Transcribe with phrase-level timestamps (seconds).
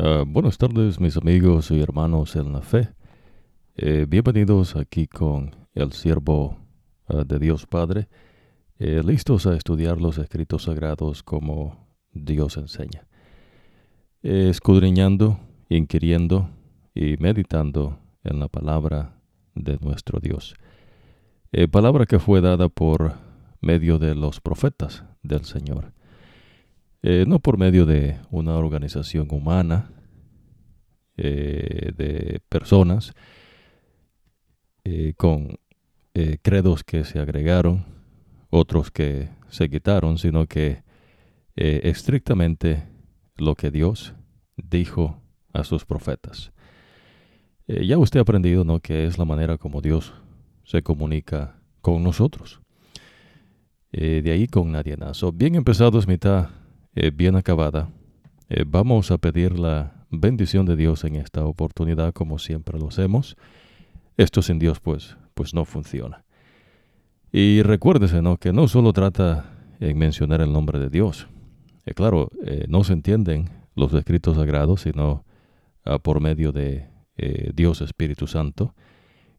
[0.00, 2.90] Uh, buenas tardes mis amigos y hermanos en la fe.
[3.74, 6.56] Eh, bienvenidos aquí con el siervo
[7.08, 8.08] uh, de Dios Padre,
[8.78, 13.08] eh, listos a estudiar los escritos sagrados como Dios enseña.
[14.22, 16.48] Eh, escudriñando, inquiriendo
[16.94, 19.20] y meditando en la palabra
[19.56, 20.54] de nuestro Dios.
[21.72, 23.14] palabra que fue dada por
[23.60, 25.92] medio de los profetas del Señor.
[27.02, 29.90] Eh, no por medio de una organización humana,
[31.16, 33.12] eh, de personas
[34.84, 35.58] eh, con
[36.42, 37.84] credos que se agregaron,
[38.50, 40.82] otros que se quitaron, sino que
[41.54, 42.88] estrictamente
[43.36, 44.14] lo que Dios
[44.56, 46.50] dijo a sus profetas.
[47.68, 50.12] ya usted ha aprendido, ¿no?, que es la manera como Dios
[50.64, 52.60] se comunica con nosotros.
[53.92, 54.96] de ahí con nadie
[55.32, 56.48] bien empezado es mitad
[57.00, 57.90] eh, bien acabada.
[58.48, 63.36] Eh, vamos a pedir la bendición de Dios en esta oportunidad como siempre lo hacemos.
[64.16, 66.24] Esto sin Dios pues, pues no funciona.
[67.30, 68.36] Y recuérdese ¿no?
[68.36, 69.44] que no solo trata
[69.78, 71.28] en mencionar el nombre de Dios.
[71.86, 72.32] Eh, claro,
[72.66, 75.24] no se entienden los escritos sagrados sino
[75.84, 76.88] ah, por medio de
[77.54, 78.74] Dios Espíritu Santo,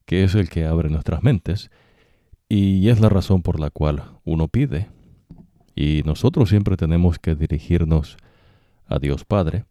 [0.05, 1.71] que es el que abre nuestras mentes
[2.47, 4.87] y es la razón por la cual uno pide
[5.79, 8.17] y nosotros siempre tenemos que dirigirnos
[8.85, 9.63] a Dios Padre,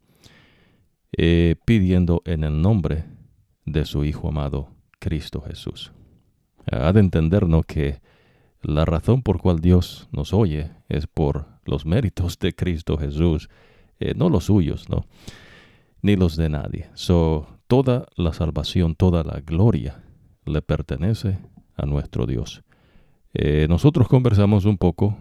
[1.13, 3.05] eh, pidiendo en el nombre
[3.67, 4.71] de su Hijo amado,
[5.01, 5.93] Cristo Jesús.
[6.73, 8.01] Ha de entendernos que
[8.63, 13.51] la razón por cual Dios nos oye es por los méritos de Cristo Jesús,
[14.01, 15.05] eh, no los suyos, ¿no?
[16.01, 16.89] Ni los de nadie.
[16.95, 20.03] So, toda la salvación, toda la gloria
[20.47, 21.37] le pertenece
[21.77, 22.63] a nuestro Dios.
[23.35, 25.19] Eh, nosotros conversamos un poco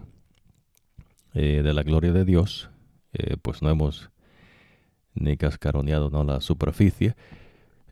[1.40, 2.68] eh, de la gloria de Dios,
[3.12, 4.10] eh, pues no hemos
[5.14, 6.24] ni cascaroneado ¿no?
[6.24, 7.14] la superficie,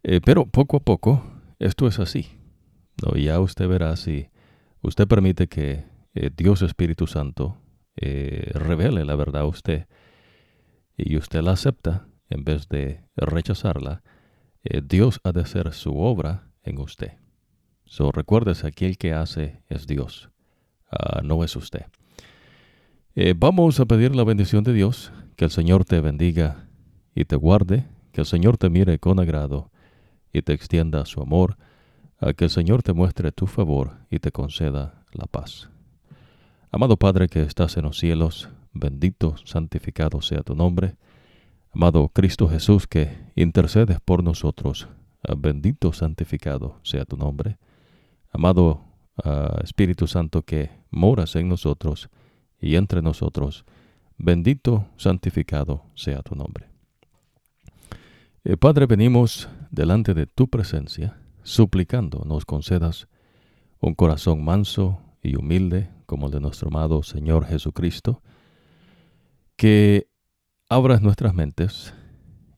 [0.03, 1.25] eh, pero poco a poco
[1.61, 2.27] esto es así.
[3.01, 3.17] ¿no?
[3.17, 4.31] Ya usted verá si
[4.83, 5.85] usted permite que
[6.37, 7.57] Dios Espíritu Santo
[7.95, 9.87] revele la verdad a usted
[10.97, 14.03] y usted la acepta en vez de rechazarla,
[14.89, 17.13] Dios ha de hacer su obra en usted.
[17.85, 20.31] So, recuérdese, aquí el que hace es Dios,
[20.91, 21.87] ah, no es usted.
[23.19, 26.69] Eh, vamos a pedir la bendición de Dios, que el Señor te bendiga
[27.15, 29.71] y te guarde, que el Señor te mire con agrado
[30.35, 31.57] y te extienda su amor,
[32.21, 35.71] a que el Señor te muestre tu favor y te conceda la paz.
[36.71, 40.97] Amado Padre que estás en los cielos, bendito, santificado sea tu nombre.
[41.73, 44.89] Amado Cristo Jesús que intercedes por nosotros,
[45.39, 47.57] bendito, santificado sea tu nombre.
[48.31, 48.83] Amado
[49.25, 52.11] ah, Espíritu Santo que moras en nosotros,
[52.67, 53.65] y entre nosotros.
[54.19, 56.69] Bendito, santificado sea tu nombre.
[58.45, 63.09] Eh, Padre, venimos delante de tu presencia, suplicando nos concedas
[63.81, 68.23] un corazón manso y humilde como el de nuestro amado Señor Jesucristo,
[69.57, 70.09] que
[70.69, 71.95] abras nuestras mentes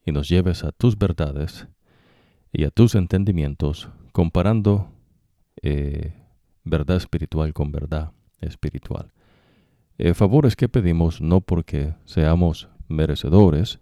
[0.04, 1.68] y nos lleves a tus verdades
[2.52, 4.90] y a tus entendimientos, comparando
[5.62, 6.14] eh,
[6.64, 9.12] verdad espiritual con verdad espiritual.
[10.00, 13.80] Eh, favores que pedimos no porque seamos merecedores,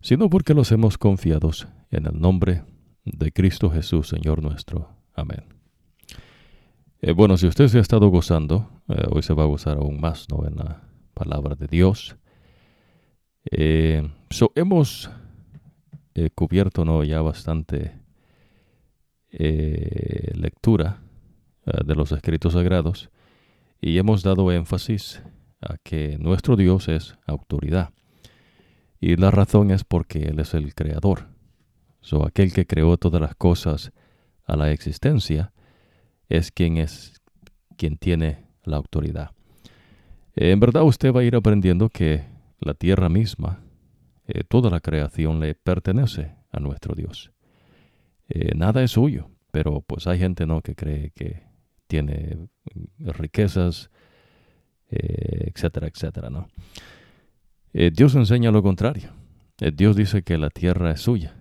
[0.00, 2.64] sino porque los hemos confiados en el nombre
[3.04, 4.88] de Cristo Jesús, Señor nuestro.
[5.14, 5.44] Amén.
[7.00, 10.00] Eh, bueno, si usted se ha estado gozando, eh, hoy se va a gozar aún
[10.00, 10.44] más ¿no?
[10.44, 10.82] en la
[11.14, 12.16] palabra de Dios.
[14.30, 15.10] So, hemos
[16.34, 17.04] cubierto ¿no?
[17.04, 17.92] ya bastante
[19.30, 21.00] lectura
[21.64, 23.11] de los escritos sagrados
[23.82, 25.22] y hemos dado énfasis
[25.60, 27.90] a que nuestro Dios es autoridad.
[29.00, 31.28] Y la razón es porque Él es el creador.
[32.00, 33.92] So, aquel que creó todas las cosas
[34.44, 35.52] a la existencia
[36.28, 37.20] es quien es
[37.76, 39.32] quien tiene la autoridad.
[40.36, 42.24] En verdad usted va a ir aprendiendo que
[42.60, 43.64] la tierra misma,
[44.26, 47.32] eh, toda la creación le pertenece a nuestro Dios.
[48.28, 51.51] Eh, nada es suyo, pero pues hay gente no que cree que
[51.92, 52.48] tiene
[52.96, 53.90] riquezas,
[54.88, 56.48] eh, etcétera, etcétera, ¿no?
[57.74, 59.10] Eh, Dios enseña lo contrario.
[59.60, 61.36] Eh, Dios dice que la tierra es suya.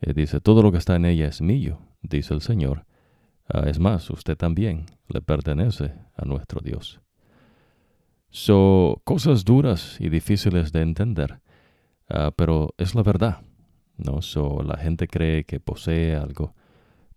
[0.00, 2.86] dice, todo lo que está en ella es mío, dice el Señor.
[3.48, 7.00] Ah, es más, usted también le pertenece a nuestro Dios.
[8.30, 11.40] Son cosas duras y difíciles de entender,
[12.08, 13.42] ah, pero es la verdad.
[13.96, 14.22] ¿no?
[14.22, 16.52] So, la gente cree que posee algo,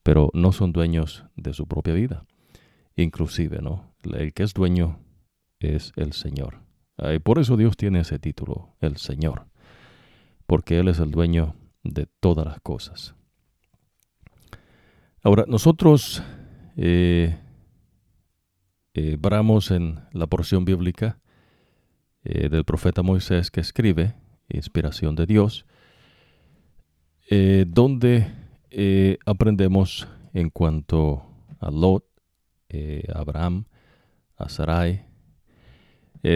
[0.04, 2.24] pero no son dueños de su propia vida
[2.98, 3.94] inclusive, ¿no?
[4.04, 5.00] El que es dueño
[5.60, 6.60] es el Señor.
[6.98, 9.46] Y por eso Dios tiene ese título, el Señor.
[10.48, 13.16] porque Él es el dueño de todas las cosas.
[15.22, 16.24] Ahora, nosotros
[16.78, 17.38] eh,
[18.94, 19.18] eh
[19.72, 21.20] en la porción bíblica
[22.24, 24.16] eh, del profeta Moisés que escribe,
[24.48, 25.66] inspiración de Dios,
[27.68, 28.32] donde
[29.26, 31.28] aprendemos en cuanto
[31.60, 32.07] a Lot,
[32.70, 33.66] a Abraham,
[34.36, 35.06] a Sarai,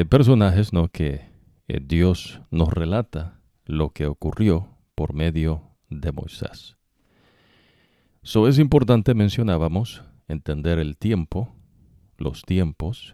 [0.10, 0.88] personajes ¿no?
[0.88, 1.22] que
[1.68, 6.78] Dios nos relata lo que ocurrió por medio de Moisés.
[8.24, 11.56] So es importante, mencionábamos, entender el tiempo,
[12.18, 13.14] los tiempos,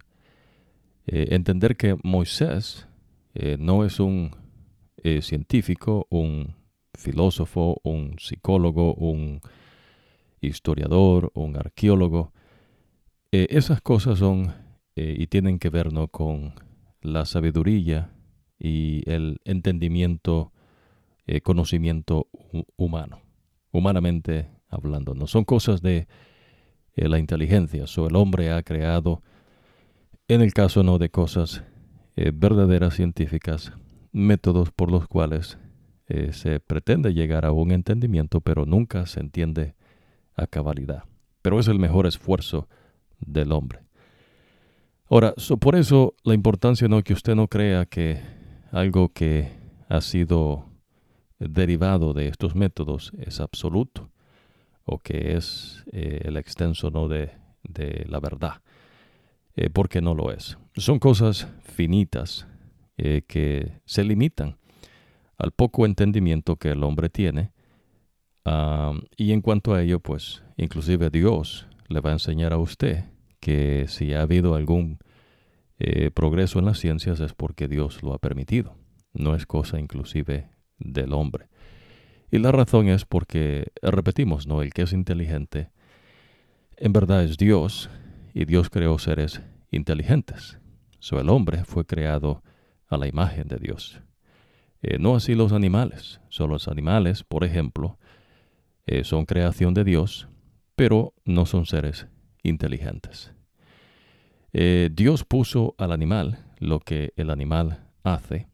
[1.06, 2.88] eh, entender que Moisés
[3.34, 4.36] eh, no es un
[4.98, 6.56] eh, científico, un
[6.94, 9.40] filósofo, un psicólogo, un
[10.42, 12.34] historiador, un arqueólogo.
[13.32, 14.54] Esas cosas son
[14.96, 16.08] y tienen que ver ¿no?
[16.08, 16.54] con
[17.02, 18.12] la sabiduría
[18.58, 20.52] y el entendimiento,
[21.44, 22.28] conocimiento
[22.78, 23.22] humano,
[23.72, 25.14] humanamente hablando.
[25.14, 26.08] No son cosas de
[26.98, 27.86] eh, la inteligencia.
[27.98, 29.22] o el hombre ha creado,
[30.28, 31.64] en el caso no de cosas
[32.16, 33.72] eh, verdaderas científicas,
[34.12, 35.60] métodos por los cuales
[36.08, 39.76] eh, se pretende llegar a un entendimiento, pero nunca se entiende
[40.36, 41.04] a cabalidad.
[41.42, 42.68] Pero es el mejor esfuerzo
[43.20, 43.80] del hombre.
[45.10, 48.20] Ahora, por eso la importancia no que usted no crea que
[48.72, 49.52] algo que
[49.88, 50.66] ha sido
[51.40, 54.10] derivado de estos métodos es absoluto
[54.84, 57.08] o que es eh, el extenso ¿no?
[57.08, 57.32] de,
[58.08, 58.62] la verdad,
[59.56, 60.58] eh, porque no lo es.
[60.76, 62.48] Son cosas finitas
[62.98, 64.58] eh, que se limitan
[65.38, 67.52] al poco entendimiento que el hombre tiene
[69.18, 73.06] y en cuanto a ello, pues inclusive Dios le va a enseñar a usted
[73.40, 75.00] que si ha habido algún
[76.16, 78.76] progreso en las ciencias es porque Dios lo ha permitido,
[79.14, 80.50] no es cosa inclusive
[80.80, 81.50] del hombre.
[82.32, 84.64] Y la razón es porque, repetimos, ¿no?
[84.64, 85.70] El que es inteligente,
[86.78, 87.92] en verdad es Dios,
[88.34, 89.42] y Dios creó seres
[89.72, 90.60] inteligentes.
[91.00, 92.44] So, el hombre fue creado
[92.88, 94.00] a la imagen de Dios.
[94.84, 96.22] Eh, no así los animales.
[96.30, 97.98] Son los animales, por ejemplo,
[98.86, 100.28] eh, son creación de Dios,
[100.78, 102.06] pero no son seres
[102.44, 103.34] inteligentes.
[104.54, 108.48] Eh, Dios puso al animal lo que el animal hace.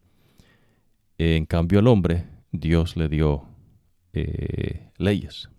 [1.18, 3.44] En cambio, al hombre, Dios le dio
[4.14, 5.50] eh, leyes.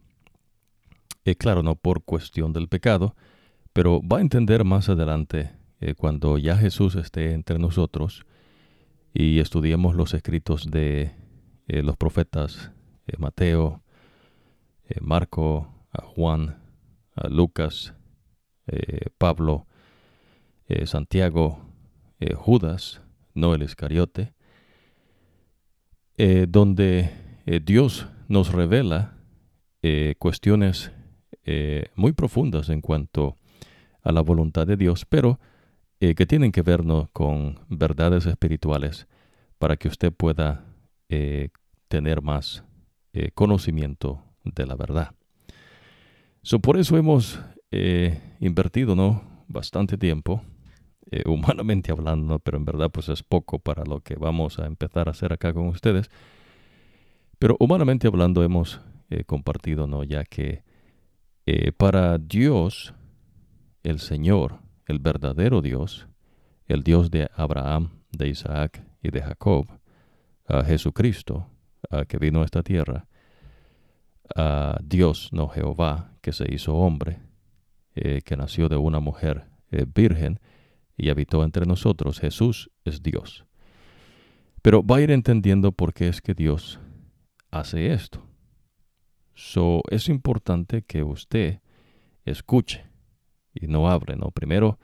[1.26, 3.14] Eh, claro, no por cuestión del pecado,
[3.74, 5.52] pero va a entender más adelante
[5.98, 8.24] cuando ya Jesús esté entre nosotros
[9.12, 11.12] y estudiemos los escritos de
[11.66, 12.70] los profetas
[13.18, 13.82] Mateo,
[15.02, 16.58] Marco, Juan,
[17.28, 17.94] Lucas,
[19.18, 19.66] Pablo,
[20.84, 21.60] Santiago,
[22.34, 23.00] Judas,
[23.34, 24.32] no el Iscariote,
[26.48, 27.10] donde
[27.62, 29.14] Dios nos revela
[29.86, 30.92] eh, cuestiones
[31.44, 33.36] eh, muy profundas en cuanto
[34.02, 35.38] a la voluntad de Dios, pero
[36.00, 36.82] eh, que tienen que ver
[37.12, 39.06] con verdades espirituales
[39.58, 40.64] para que usted pueda
[41.88, 42.64] tener más
[43.34, 45.14] conocimiento de la verdad.
[46.62, 47.40] Por eso hemos
[48.40, 49.22] invertido ¿no?
[49.48, 50.42] bastante tiempo,
[51.26, 55.12] humanamente hablando, pero en verdad pues es poco para lo que vamos a empezar a
[55.12, 56.10] hacer acá con ustedes
[57.44, 60.02] pero humanamente hablando hemos eh, compartido, ¿no?
[60.02, 60.64] Ya que
[61.44, 62.94] eh, para Dios,
[63.82, 66.08] el Señor, el verdadero Dios,
[66.66, 69.66] el Dios de Abraham, de Isaac y de Jacob,
[70.46, 71.46] a Jesucristo,
[71.90, 73.06] a que vino a esta tierra,
[74.34, 77.20] a Dios, no Jehová, que se hizo hombre,
[77.94, 79.46] eh, que nació de una mujer
[79.94, 80.40] virgen
[80.96, 83.44] y habitó entre nosotros, Jesús es Dios.
[84.62, 86.80] Pero va a ir entendiendo por qué es que Dios
[87.50, 88.22] hace esto.
[89.34, 91.60] So, es importante que usted
[92.24, 92.84] escuche
[93.52, 94.30] y no hable, ¿no?
[94.30, 94.78] Primero,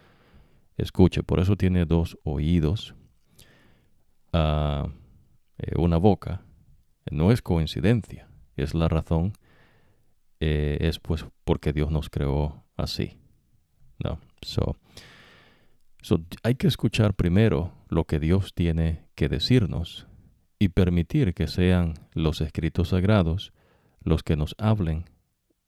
[0.77, 1.23] escuche.
[1.23, 2.95] Por eso tiene dos oídos,
[4.33, 4.89] uh,
[5.77, 6.43] una boca.
[7.11, 8.30] No es coincidencia.
[8.61, 9.33] Es la razón.
[10.41, 13.19] Eh, es pues porque Dios nos creó así.
[14.03, 14.19] ¿no?
[14.43, 14.77] So,
[16.03, 20.07] so, hay que escuchar primero lo que Dios tiene que decirnos
[20.59, 23.53] y permitir que sean los escritos sagrados
[24.03, 25.05] los que nos hablen,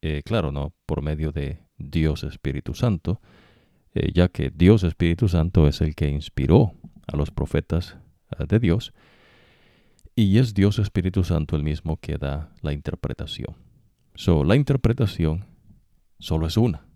[0.00, 3.20] eh, claro, no por medio de Dios Espíritu Santo,
[3.94, 6.72] eh, ya que Dios Espíritu Santo es el que inspiró
[7.06, 7.98] a los profetas
[8.48, 8.94] de Dios,
[10.14, 13.56] y es Dios Espíritu Santo el mismo que da la interpretación.
[14.14, 15.46] So, la interpretación
[16.18, 16.86] solo es una,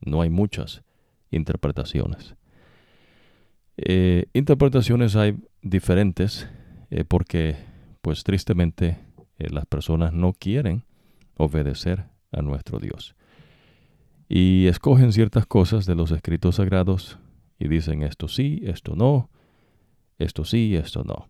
[0.00, 0.82] no hay muchas
[1.30, 2.36] interpretaciones.
[4.32, 6.48] interpretaciones hay diferentes
[6.90, 7.56] eh, porque
[8.00, 8.98] pues tristemente
[9.38, 10.84] eh, las personas no quieren
[11.36, 13.16] obedecer a nuestro Dios.
[14.28, 17.18] Y escogen ciertas cosas de los escritos sagrados
[17.58, 19.30] y dicen esto sí, esto no,
[20.18, 21.28] esto sí, esto no.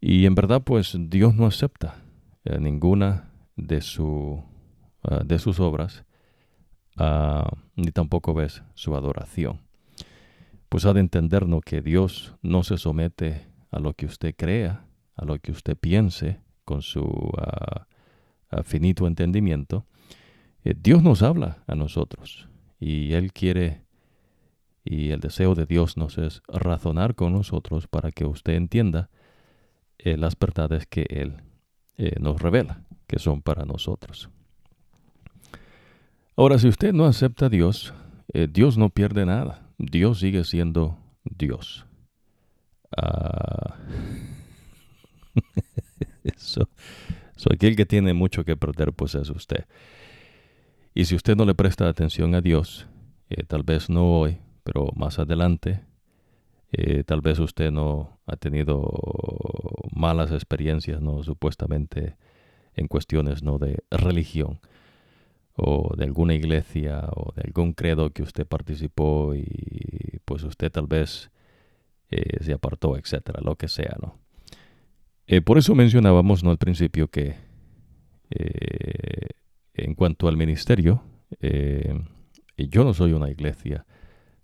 [0.00, 1.96] Y en verdad pues Dios no acepta
[2.44, 4.42] eh, ninguna de, su,
[5.02, 6.04] ah, de sus obras,
[6.96, 9.60] ah, ni tampoco ves su adoración.
[10.68, 14.84] Pues ha de entendernos que Dios no se somete a lo que usted crea,
[15.16, 17.86] a lo que usted piense con su ah,
[18.64, 19.86] finito entendimiento.
[20.64, 23.82] Eh, Dios nos habla a nosotros y Él quiere
[24.84, 29.10] y el deseo de Dios nos es razonar con nosotros para que usted entienda
[29.98, 31.42] eh, las verdades que Él
[31.96, 34.30] eh, nos revela, que son para nosotros.
[36.36, 37.92] Ahora, si usted no acepta a Dios,
[38.32, 39.68] eh, Dios no pierde nada.
[39.76, 41.84] Dios sigue siendo Dios.
[42.96, 43.76] Ah,
[46.22, 46.68] eso,
[47.52, 49.66] aquel que tiene mucho que perder, pues es usted.
[50.94, 52.86] Y si usted no le presta atención a Dios,
[53.46, 55.87] tal vez no hoy, pero más adelante,
[56.70, 58.90] eh, tal vez usted no ha tenido
[59.92, 62.16] malas experiencias, no supuestamente
[62.74, 64.60] en cuestiones no de religión
[65.54, 70.86] o de alguna iglesia o de algún credo que usted participó y pues usted tal
[70.86, 71.30] vez
[72.10, 74.18] eh, se apartó, etcétera, lo que sea, ¿no?
[75.26, 76.50] Eh, por eso mencionábamos ¿no?
[76.50, 77.34] al principio que
[79.74, 81.02] en cuanto al ministerio,
[82.56, 83.86] yo no soy una iglesia,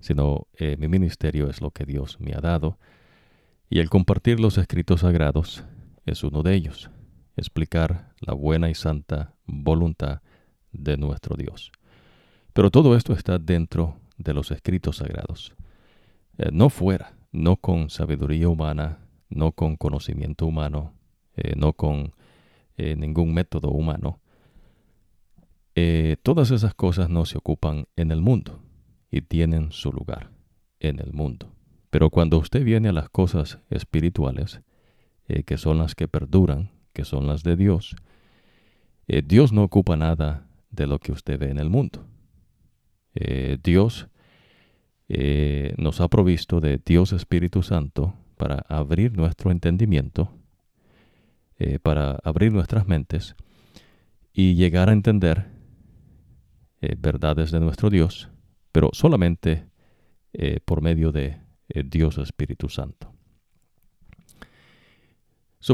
[0.05, 2.79] sino eh, mi ministerio es lo que Dios me ha dado,
[3.71, 5.65] y el compartir los escritos sagrados
[6.05, 6.91] es uno de ellos,
[7.39, 10.21] explicar la buena y santa voluntad
[10.73, 11.73] de nuestro Dios.
[12.53, 15.55] Pero todo esto está dentro de los escritos sagrados,
[16.37, 18.99] eh, no fuera, no con sabiduría humana,
[19.31, 20.93] no con conocimiento humano,
[21.35, 22.13] eh, no con
[22.77, 24.21] ningún método humano.
[26.23, 28.63] todas esas cosas no se ocupan en el mundo
[29.14, 30.30] y tienen su lugar
[30.80, 31.54] en el mundo.
[31.90, 34.61] Pero cuando usted viene a las cosas espirituales,
[35.28, 37.94] eh, que son las que perduran, que son las de Dios,
[39.06, 42.04] eh, Dios no ocupa nada de lo que usted ve en el mundo.
[43.14, 44.09] Eh, Dios
[45.76, 50.33] nos ha provisto de Dios Espíritu Santo para abrir nuestro entendimiento,
[51.83, 53.37] para abrir nuestras mentes
[54.33, 55.47] y llegar a entender
[56.80, 58.30] verdades de nuestro Dios
[58.75, 59.69] pero solamente
[60.33, 61.38] eh, por medio de
[61.69, 63.14] eh, Dios Espíritu Santo.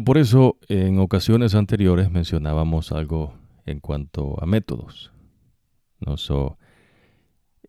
[0.05, 3.33] por eso en ocasiones anteriores mencionábamos algo
[3.65, 5.13] en cuanto a métodos.
[6.01, 6.17] ¿no?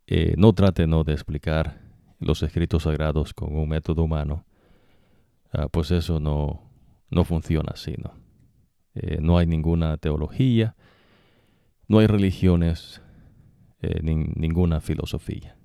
[0.06, 1.06] Eh, no trate ¿no?
[1.06, 1.80] de explicar
[2.20, 4.44] los escritos sagrados con un método humano,
[5.54, 6.62] ah, pues eso no,
[7.10, 7.96] no funciona así.
[7.98, 8.16] ¿no?
[9.22, 10.76] no hay ninguna teología,
[11.88, 13.02] no hay religiones
[13.82, 15.58] eh, ninguna filosofía.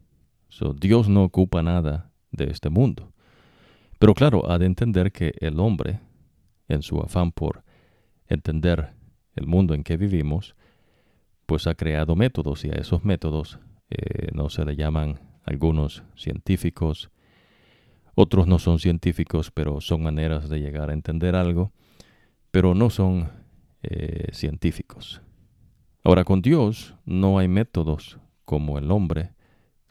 [0.81, 3.13] Dios no ocupa nada de este mundo.
[3.99, 6.01] Pero claro, ha de entender que el hombre,
[6.69, 7.65] en su afán por
[8.27, 8.93] entender
[9.35, 10.55] el mundo en que vivimos,
[11.47, 13.59] pues ha creado métodos y a esos métodos
[13.91, 17.11] eh, no se le llaman algunos científicos,
[18.15, 21.73] otros no son científicos, pero son maneras de llegar a entender algo,
[22.51, 23.31] pero no son
[23.83, 25.23] eh, científicos.
[26.07, 29.33] Ahora, con Dios no hay métodos como el hombre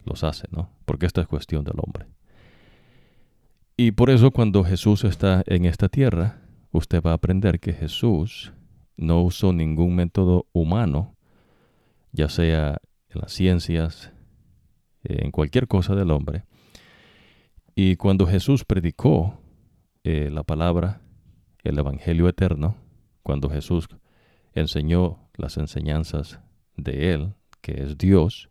[0.02, 0.70] los hace, ¿no?
[0.86, 2.06] Porque esta es cuestión del hombre.
[3.76, 6.40] Y por eso cuando Jesús está en esta tierra,
[6.72, 8.54] usted va a aprender que Jesús
[8.96, 11.14] no usó ningún método humano,
[12.12, 12.80] ya sea
[13.10, 14.10] en las ciencias,
[15.04, 16.44] en cualquier cosa del hombre.
[17.74, 19.38] Y cuando Jesús predicó
[20.02, 21.02] eh, la palabra,
[21.62, 22.74] el Evangelio eterno,
[23.22, 23.86] cuando Jesús
[24.56, 26.40] enseñó las enseñanzas
[26.76, 28.48] de Él, que es Dios,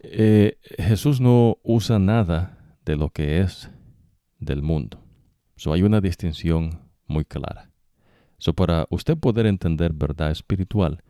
[0.00, 3.70] eh, Jesús no usa nada de lo que es
[4.38, 5.02] del mundo.
[5.56, 7.70] So, hay una distinción muy clara.
[8.38, 11.02] So, para usted poder entender verdad espiritual,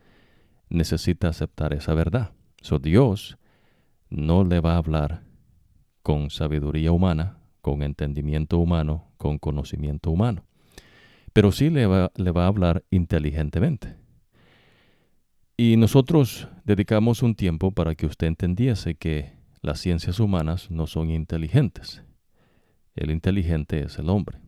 [0.69, 2.31] necesita aceptar esa verdad.
[2.61, 3.37] So, Dios
[4.09, 5.23] no le va a hablar
[6.01, 10.48] con sabiduría humana, con entendimiento humano, con conocimiento humano
[11.33, 13.95] pero sí le va, le va a hablar inteligentemente.
[15.57, 21.09] Y nosotros dedicamos un tiempo para que usted entendiese que las ciencias humanas no son
[21.09, 22.01] inteligentes.
[22.95, 24.39] El inteligente es el hombre.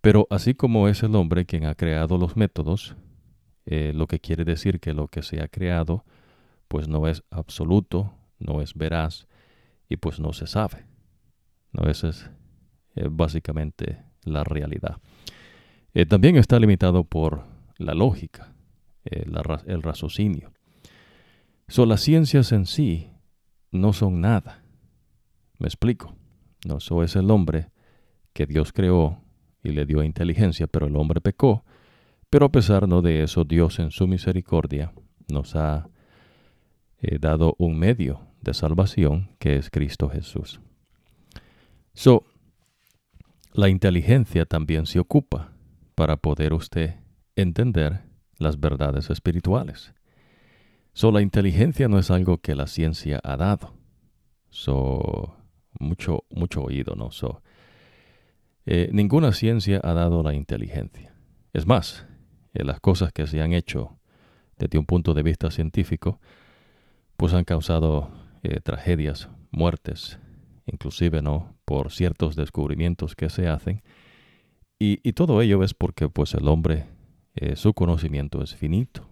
[0.00, 2.96] Pero así como es el hombre quien ha creado los métodos,
[3.66, 6.04] eh, lo que quiere decir que lo que se ha creado
[6.68, 9.26] pues no es absoluto, no es veraz
[9.88, 10.86] y pues no se sabe.
[11.72, 11.88] ¿No?
[11.88, 12.30] Esa es
[12.94, 14.98] eh, básicamente la realidad.
[15.94, 17.44] Eh, también está limitado por
[17.78, 18.52] la lógica,
[19.04, 19.24] eh,
[19.66, 20.52] el raciocinio.
[21.68, 23.10] So, las ciencias en sí
[23.70, 24.62] no son nada.
[25.58, 26.14] Me explico.
[26.66, 27.70] No, eso es el hombre
[28.32, 29.22] que Dios creó
[29.62, 31.64] y le dio inteligencia, pero el hombre pecó.
[32.28, 33.02] Pero a pesar ¿no?
[33.02, 34.92] de eso, Dios en su misericordia
[35.28, 35.88] nos ha
[37.00, 40.60] eh, dado un medio de salvación que es Cristo Jesús.
[41.94, 42.24] So,
[43.52, 45.52] la inteligencia también se ocupa
[46.00, 46.94] para poder usted
[47.36, 48.00] entender
[48.38, 49.92] las verdades espirituales.
[50.94, 53.74] So, la inteligencia no es algo que la ciencia ha dado.
[54.48, 55.36] So,
[55.78, 57.10] mucho, mucho oído, ¿no?
[57.10, 57.42] So,
[58.64, 61.14] eh, ninguna ciencia ha dado la inteligencia.
[61.52, 62.06] Es más,
[62.54, 63.98] eh, las cosas que se han hecho
[64.56, 66.18] desde un punto de vista científico,
[67.18, 68.10] pues han causado
[68.42, 70.18] eh, tragedias, muertes,
[70.64, 73.82] inclusive no por ciertos descubrimientos que se hacen.
[74.82, 76.86] Y, todo ello es porque pues el hombre,
[77.54, 79.06] su conocimiento es finito.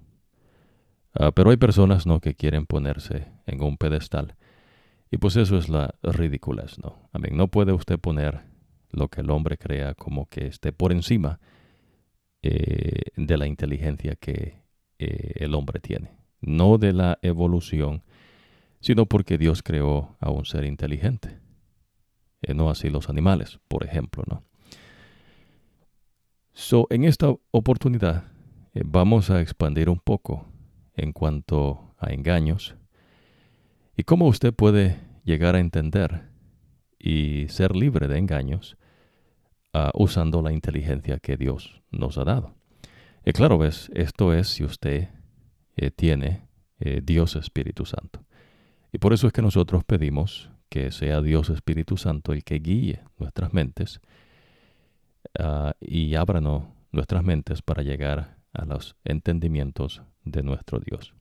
[1.15, 4.37] Ah, pero hay personas no que quieren ponerse en un pedestal.
[5.11, 7.09] Y pues eso es la ridiculez, ¿no?
[7.13, 7.37] Amén.
[7.37, 8.43] No puede usted poner
[8.91, 11.41] lo que el hombre crea como que esté por encima
[12.43, 14.63] eh, de la inteligencia que
[14.99, 16.13] eh, el hombre tiene.
[16.41, 18.03] No de la evolución,
[18.81, 21.41] sino porque Dios creó a un ser inteligente.
[22.43, 24.45] Eh, no así los animales, por ejemplo, ¿no?
[26.61, 28.25] So, en esta oportunidad
[28.75, 30.45] vamos a expandir un poco
[30.97, 32.75] en cuanto a engaños
[33.97, 36.25] y cómo usted puede llegar a entender
[36.99, 38.77] y ser libre de engaños
[39.73, 42.57] ah, usando la inteligencia que Dios nos ha dado.
[43.25, 45.11] Y claro, ves, esto es si usted
[45.77, 46.49] eh, tiene
[46.81, 48.25] eh, Dios Espíritu Santo.
[48.93, 53.05] Y por eso es que nosotros pedimos que sea Dios Espíritu Santo el que guíe
[53.17, 54.01] nuestras mentes
[55.39, 61.15] ah, y ábranos nuestras mentes para llegar a los entendimientos de nuestro Dios.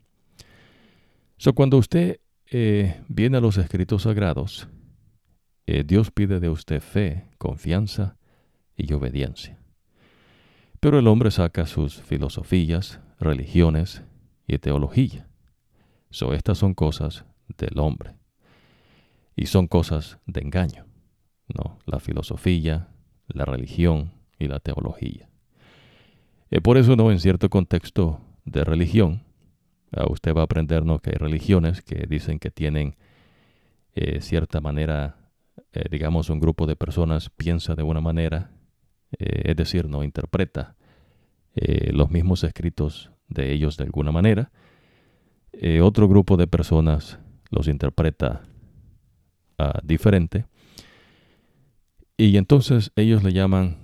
[1.37, 4.67] So, cuando usted eh, viene a los escritos sagrados,
[5.67, 8.17] eh, Dios pide de usted fe, confianza
[8.75, 9.59] y obediencia.
[10.79, 14.03] Pero el hombre saca sus filosofías, religiones
[14.47, 15.27] y teología.
[16.09, 17.25] So, estas son cosas
[17.57, 18.15] del hombre.
[19.35, 20.85] Y son cosas de engaño.
[21.53, 22.89] No, la filosofía,
[23.27, 25.29] la religión y la teología.
[26.49, 29.23] Y por eso no en cierto contexto de religión,
[30.09, 30.99] usted va a aprender ¿no?
[30.99, 32.95] que hay religiones que dicen que tienen
[33.95, 35.27] eh, cierta manera
[35.73, 38.51] eh, digamos, un grupo de personas piensa de una manera,
[39.19, 40.75] eh, es decir, no interpreta
[41.55, 44.51] eh, los mismos escritos de ellos de alguna manera.
[45.81, 48.43] otro grupo de personas los interpreta
[49.57, 50.45] ah, diferente.
[52.17, 53.77] Y entonces ellos le llaman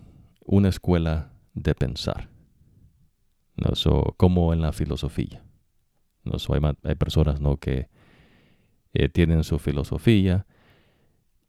[0.43, 2.29] una escuela de pensar,
[3.55, 3.69] ¿no?
[4.17, 5.43] como en la filosofía.
[6.23, 6.37] ¿no?
[6.83, 7.57] hay, personas ¿no?
[7.57, 7.89] que
[9.13, 10.47] tienen su filosofía,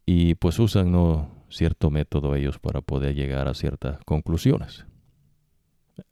[0.05, 1.31] y pues usan ¿no?
[1.49, 4.85] cierto método ellos para poder llegar a ciertas conclusiones.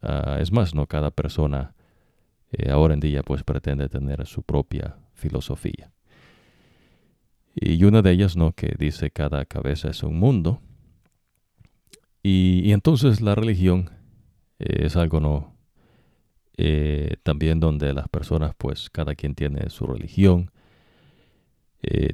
[0.01, 1.75] Ah, es más, no cada persona
[2.51, 5.92] eh, ahora en día pues pretende tener su propia filosofía.
[7.55, 8.53] Y una de ellas, ¿no?
[8.53, 10.61] Que dice cada cabeza es un mundo.
[12.23, 13.89] Y, entonces la religión
[14.59, 15.55] eh, es algo, ¿no?
[16.57, 20.51] Eh, también donde las personas, pues cada quien tiene su religión,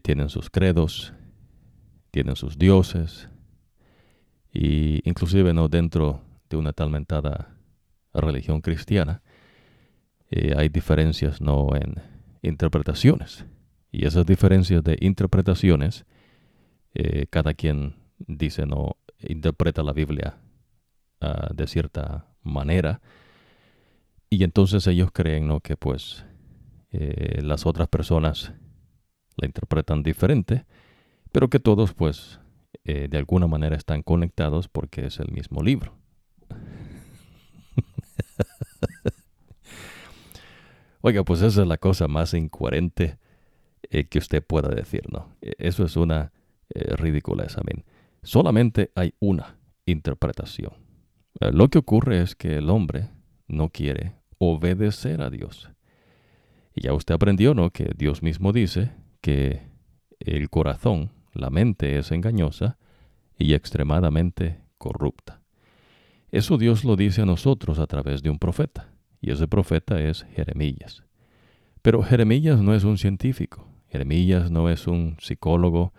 [0.02, 1.14] tienen sus credos,
[2.10, 3.30] tienen sus dioses,
[4.54, 7.56] y inclusive no dentro de una tal mentada
[8.14, 9.22] religión cristiana,
[10.32, 11.96] eh, hay diferencias no en
[12.42, 13.46] interpretaciones.
[13.92, 16.06] Y esas diferencias de interpretaciones,
[16.94, 20.38] eh, cada quien dice no interpreta la Biblia
[21.22, 23.02] ah, de cierta manera.
[24.30, 25.60] Y entonces ellos creen ¿no?
[25.60, 26.26] que pues
[26.92, 28.54] eh, las otras personas
[29.38, 30.66] la interpretan diferente
[31.32, 32.40] pero que todos pues
[32.84, 35.96] eh, de alguna manera están conectados porque es el mismo libro.
[41.02, 43.20] Oiga, pues esa es la cosa más incoherente
[43.90, 45.36] eh, que usted pueda decir, ¿no?
[45.42, 46.32] E, eso es una
[46.70, 47.86] eh, ridiculez, amén.
[48.24, 50.74] Solamente hay una interpretación.
[51.40, 53.10] lo que ocurre es que el hombre
[53.48, 55.70] no quiere obedecer a Dios.
[56.76, 57.72] Y ya usted aprendió, ¿no?
[57.72, 59.70] Que Dios mismo dice que
[60.20, 62.78] el corazón la mente es engañosa
[63.38, 65.42] y extremadamente corrupta.
[66.32, 70.24] Eso Dios lo dice a nosotros a través de un profeta, y ese profeta es
[70.36, 71.04] Jeremías.
[71.82, 75.94] Pero Jeremías no es un científico, Jeremías no es un psicólogo,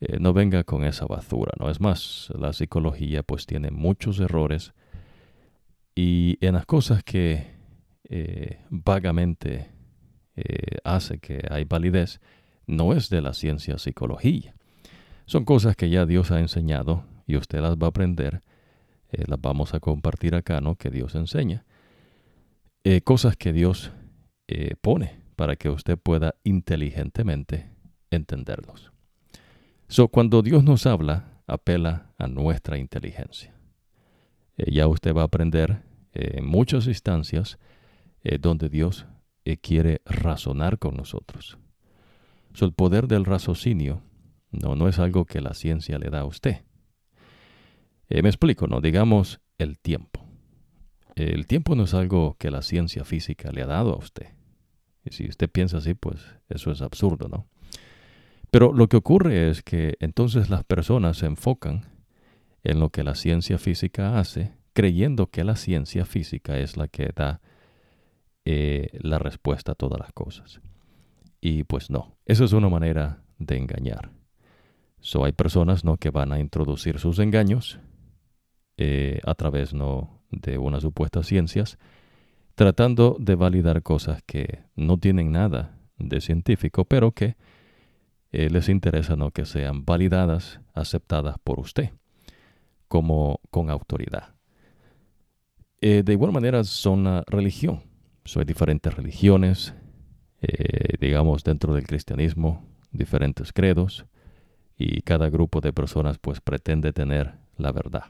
[0.00, 4.72] eh, no venga con esa basura, no es más, la psicología pues tiene muchos errores
[5.94, 7.46] Y en las cosas que
[8.08, 9.70] eh, vagamente
[10.36, 12.20] eh, hace que hay validez,
[12.66, 14.54] no es de la ciencia psicología.
[15.26, 18.40] Son cosas que ya Dios ha enseñado y usted las va a aprender,
[19.10, 20.76] las vamos a compartir acá, ¿no?
[20.76, 21.64] Que Dios enseña.
[23.04, 23.92] cosas que Dios
[24.80, 27.68] pone para que usted pueda inteligentemente
[28.12, 28.92] entenderlos.
[29.88, 33.52] So, cuando Dios nos habla, apela a nuestra inteligencia.
[34.56, 37.58] ya usted va a aprender en muchas instancias
[38.22, 39.04] eh, donde Dios
[39.44, 41.58] eh, quiere razonar con nosotros.
[42.60, 44.00] el poder del raciocinio
[44.52, 46.62] no, no es algo que la ciencia le da a usted.
[48.08, 48.80] Eh, me explico, ¿no?
[48.80, 50.24] Digamos el tiempo.
[51.16, 54.28] El tiempo no es algo que la ciencia física le ha dado a usted.
[55.04, 57.46] Y si usted piensa así, pues eso es absurdo, ¿no?
[58.50, 61.86] Pero lo que ocurre es que entonces las personas se enfocan
[62.64, 67.10] en lo que la ciencia física hace, creyendo que la ciencia física es la que
[67.14, 67.40] da
[68.44, 70.60] eh, la respuesta a todas las cosas.
[71.40, 74.10] Y pues no, eso es una manera de engañar.
[75.00, 75.96] So, hay personas ¿no?
[75.96, 77.80] que van a introducir sus engaños
[78.76, 80.22] eh, a través ¿no?
[80.30, 81.78] de unas supuestas ciencias,
[82.54, 87.36] tratando de validar cosas que no tienen nada de científico, pero que
[88.32, 89.30] eh, les interesa ¿no?
[89.30, 91.90] que sean validadas, aceptadas por usted,
[92.88, 94.34] como con autoridad.
[95.80, 97.92] de igual manera son la religión
[98.36, 99.74] hay diferentes religiones,
[100.40, 104.06] eh, digamos, dentro del cristianismo, diferentes credos,
[104.76, 108.04] y cada grupo de personas pues pretende tener la verdad.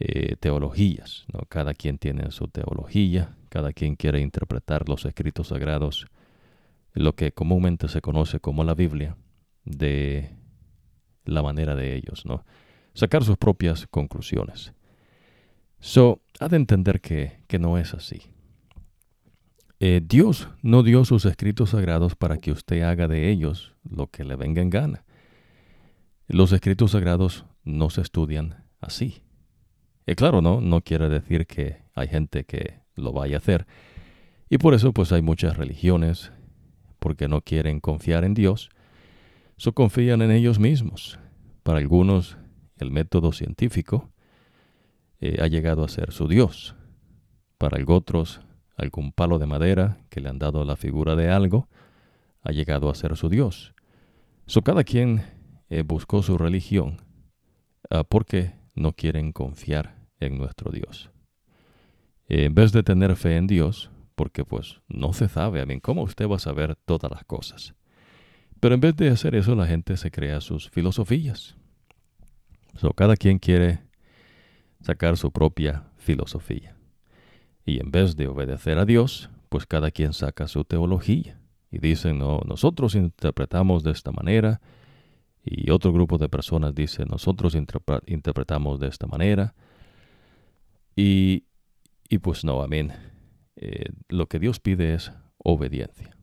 [0.00, 1.40] Eh, teologías, ¿no?
[1.48, 6.06] cada quien tiene su teología, cada quien quiere interpretar los escritos sagrados,
[6.94, 9.16] lo que comúnmente se conoce como la Biblia,
[9.64, 10.34] de
[11.24, 12.44] la manera de ellos, ¿no?
[12.92, 14.72] Sacar sus propias conclusiones.
[15.78, 18.22] So, ha de entender que, que no es así.
[19.80, 24.24] Eh, Dios no dio sus escritos sagrados para que usted haga de ellos lo que
[24.24, 25.04] le venga en gana.
[26.26, 29.23] Los escritos sagrados no se estudian así.
[30.06, 33.66] Y claro, no, no quiere decir que hay gente que lo vaya a hacer.
[34.50, 36.32] Y por eso pues hay muchas religiones,
[36.98, 38.70] porque no quieren confiar en Dios,
[39.56, 41.18] so confían en ellos mismos.
[41.62, 42.36] Para algunos
[42.76, 44.10] el método científico
[45.20, 46.76] eh, ha llegado a ser su Dios.
[47.58, 48.40] Para otros
[48.76, 51.68] algún palo de madera que le han dado la figura de algo,
[52.42, 53.74] ha llegado a ser su Dios.
[54.46, 55.22] So cada quien
[55.70, 56.98] eh, buscó su religión
[57.90, 61.10] uh, porque no quieren confiar en nuestro Dios.
[62.28, 66.02] en vez de tener fe en Dios, porque pues no se sabe, a mí, ¿cómo
[66.02, 67.74] usted va a saber todas las cosas?
[68.60, 71.56] Pero en vez de hacer eso, la gente se crea sus filosofías.
[72.76, 73.80] So, cada quien quiere
[74.80, 76.76] sacar su propia filosofía.
[77.66, 81.38] Y en vez de obedecer a Dios, pues cada quien saca su teología.
[81.70, 84.60] Y dicen, no, nosotros interpretamos de esta manera.
[85.44, 89.54] Y otro grupo de personas dice, nosotros interpretamos de esta manera.
[90.96, 91.44] Y,
[92.08, 92.92] y pues no, amén.
[93.56, 96.16] Eh, lo que Dios pide es obediencia.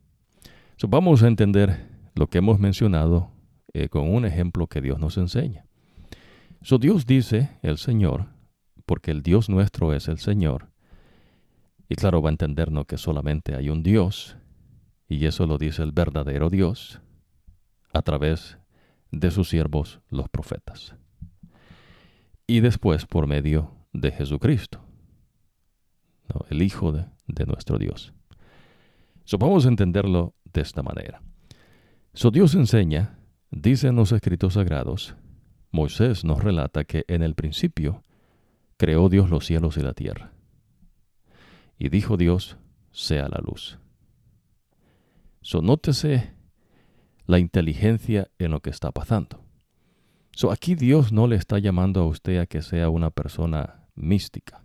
[0.87, 3.31] vamos a entender lo que hemos mencionado
[3.73, 5.65] eh, con un ejemplo que Dios nos enseña.
[6.61, 8.27] So, Dios dice, el Señor,
[8.85, 10.69] porque el Dios nuestro es el Señor,
[11.87, 14.37] y claro, va a entendernos que solamente hay un Dios,
[15.07, 17.01] y eso lo dice el verdadero Dios
[17.93, 18.57] a través
[19.11, 20.95] de sus siervos los profetas.
[22.47, 24.83] Y después por medio de Jesucristo,
[26.49, 28.13] el Hijo de, nuestro Dios.
[29.25, 31.21] So, vamos a entenderlo de esta manera.
[32.13, 33.17] So, Dios enseña,
[33.49, 35.15] dice en los escritos sagrados,
[35.71, 38.03] Moisés nos relata que en el principio
[38.77, 40.33] creó Dios los cielos y la tierra.
[41.77, 42.57] Y dijo Dios,
[42.91, 43.79] sea la luz.
[45.41, 46.33] So, nótese
[47.31, 49.41] la inteligencia en lo que está pasando.
[50.35, 54.61] So, aquí Dios no le está llamando a usted a que sea una persona mística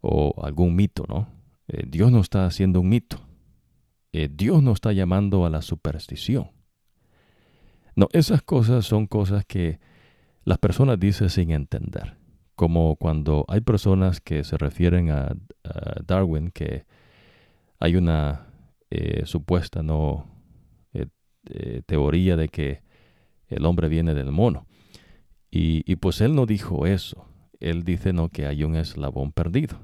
[0.00, 1.28] o algún mito, ¿no?
[1.68, 3.20] Eh, Dios no está haciendo un mito.
[4.12, 6.50] Eh, Dios no está llamando a la superstición.
[7.94, 9.78] No, esas cosas son cosas que
[10.42, 12.16] las personas dicen sin entender
[12.56, 15.36] como cuando hay personas que se refieren a,
[16.04, 16.84] Darwin, que
[17.78, 18.48] hay una
[18.90, 20.37] eh, supuesta no
[21.48, 22.82] eh, eh, teoría de que
[23.48, 24.66] el hombre viene del mono.
[25.50, 27.26] Y, pues él no dijo eso.
[27.58, 29.78] Él dice no que hay un eslabón perdido.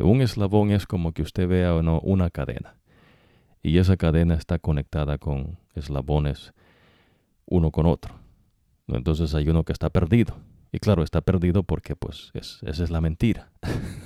[0.00, 2.76] un eslabón es como que usted vea no, una cadena.
[3.62, 6.52] Y esa cadena está conectada con eslabones
[7.46, 8.14] uno con otro.
[8.88, 10.36] Entonces hay uno que está perdido
[10.72, 13.50] Y claro, está perdido porque pues esa es la mentira.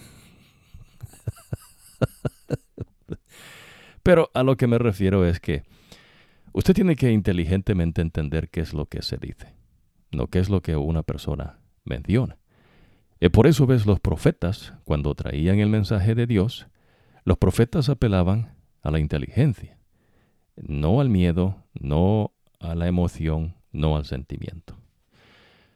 [4.03, 5.65] Pero a lo que me refiero es que
[6.57, 9.55] usted tiene que inteligentemente entender qué es lo que se dice,
[10.11, 12.39] no qué es lo que una persona menciona.
[13.21, 16.67] Y por eso ves los profetas, cuando traían el mensaje de Dios,
[17.25, 19.79] los profetas apelaban a la inteligencia,
[20.57, 24.79] no al miedo, no a la emoción, no al sentimiento.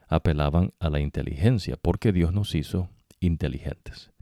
[0.08, 2.88] Apelaban a la inteligencia, porque Dios nos hizo
[3.20, 4.12] inteligentes.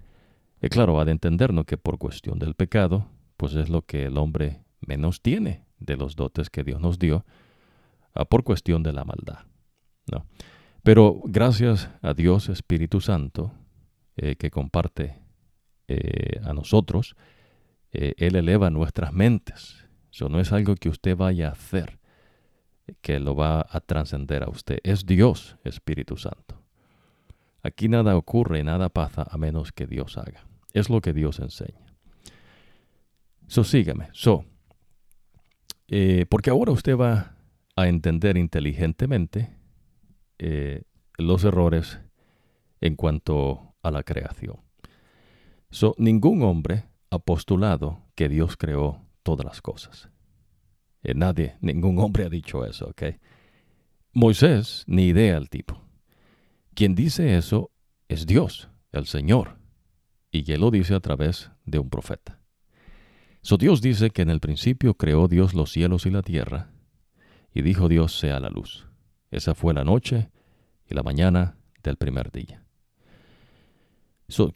[0.61, 4.19] Y claro, ha de entendernos que por cuestión del pecado, pues es lo que el
[4.19, 7.25] hombre menos tiene de los dotes que Dios nos dio,
[8.15, 9.41] ah, por cuestión de la maldad.
[10.11, 10.27] ¿no?
[10.83, 13.53] Pero gracias a Dios Espíritu Santo,
[14.17, 15.21] eh, que comparte
[15.87, 17.15] eh, a nosotros,
[17.93, 19.85] eh, Él eleva nuestras mentes.
[20.11, 21.99] Eso no es algo que usted vaya a hacer,
[23.03, 24.79] que lo va a trascender a usted.
[24.83, 26.63] Es Dios Espíritu Santo.
[27.63, 30.47] Aquí nada ocurre, nada pasa a menos que Dios haga.
[30.73, 31.87] Es lo que Dios enseña.
[33.47, 34.09] So, sígame.
[34.13, 34.45] So,
[36.29, 37.37] porque ahora usted va
[37.79, 39.51] a entender inteligentemente
[40.39, 40.83] eh,
[41.17, 42.01] los errores
[42.81, 44.57] en cuanto a la creación.
[45.71, 50.11] So, ningún hombre ha postulado que Dios creó todas las cosas.
[51.03, 53.03] Eh, nadie, ningún hombre ha dicho eso, ¿ok?
[54.13, 55.81] Moisés, ni idea el tipo.
[56.75, 57.71] Quien dice eso
[58.09, 59.59] es Dios, el Señor,
[60.31, 62.38] y él lo dice a través de un profeta.
[63.49, 66.71] So Dios dice que en el principio creó Dios los cielos y la tierra,
[67.55, 68.87] y dijo Dios sea la luz.
[69.31, 70.31] Esa fue la noche
[70.85, 72.63] y la mañana del primer día.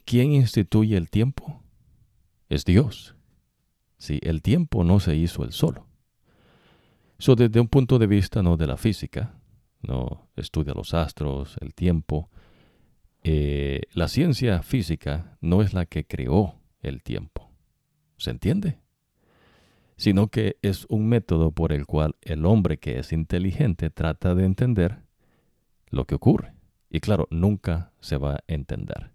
[0.05, 1.63] ¿Quién instituye el tiempo?
[2.49, 3.15] Es Dios.
[3.97, 5.87] Si el tiempo no se hizo el solo.
[7.17, 9.33] So, desde un punto de vista no de la física,
[9.81, 12.29] no estudia los astros, el tiempo.
[13.23, 17.49] Eh, la ciencia física no es la que creó el tiempo.
[18.17, 18.82] ¿Se entiende?
[19.97, 24.45] Sino que es un método por el cual el hombre que es inteligente trata de
[24.45, 25.03] entender
[25.89, 26.53] lo que ocurre.
[26.89, 29.11] Y claro, nunca se va a entender.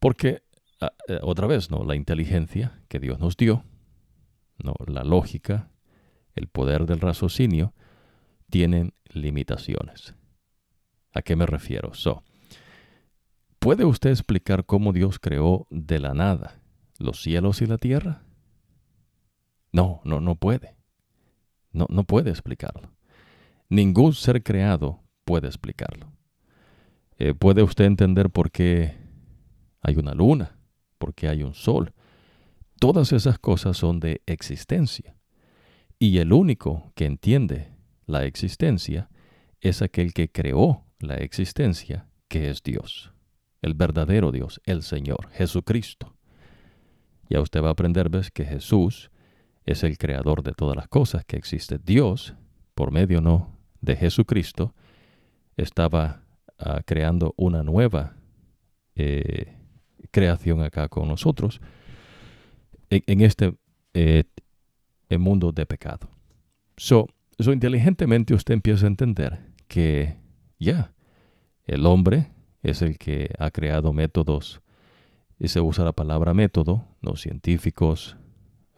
[0.00, 0.42] Porque,
[0.80, 1.84] ah, eh, otra vez, ¿no?
[1.84, 3.64] La inteligencia que Dios nos dio,
[4.62, 4.74] ¿no?
[4.86, 5.70] La lógica,
[6.34, 7.74] el poder del raciocinio,
[8.50, 10.14] tienen limitaciones.
[11.12, 11.94] ¿A qué me refiero?
[11.94, 12.22] So,
[13.64, 16.60] ¿Puede usted explicar cómo Dios creó de la nada
[16.98, 18.23] los cielos y la tierra?
[19.74, 20.76] No, no, no puede.
[21.72, 22.92] No, no puede explicarlo.
[23.68, 26.12] Ningún ser creado puede explicarlo.
[27.18, 28.96] Eh, ¿Puede usted entender por qué
[29.80, 30.56] hay una luna?
[30.96, 31.92] ¿Por qué hay un sol?
[32.78, 35.16] Todas esas cosas son de existencia.
[35.98, 37.72] Y el único que entiende
[38.06, 39.10] la existencia
[39.60, 43.12] es aquel que creó la existencia, que es Dios,
[43.60, 46.16] el verdadero Dios, el Señor, Jesucristo.
[47.28, 49.10] Ya usted va a aprender, ves, que Jesús
[49.64, 51.78] es el creador de todas las cosas que existe.
[51.78, 52.34] Dios,
[52.74, 54.74] por medio no de Jesucristo,
[55.56, 56.22] estaba
[56.58, 58.16] ah, creando una nueva
[58.94, 59.56] eh,
[60.10, 61.60] creación acá con nosotros
[62.90, 63.54] en, este
[63.94, 64.24] eh,
[65.18, 66.08] mundo de pecado.
[66.76, 70.16] So, so, inteligentemente usted empieza a entender que
[70.58, 70.92] ya
[71.66, 72.30] el hombre
[72.62, 74.60] es el que ha creado métodos
[75.38, 78.16] y se usa la palabra método, los científicos,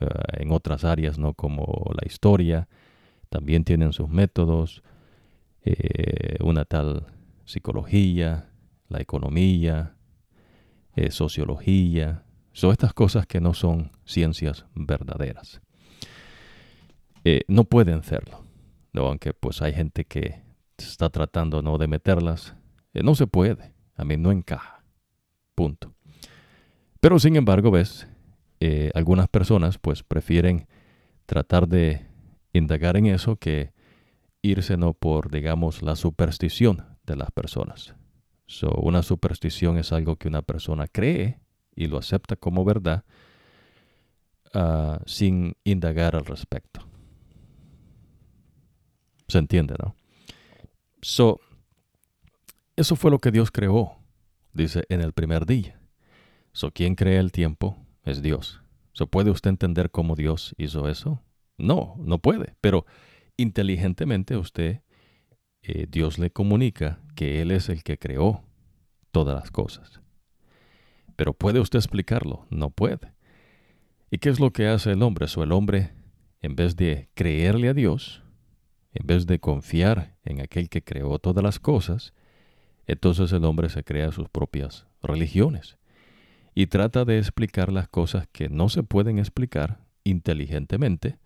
[0.00, 0.08] eh,
[0.40, 1.32] en otras áreas, ¿no?
[1.32, 2.68] Como la historia,
[3.30, 4.82] también tienen sus métodos,
[5.64, 7.06] eh, una tal
[7.46, 8.50] psicología,
[8.88, 9.96] la economía,
[10.94, 15.60] eh, sociología, son estas cosas que no son ciencias verdaderas.
[17.48, 18.44] no pueden serlo,
[18.92, 19.06] ¿no?
[19.06, 20.42] aunque pues hay gente que
[20.78, 21.76] está tratando ¿no?
[21.78, 22.54] de meterlas,
[22.92, 24.84] no se puede, a mí no encaja,
[25.54, 25.94] punto.
[27.00, 28.06] Pero sin embargo, ves,
[28.60, 30.66] eh, algunas personas pues prefieren
[31.26, 32.06] tratar de
[32.52, 33.72] indagar en eso que
[34.42, 37.94] irse no por digamos la superstición de las personas.
[38.46, 41.40] So, una superstición es algo que una persona cree
[41.74, 43.04] y lo acepta como verdad
[44.54, 46.86] ah, sin indagar al respecto.
[49.28, 49.96] ¿Se entiende, no?
[51.02, 51.40] So,
[52.76, 53.96] eso fue lo que Dios creó,
[54.52, 55.80] dice en el primer día.
[56.52, 57.85] So, ¿quién crea el tiempo?
[58.06, 58.62] Es Dios.
[58.92, 61.22] ¿Se ¿Puede usted entender cómo Dios hizo eso?
[61.58, 62.86] No, no puede, pero
[63.36, 64.80] inteligentemente usted,
[65.62, 68.42] eh, Dios le comunica que Él es el que creó
[69.10, 70.00] todas las cosas.
[71.16, 72.46] Pero ¿puede usted explicarlo?
[72.48, 73.12] No puede.
[74.10, 75.26] ¿Y qué es lo que hace el hombre?
[75.26, 75.92] So, el hombre,
[76.40, 78.22] en vez de creerle a Dios,
[78.92, 82.14] en vez de confiar en aquel que creó todas las cosas,
[82.88, 85.75] Entonces el hombre se crea sus propias religiones
[86.58, 91.18] y trata de explicar las cosas que no se pueden explicar inteligentemente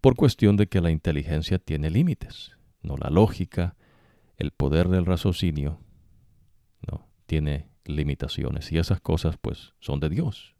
[0.00, 2.52] por cuestión de que la inteligencia tiene límites.
[2.80, 3.74] No la lógica,
[4.36, 5.80] el poder del raciocinio,
[6.88, 10.54] no tiene limitaciones y esas cosas pues son de Dios.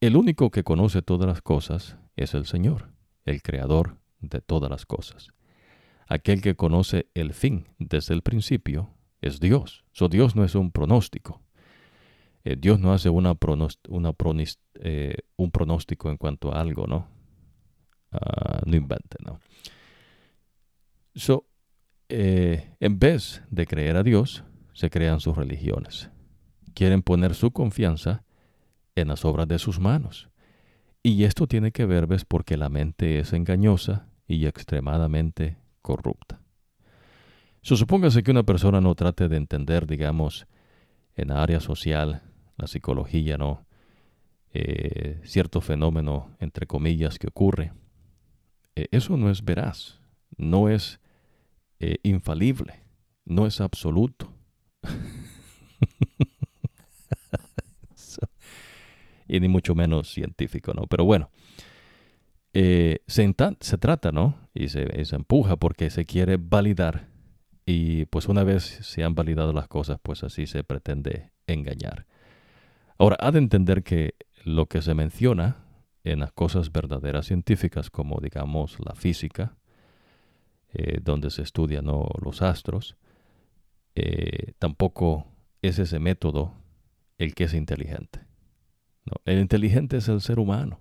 [0.00, 2.88] El único que conoce todas las cosas es el Señor,
[3.24, 5.28] el creador de todas las cosas.
[6.08, 9.84] Aquel que conoce el fin desde el principio es Dios.
[9.92, 11.42] So, Dios no es un pronóstico.
[12.48, 13.36] Eh, Dios no hace una,
[13.90, 14.14] una
[14.80, 17.06] eh, un pronóstico en cuanto a algo, ¿no?
[18.10, 19.38] Ah, no invente, ¿no?
[21.14, 21.44] So,
[22.08, 26.08] eh, en vez de creer a Dios, se crean sus religiones.
[26.72, 28.24] Quieren poner su confianza
[28.94, 30.30] en las obras de sus manos.
[31.02, 32.24] Y esto tiene que ver, ¿ves?
[32.24, 36.40] Porque la mente es engañosa y extremadamente corrupta.
[37.60, 40.46] So, supóngase que una persona no trate de entender, digamos,
[41.14, 42.22] en área social,
[42.58, 43.66] la psicología, ¿no?
[44.52, 47.72] Eh, cierto fenómeno, entre comillas, que ocurre.
[48.76, 50.00] Eh, eso no es veraz,
[50.36, 51.00] no es
[51.80, 52.82] eh, infalible,
[53.24, 54.34] no es absoluto.
[59.28, 60.86] y ni mucho menos científico, ¿no?
[60.86, 61.30] Pero bueno,
[62.52, 63.32] se,
[63.78, 64.36] trata, ¿no?
[64.54, 67.08] Y se empuja porque se quiere validar
[67.70, 72.06] y pues una vez se han validado las cosas, pues así se pretende engañar.
[72.98, 75.56] Ahora, ha de entender que lo que se menciona
[76.02, 79.56] en las cosas verdaderas científicas, como digamos la física,
[80.72, 82.96] eh, donde se estudian los astros,
[83.94, 85.26] eh, tampoco
[85.62, 86.54] es ese método
[87.18, 88.20] el que es inteligente.
[89.24, 90.80] El inteligente es el ser humano.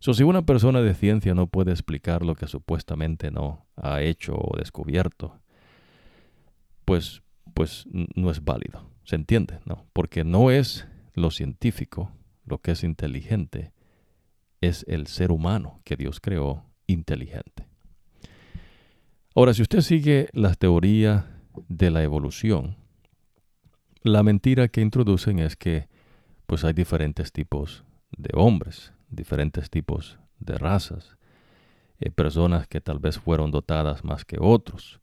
[0.00, 4.34] So, si una persona de ciencia no puede explicar lo que supuestamente no ha hecho
[4.34, 5.40] o descubierto,
[6.84, 7.22] pues,
[7.54, 8.90] pues no es válido.
[9.04, 9.60] ¿Se entiende?
[9.64, 9.86] ¿No?
[9.92, 12.12] Porque no es lo científico
[12.46, 13.72] lo que es inteligente,
[14.60, 17.66] es el ser humano que Dios creó inteligente.
[19.34, 21.26] Ahora, si usted sigue la teoría
[21.68, 22.76] de la evolución,
[24.02, 25.88] la mentira que introducen es que
[26.46, 27.84] pues hay diferentes tipos
[28.16, 31.16] de hombres, diferentes tipos de razas,
[32.14, 35.00] personas que tal vez fueron dotadas más que otros,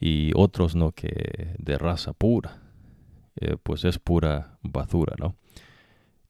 [0.00, 2.60] y otros no que de raza pura,
[3.40, 5.36] eh, pues es pura basura, ¿no?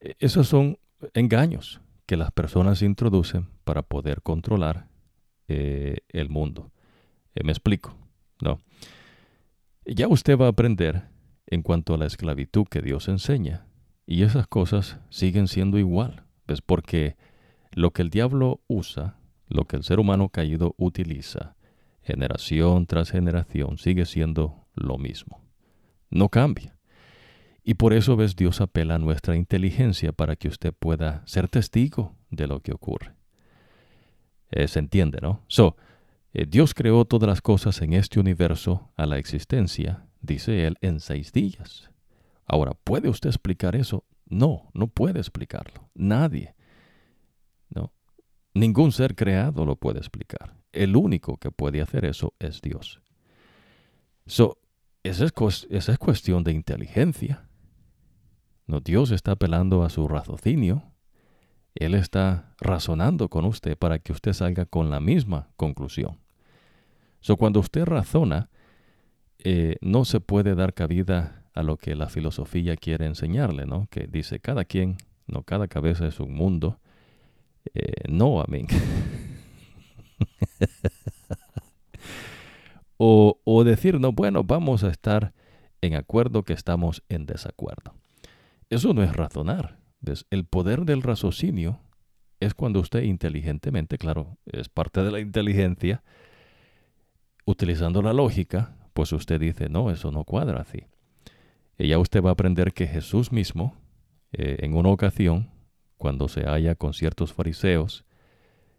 [0.00, 0.78] E, esos son
[1.14, 4.88] engaños que las personas introducen para poder controlar
[5.48, 6.70] eh, el mundo.
[7.34, 7.94] Eh, me explico,
[8.40, 8.60] ¿no?
[9.84, 11.04] Ya usted va a aprender
[11.46, 13.66] en cuanto a la esclavitud que Dios enseña,
[14.06, 16.62] y esas cosas siguen siendo igual, ¿ves?
[16.62, 17.16] Porque
[17.72, 19.18] lo que el diablo usa,
[19.48, 21.56] lo que el ser humano caído utiliza,
[22.02, 25.42] generación tras generación, sigue siendo lo mismo.
[26.10, 26.77] No cambia.
[27.68, 32.16] Y por eso ves Dios apela a nuestra inteligencia para que usted pueda ser testigo
[32.30, 33.12] de lo que ocurre.
[34.50, 35.44] Eh, se entiende, ¿no?
[35.48, 35.76] So,
[36.32, 40.98] eh, Dios creó todas las cosas en este universo a la existencia, dice él, en
[40.98, 41.90] seis días.
[42.46, 44.06] Ahora, ¿puede usted explicar eso?
[44.24, 45.90] No, no puede explicarlo.
[45.92, 46.54] Nadie.
[47.68, 47.92] No.
[48.54, 50.54] Ningún ser creado lo puede explicar.
[50.72, 53.02] El único que puede hacer eso es Dios.
[54.24, 54.56] So,
[55.02, 57.44] es, esa es cuestión de inteligencia.
[58.68, 60.82] No, Dios está apelando a su raciocinio.
[61.74, 66.18] Él está razonando con usted para que usted salga con la misma conclusión.
[67.20, 68.50] So, cuando usted razona,
[69.38, 73.86] eh, no se puede dar cabida a lo que la filosofía quiere enseñarle, ¿no?
[73.90, 76.78] Que dice cada quien, no, cada cabeza es un mundo.
[77.72, 78.66] Eh, no, amén.
[82.98, 85.32] o, o decir, no, bueno, vamos a estar
[85.80, 87.94] en acuerdo que estamos en desacuerdo.
[88.70, 89.78] Eso no es razonar.
[90.30, 91.80] El poder del raciocinio
[92.40, 96.02] es cuando usted inteligentemente, claro, es parte de la inteligencia,
[97.44, 100.84] utilizando la lógica, pues usted dice, no, eso no cuadra así.
[101.78, 103.74] Y ya usted va a aprender que Jesús mismo,
[104.32, 105.50] eh, en una ocasión,
[105.96, 108.04] cuando se halla con ciertos fariseos,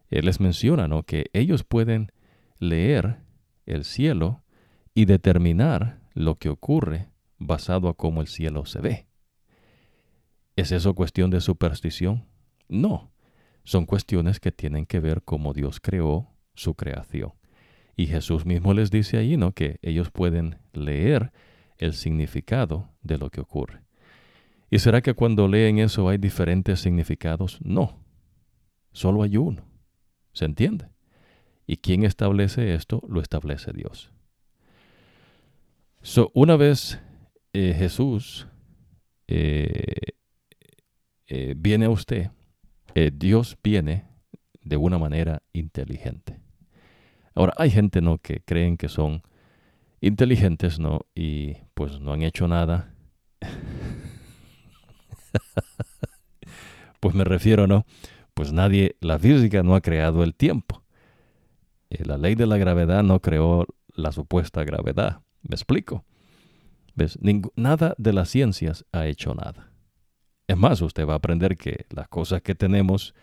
[0.09, 1.03] él les menciona ¿no?
[1.03, 2.11] que ellos pueden
[2.59, 3.17] leer
[3.65, 4.43] el cielo
[4.93, 9.08] y determinar lo que ocurre basado a cómo el cielo se ve.
[10.59, 12.25] ¿Es eso cuestión de superstición?
[12.67, 13.13] No,
[13.63, 17.31] son cuestiones que tienen que ver cómo Dios creó su creación.
[17.95, 19.53] Y Jesús mismo les dice ahí, ¿no?
[19.53, 21.31] Que ellos pueden leer
[21.77, 23.83] el significado de lo que ocurre.
[24.69, 27.57] ¿Y será que cuando leen eso hay diferentes significados?
[27.63, 28.03] No,
[28.91, 29.63] solo hay uno.
[30.33, 30.89] ¿Se entiende?
[31.67, 33.01] ¿Y quién establece esto?
[33.07, 34.11] Lo establece Dios.
[36.01, 36.99] So, una vez
[37.53, 38.45] eh, Jesús
[39.29, 40.18] eh,
[41.29, 42.31] eh, viene a usted,
[43.13, 44.03] Dios viene
[44.61, 46.41] de una manera inteligente.
[47.33, 48.17] Ahora, hay gente ¿no?
[48.17, 49.21] que creen que son
[50.01, 51.01] inteligentes, ¿no?
[51.15, 52.93] Y pues no han hecho nada.
[56.99, 57.85] pues me refiero, ¿no?
[58.33, 60.83] Pues nadie, la física no ha creado el tiempo.
[61.89, 65.21] la ley de la gravedad no creó la supuesta gravedad.
[65.41, 66.05] ¿Me explico?
[66.95, 67.17] ¿Ves?
[67.55, 69.68] nada de las ciencias ha hecho nada.
[70.49, 73.13] Es más, usted va a aprender que las cosas que tenemos,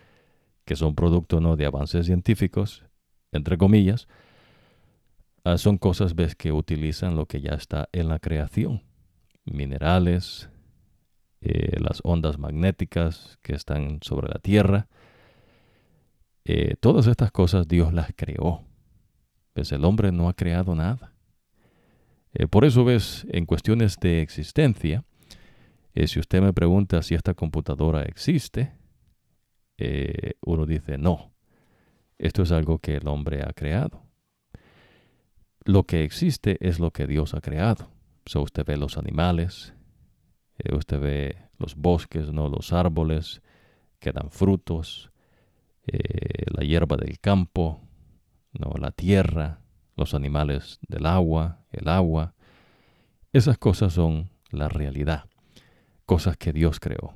[0.63, 1.57] que son producto ¿no?
[1.57, 2.85] de avances científicos,
[3.33, 4.07] entre comillas,
[5.43, 6.35] ah, son cosas ¿ves?
[6.35, 8.81] que utilizan lo que ya está en la creación.
[9.43, 10.49] Minerales,
[11.41, 14.87] eh, las ondas magnéticas que están sobre la Tierra.
[16.45, 18.63] Eh, todas estas cosas Dios las creó.
[19.51, 21.13] Pues el hombre no ha creado nada.
[22.33, 25.03] Eh, por eso ves, en cuestiones de existencia,
[25.97, 28.71] eh, si usted me pregunta si esta computadora existe,
[29.79, 31.33] eh, uno dice no.
[32.19, 34.03] Esto es algo que el hombre ha creado.
[35.65, 37.89] Lo que existe es lo que Dios ha creado.
[38.27, 39.73] So, usted ve los animales,
[40.71, 42.47] usted ve los bosques, ¿no?
[42.47, 43.41] los árboles
[43.97, 45.11] que dan frutos,
[45.85, 47.81] la hierba del campo,
[48.53, 48.73] ¿no?
[48.79, 49.61] la tierra,
[49.95, 52.35] los animales del agua, el agua.
[53.33, 55.25] Esas cosas son la realidad,
[56.07, 57.13] cosas que Dios creó.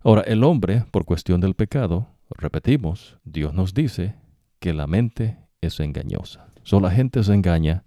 [0.00, 4.14] Ahora, el hombre, por cuestión del pecado, repetimos, Dios nos dice
[4.58, 6.46] que la mente es engañosa.
[6.62, 7.84] Solo la gente se engaña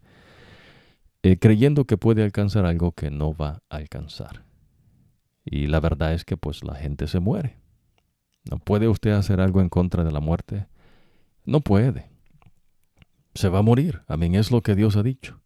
[1.23, 4.45] eh, creyendo que puede alcanzar algo que no va a alcanzar.
[5.43, 7.57] Y la verdad es que pues la gente se muere.
[8.51, 10.67] ¿No puede usted hacer algo en contra de la muerte?
[11.43, 12.15] No puede
[13.35, 14.01] se va a morir.
[14.07, 15.41] Amén, es lo que Dios ha dicho.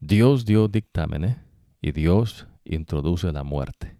[0.00, 1.36] Dios dio dictámenes
[1.82, 3.96] y Dios introduce la muerte.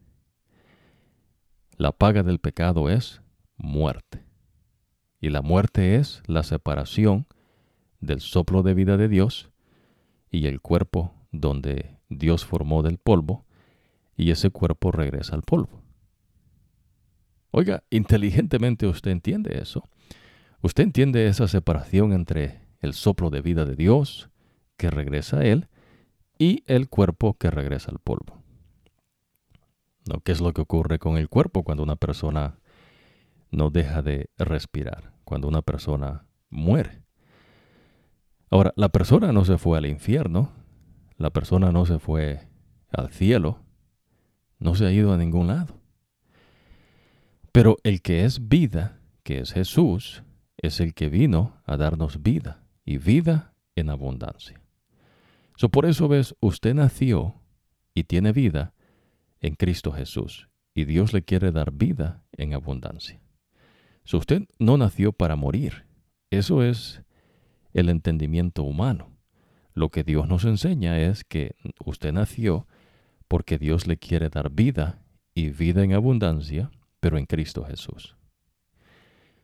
[1.76, 3.22] La paga del pecado es
[3.56, 4.24] muerte.
[5.20, 7.26] Y la muerte es la separación
[8.00, 9.50] del soplo de vida de Dios
[10.30, 13.44] y el cuerpo donde Dios formó del polvo
[14.16, 15.82] y ese cuerpo regresa al polvo.
[17.50, 19.88] Oiga, inteligentemente usted entiende eso.
[20.60, 24.28] Usted entiende esa separación entre el soplo de vida de Dios
[24.76, 25.68] que regresa a Él
[26.38, 28.43] y el cuerpo que regresa al polvo.
[30.04, 30.20] ¿No?
[30.20, 32.58] ¿Qué es lo que ocurre con el cuerpo cuando una persona
[33.50, 35.12] no deja de respirar?
[35.24, 37.02] Cuando una persona muere.
[38.50, 40.52] Ahora, la persona no se fue al infierno,
[41.16, 42.48] la persona no se fue
[42.90, 43.60] al cielo,
[44.58, 45.80] no se ha ido a ningún lado.
[47.52, 50.22] Pero el que es vida, que es Jesús,
[50.56, 54.60] es el que vino a darnos vida y vida en abundancia.
[55.56, 57.40] So, por eso ves, usted nació
[57.94, 58.73] y tiene vida
[59.44, 63.20] en Cristo Jesús y Dios le quiere dar vida en abundancia.
[64.04, 65.84] So, usted no nació para morir.
[66.30, 67.02] Eso es
[67.74, 69.10] el entendimiento humano.
[69.74, 72.66] Lo que Dios nos enseña es que usted nació
[73.28, 75.02] porque Dios le quiere dar vida
[75.34, 76.70] y vida en abundancia,
[77.00, 78.16] pero en Cristo Jesús.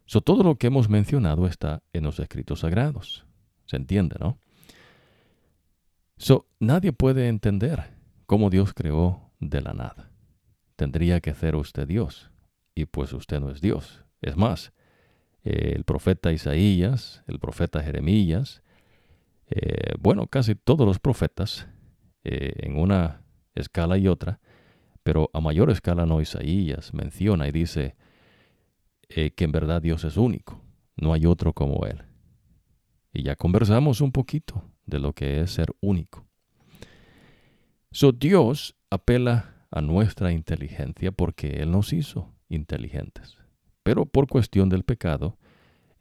[0.07, 3.27] So, todo lo que hemos mencionado está en los escritos sagrados.
[3.67, 4.39] ¿Se entiende, no?
[6.17, 7.93] So, nadie puede entender
[8.25, 10.11] cómo Dios creó de la nada.
[10.76, 12.30] Tendría que ser usted Dios,
[12.74, 14.05] y pues usted no es Dios.
[14.20, 14.72] Es más,
[15.43, 18.62] eh, el profeta Isaías, el profeta Jeremías,
[19.47, 21.66] eh, bueno, casi todos los profetas,
[22.22, 23.22] eh, en una
[23.55, 24.41] escala y otra,
[25.03, 27.97] pero a mayor escala no Isaías menciona y dice
[29.09, 30.62] que en verdad Dios es único,
[30.97, 32.05] no hay otro como Él.
[33.12, 36.30] Y ya conversamos un poquito de lo que es ser único.
[37.93, 43.38] So Dios apela a nuestra inteligencia porque Él nos hizo inteligentes.
[43.82, 45.38] Pero por cuestión del pecado,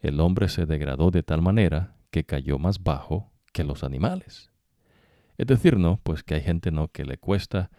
[0.00, 4.50] el hombre se degradó de tal manera que cayó más bajo que los animales.
[5.36, 7.70] Es decir, no, pues que hay gente no que le cuesta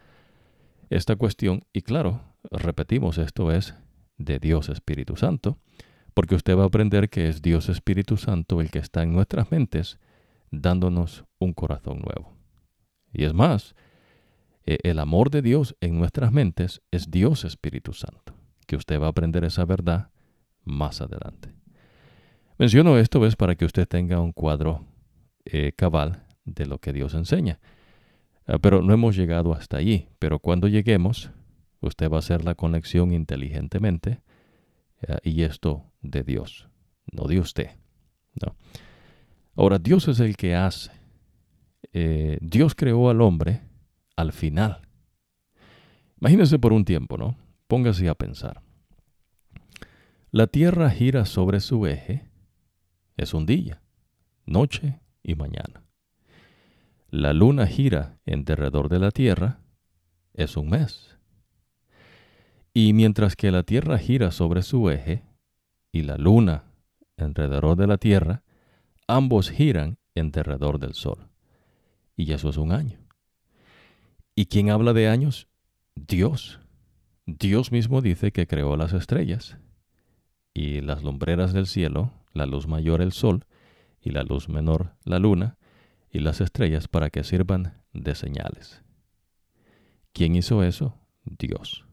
[0.90, 3.74] esta cuestión y claro, repetimos, esto es
[4.18, 5.58] de Dios Espíritu Santo,
[6.12, 9.50] porque usted va a aprender que es Dios Espíritu Santo el que está en nuestras
[9.50, 9.98] mentes
[10.50, 12.36] dándonos un corazón nuevo.
[13.12, 13.74] Y es más,
[14.64, 18.34] e, el amor de Dios en nuestras mentes es Dios Espíritu Santo,
[18.66, 20.10] que usted va a aprender esa verdad
[20.64, 21.54] más adelante.
[22.58, 24.84] Menciono esto es para que usted tenga un cuadro
[25.44, 27.58] eh, cabal de lo que Dios enseña.
[28.46, 31.30] Ah, pero no hemos llegado hasta allí, pero cuando lleguemos,
[31.80, 34.22] usted va a hacer la conexión inteligentemente
[35.02, 36.68] eh, y esto de Dios,
[37.12, 37.70] no de usted.
[38.40, 38.54] No.
[39.56, 40.90] Ahora, Dios es el que hace.
[41.92, 43.62] eh, Dios creó al hombre
[44.16, 44.82] al final.
[46.20, 47.36] Imagínense por un tiempo, ¿no?
[47.66, 48.62] Póngase a pensar.
[50.30, 52.30] La Tierra gira sobre su eje,
[53.16, 53.82] es un día,
[54.46, 55.84] noche y mañana.
[57.10, 59.60] La Luna gira en derredor de la Tierra,
[60.32, 61.18] es un mes.
[62.72, 65.22] Y mientras que la Tierra gira sobre su eje
[65.92, 66.64] y la Luna
[67.18, 68.42] en derredor de la Tierra,
[69.06, 71.28] ambos giran en derredor del Sol.
[72.16, 73.01] Y eso es un año.
[74.34, 75.48] ¿Y quién habla de años?
[75.94, 76.60] Dios.
[77.26, 79.58] Dios mismo dice que creó las estrellas
[80.54, 83.44] y las lumbreras del cielo, la luz mayor el sol
[84.00, 85.56] y la luz menor la luna
[86.10, 88.82] y las estrellas para que sirvan de señales.
[90.12, 90.94] ¿Quién hizo eso?
[91.24, 91.84] Dios.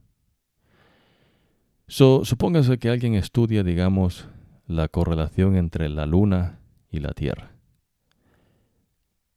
[1.88, 4.28] So, supóngase que alguien estudia, digamos,
[4.68, 6.60] la correlación entre la luna
[6.92, 7.52] y la tierra.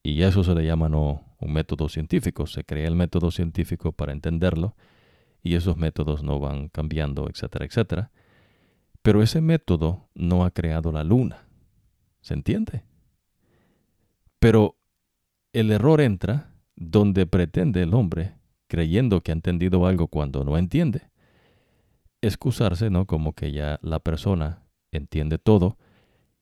[0.03, 2.47] Y eso se le llama no un método científico.
[2.47, 4.77] Se crea el método científico para entenderlo
[5.43, 8.11] y esos métodos no van cambiando, etcétera, etcétera.
[9.03, 11.49] Pero ese método no ha creado la luna.
[12.21, 12.85] ¿Se entiende?
[14.39, 14.77] Pero
[15.53, 18.35] el error entra donde pretende el hombre,
[18.69, 21.11] creyendo que ha entendido algo cuando no entiende,
[22.23, 23.07] excusarse, ¿no?
[23.07, 24.63] Como que ya la persona
[24.93, 25.79] entiende todo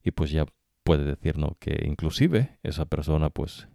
[0.02, 0.46] y pues ya
[0.84, 1.56] puede decir, ¿no?
[1.58, 3.68] Que inclusive esa persona pues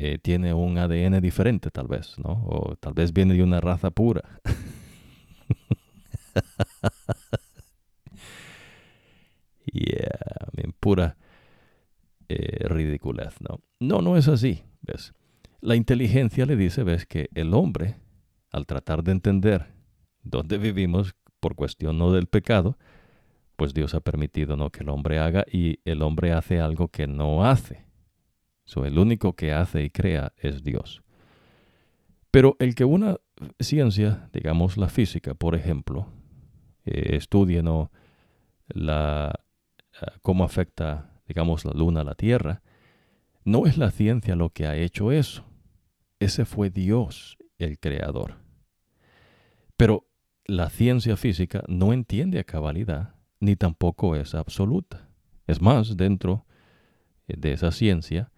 [0.00, 2.44] eh, tiene un ADN diferente tal vez, ¿no?
[2.46, 4.22] O tal vez viene de una raza pura.
[9.72, 10.46] yeah,
[10.78, 11.16] pura
[12.28, 13.58] eh, ridiculez, ¿no?
[13.80, 15.14] No, no es así, ¿ves?
[15.60, 17.04] La inteligencia le dice, ¿ves?
[17.04, 17.96] Que el hombre,
[18.52, 19.66] al tratar de entender
[20.22, 22.78] dónde vivimos por cuestión no del pecado,
[23.56, 24.70] pues Dios ha permitido ¿no?
[24.70, 27.87] que el hombre haga y el hombre hace algo que no hace
[28.76, 31.02] el único que hace y crea es Dios.
[32.30, 33.16] Pero el que una
[33.58, 36.08] ciencia, digamos la física, por ejemplo,
[36.84, 37.90] eh, estudie ¿no?
[38.68, 39.28] la,
[40.00, 42.62] ah, cómo afecta, digamos, la luna a la Tierra,
[43.44, 45.44] no es la ciencia lo que ha hecho eso.
[46.20, 48.36] Ese fue Dios, el creador.
[49.76, 50.06] Pero
[50.44, 55.08] la ciencia física no entiende a cabalidad, ni tampoco es absoluta.
[55.46, 56.44] Es más, dentro
[57.26, 58.30] de esa ciencia,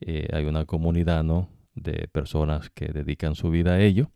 [0.00, 1.48] eh, hay una comunidad ¿no?
[1.74, 4.10] de personas que dedican su vida a ello.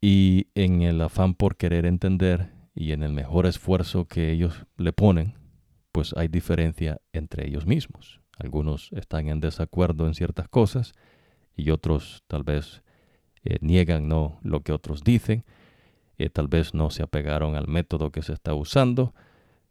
[0.00, 4.92] Y en el afán por querer entender y en el mejor esfuerzo que ellos le
[4.92, 5.34] ponen,
[5.92, 8.20] pues hay diferencia entre ellos mismos.
[8.38, 10.92] Algunos están en desacuerdo en ciertas cosas
[11.54, 12.82] y otros tal vez
[13.44, 14.38] eh, niegan ¿no?
[14.42, 15.44] lo que otros dicen,
[16.16, 19.14] eh, tal vez no se apegaron al método que se está usando,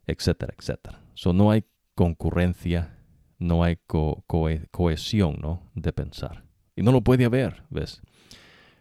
[0.05, 1.01] etcétera, etcétera.
[1.13, 1.65] So, no hay
[1.95, 2.98] concurrencia
[3.39, 5.63] no hay cohesión ¿no?
[5.73, 6.43] de pensar.
[6.75, 8.01] Y no lo puede haber, ¿ves?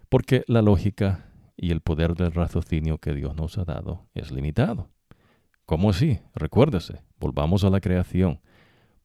[0.09, 4.91] Porque la lógica y el poder del raciocinio que Dios nos ha dado es limitado.
[5.65, 6.21] ¿Cómo así?
[6.35, 8.41] Recuérdese, volvamos a la creación.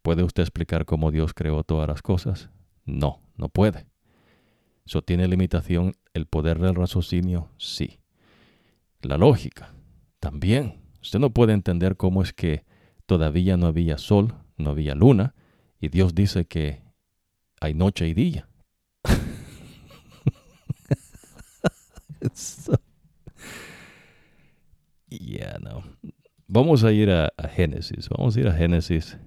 [0.02, 2.50] ¿Puede usted explicar cómo Dios creó todas las cosas?
[2.86, 3.88] No, no puede.
[4.86, 7.50] ¿Eso tiene limitación el poder del raciocinio?
[7.58, 8.00] Sí.
[9.02, 9.74] La lógica,
[10.20, 10.82] también.
[11.02, 12.66] Usted no puede entender cómo es que
[13.06, 15.36] todavía no había sol, no había luna,
[15.84, 16.82] y Dios dice que
[17.60, 18.48] hay noche y día.
[25.10, 25.84] yeah, no.
[26.48, 28.08] Vamos a ir a, Génesis.
[28.08, 29.18] Vamos a ir a Génesis,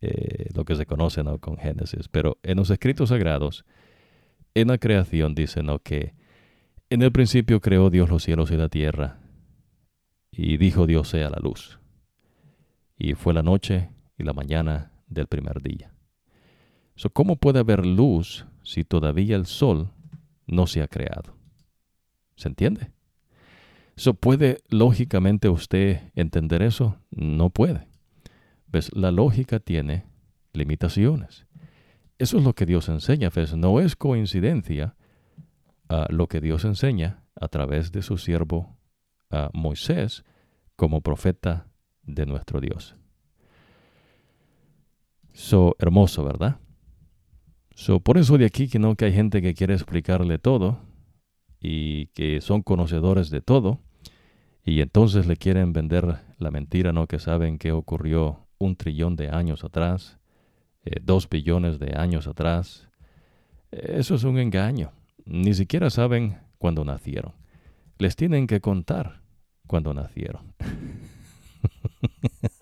[0.00, 1.38] eh, lo que se conoce ¿no?
[1.38, 2.08] con Génesis.
[2.08, 3.64] Pero en los escritos sagrados,
[4.54, 5.78] en la creación dice ¿no?
[5.78, 6.12] que
[6.90, 9.20] en el principio creó Dios los cielos y la tierra.
[10.32, 11.78] Y dijo Dios sea la luz.
[12.96, 15.92] Y fue la noche y la mañana del primer día.
[17.12, 19.90] ¿Cómo puede haber luz si todavía el sol
[20.46, 21.36] no se ha creado?
[22.36, 22.90] ¿Se entiende?
[23.96, 26.96] So, ¿Puede lógicamente usted entender eso?
[27.10, 27.88] No puede.
[28.66, 28.90] ¿Ves?
[28.94, 30.04] La lógica tiene
[30.52, 31.46] limitaciones.
[32.18, 33.56] Eso es lo que Dios enseña, ¿ves?
[33.56, 34.96] No es coincidencia
[35.88, 38.76] a lo que Dios enseña a través de su siervo
[39.52, 40.24] Moisés
[40.76, 41.68] como profeta
[42.02, 42.96] de nuestro Dios.
[45.38, 46.58] So, hermoso, ¿verdad?
[47.76, 50.80] So, por eso de aquí que no que hay gente que quiere explicarle todo
[51.60, 53.78] y que son conocedores de todo
[54.64, 57.06] y entonces le quieren vender la mentira, ¿no?
[57.06, 60.18] Que saben que ocurrió un trillón de años atrás,
[60.84, 62.88] eh, dos billones de años atrás.
[63.70, 64.90] Eso es un engaño.
[65.24, 67.32] Ni siquiera saben cuándo nacieron.
[67.98, 69.22] Les tienen que contar
[69.68, 70.52] cuándo nacieron.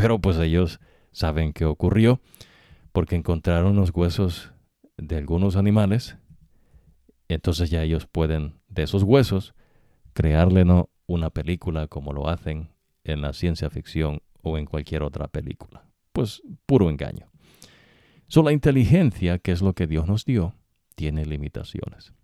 [0.00, 0.80] Pero pues ellos
[1.12, 2.20] saben qué ocurrió
[2.92, 4.50] porque encontraron los huesos
[4.96, 6.16] de algunos animales,
[7.28, 9.54] entonces ya ellos pueden de esos huesos
[10.14, 10.88] crearle ¿no?
[11.06, 12.70] una película como lo hacen
[13.04, 15.84] en la ciencia ficción o en cualquier otra película.
[16.12, 17.30] Pues puro engaño.
[18.26, 20.54] So, la inteligencia, que es lo que Dios nos dio,
[20.94, 22.14] tiene limitaciones.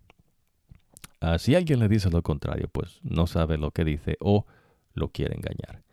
[1.19, 4.47] Ah, si alguien le dice lo contrario, pues no sabe lo que dice o
[4.93, 5.83] lo quiere engañar.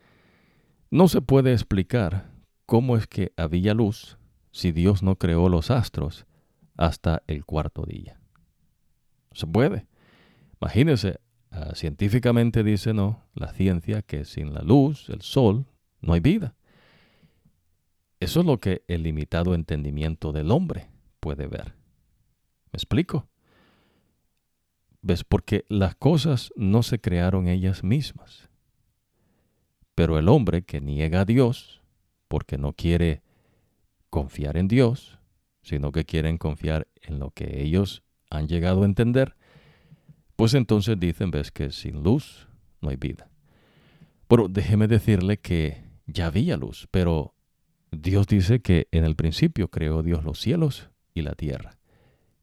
[0.91, 2.31] No se puede explicar
[2.67, 4.19] cómo es que había luz
[4.53, 6.27] si Dios no creó los astros
[6.77, 8.21] hasta el cuarto día.
[9.33, 9.87] Se puede.
[10.61, 11.19] Imagínense,
[11.51, 15.67] ah, científicamente dice no, la ciencia que sin la luz, el sol,
[16.01, 16.55] no hay vida.
[18.21, 20.89] Eso es lo que el limitado entendimiento del hombre
[21.21, 21.75] puede ver.
[22.73, 23.29] ¿Me explico?
[25.03, 25.25] ¿Ves?
[25.25, 28.49] Porque las cosas no se crearon ellas mismas.
[29.95, 31.83] Pero el hombre que niega a Dios,
[32.29, 33.23] porque no quiere
[34.11, 35.19] confiar en Dios,
[35.63, 39.37] sino que quieren confiar en lo que ellos han llegado a entender,
[40.37, 42.49] pues entonces dicen, ves que sin luz
[42.81, 43.31] no hay vida.
[44.27, 47.35] Pero déjeme decirle que ya había luz, pero
[47.93, 51.79] Dios dice que en el principio creó Dios los cielos y la tierra.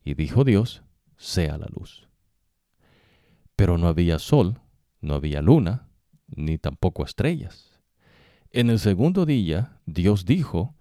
[0.04, 0.84] Y dijo Dios,
[1.18, 2.08] sea la luz.
[3.56, 4.62] Pero no había sol,
[5.02, 5.88] no había luna,
[6.36, 7.80] ni tampoco estrellas.
[8.52, 10.76] En el segundo día, Dios dijo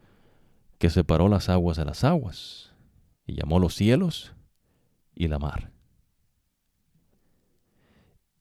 [0.79, 2.73] que separó las aguas de las aguas,
[3.27, 4.35] y llamó los cielos
[5.15, 5.71] y la mar.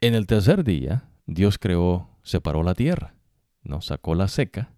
[0.02, 3.14] En el tercer día, Dios creó, separó la tierra,
[3.62, 3.82] ¿no?
[3.82, 4.74] sacó la seca,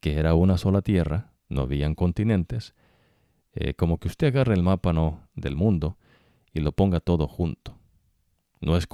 [0.00, 2.74] que era una sola tierra, no habían continentes,
[3.54, 5.28] eh, como que usted agarre el mapa ¿no?
[5.34, 5.98] del mundo
[6.52, 7.78] y lo ponga todo junto.
[8.60, 8.86] No es,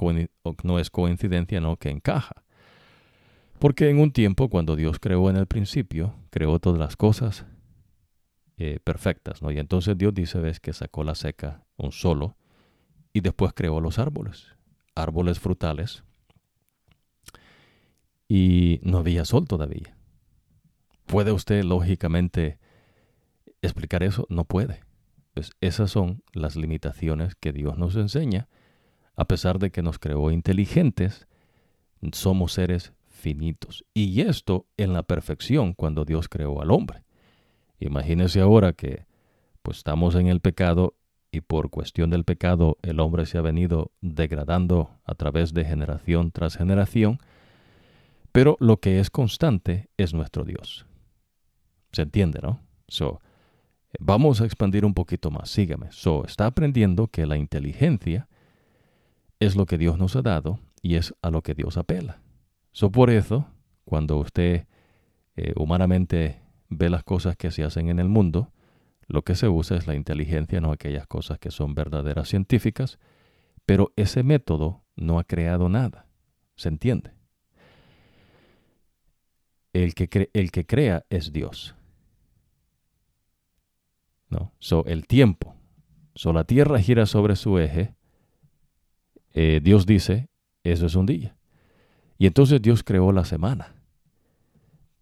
[0.63, 2.43] no es coincidencia, no que encaja.
[3.59, 7.45] Porque en un tiempo, cuando Dios creó en el principio, creó todas las cosas
[8.57, 9.51] eh, perfectas, ¿no?
[9.51, 12.37] Y entonces Dios dice, ves, que sacó la seca un solo
[13.11, 14.55] y después creó los árboles,
[14.95, 16.03] árboles frutales.
[18.29, 19.97] Y no había sol todavía.
[21.05, 22.59] ¿Puede usted lógicamente
[23.61, 24.25] explicar eso?
[24.29, 24.81] No puede.
[25.33, 28.47] Pues esas son las limitaciones que Dios nos enseña.
[29.15, 31.27] A pesar de que nos creó inteligentes,
[32.13, 32.93] somos seres
[33.93, 37.03] Y esto en la perfección cuando Dios creó al hombre.
[37.79, 39.05] Imagínese ahora que
[39.61, 40.95] pues estamos en el pecado
[41.31, 46.31] y por cuestión del pecado el hombre se ha venido degradando a través de generación
[46.31, 47.19] tras generación,
[48.31, 50.85] pero lo que es constante es nuestro Dios.
[51.91, 52.61] ¿Se entiende, no?
[52.87, 53.21] So,
[53.99, 55.91] vamos a expandir un poquito más, sígame.
[55.91, 58.27] So, está aprendiendo que la inteligencia
[59.39, 62.21] es lo que Dios nos ha dado y es a lo que Dios apela.
[62.79, 63.45] So, por eso,
[63.83, 64.65] cuando usted
[65.35, 68.53] eh, humanamente ve las cosas que se hacen en el mundo,
[69.05, 72.97] lo que se usa es la inteligencia, no aquellas cosas que son verdaderas científicas,
[73.65, 76.07] pero ese método no ha creado nada.
[76.55, 77.11] ¿Se entiende?
[79.73, 81.75] El que, el que crea es Dios.
[84.29, 84.53] ¿No?
[84.59, 85.53] So, el tiempo.
[86.15, 87.93] So, la Tierra gira sobre su eje.
[89.33, 90.29] Eh, Dios dice,
[90.63, 91.35] eso es un día.
[92.19, 93.73] Y entonces Dios creó la semana.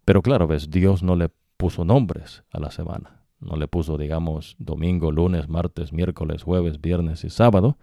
[0.06, 3.24] Pero claro, ves, Dios no le puso nombres a la semana.
[3.40, 7.76] No le puso, digamos, domingo, lunes, martes, miércoles, jueves, viernes y sábado,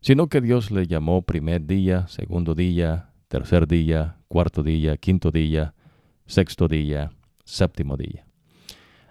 [0.00, 5.74] sino que Dios le llamó primer día, segundo día, tercer día, cuarto día, quinto día,
[6.26, 7.12] sexto día,
[7.44, 8.26] séptimo día.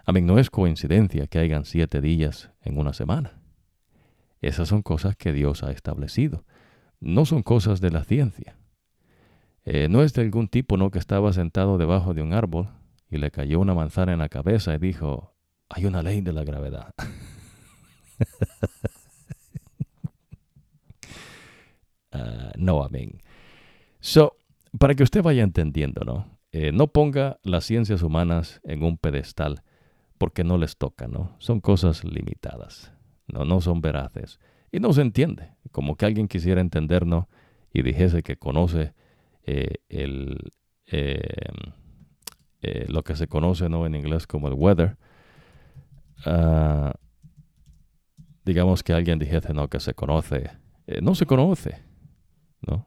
[0.04, 3.40] A mí no es coincidencia que hayan siete días en una semana.
[4.40, 6.44] Esas son cosas que Dios ha establecido.
[7.00, 8.56] No son cosas de la ciencia.
[9.64, 10.90] Eh, no es de algún tipo ¿no?
[10.90, 12.68] que estaba sentado debajo de un árbol
[13.10, 15.34] y le cayó una manzana en la cabeza y dijo,
[15.68, 16.92] hay una ley de la gravedad.
[22.16, 23.20] Ah, no, amén.
[23.98, 24.36] So,
[24.78, 26.38] para que usted vaya entendiendo, ¿no?
[26.52, 29.64] Eh, no ponga las ciencias humanas en un pedestal
[30.16, 31.34] porque no les toca, ¿no?
[31.38, 32.92] Son cosas limitadas,
[33.26, 33.44] ¿no?
[33.44, 34.38] No son veraces.
[34.70, 35.54] Y no se entiende.
[35.72, 37.26] Como que alguien quisiera entendernos
[37.72, 38.94] y dijese que conoce
[39.46, 40.52] eh, el,
[40.86, 41.20] eh,
[42.62, 43.86] eh, lo que se conoce ¿no?
[43.86, 44.96] en inglés como el weather.
[46.24, 46.94] Ah,
[48.44, 50.50] digamos que alguien dijese no que se conoce.
[51.02, 51.82] no se conoce.
[52.66, 52.86] ¿no?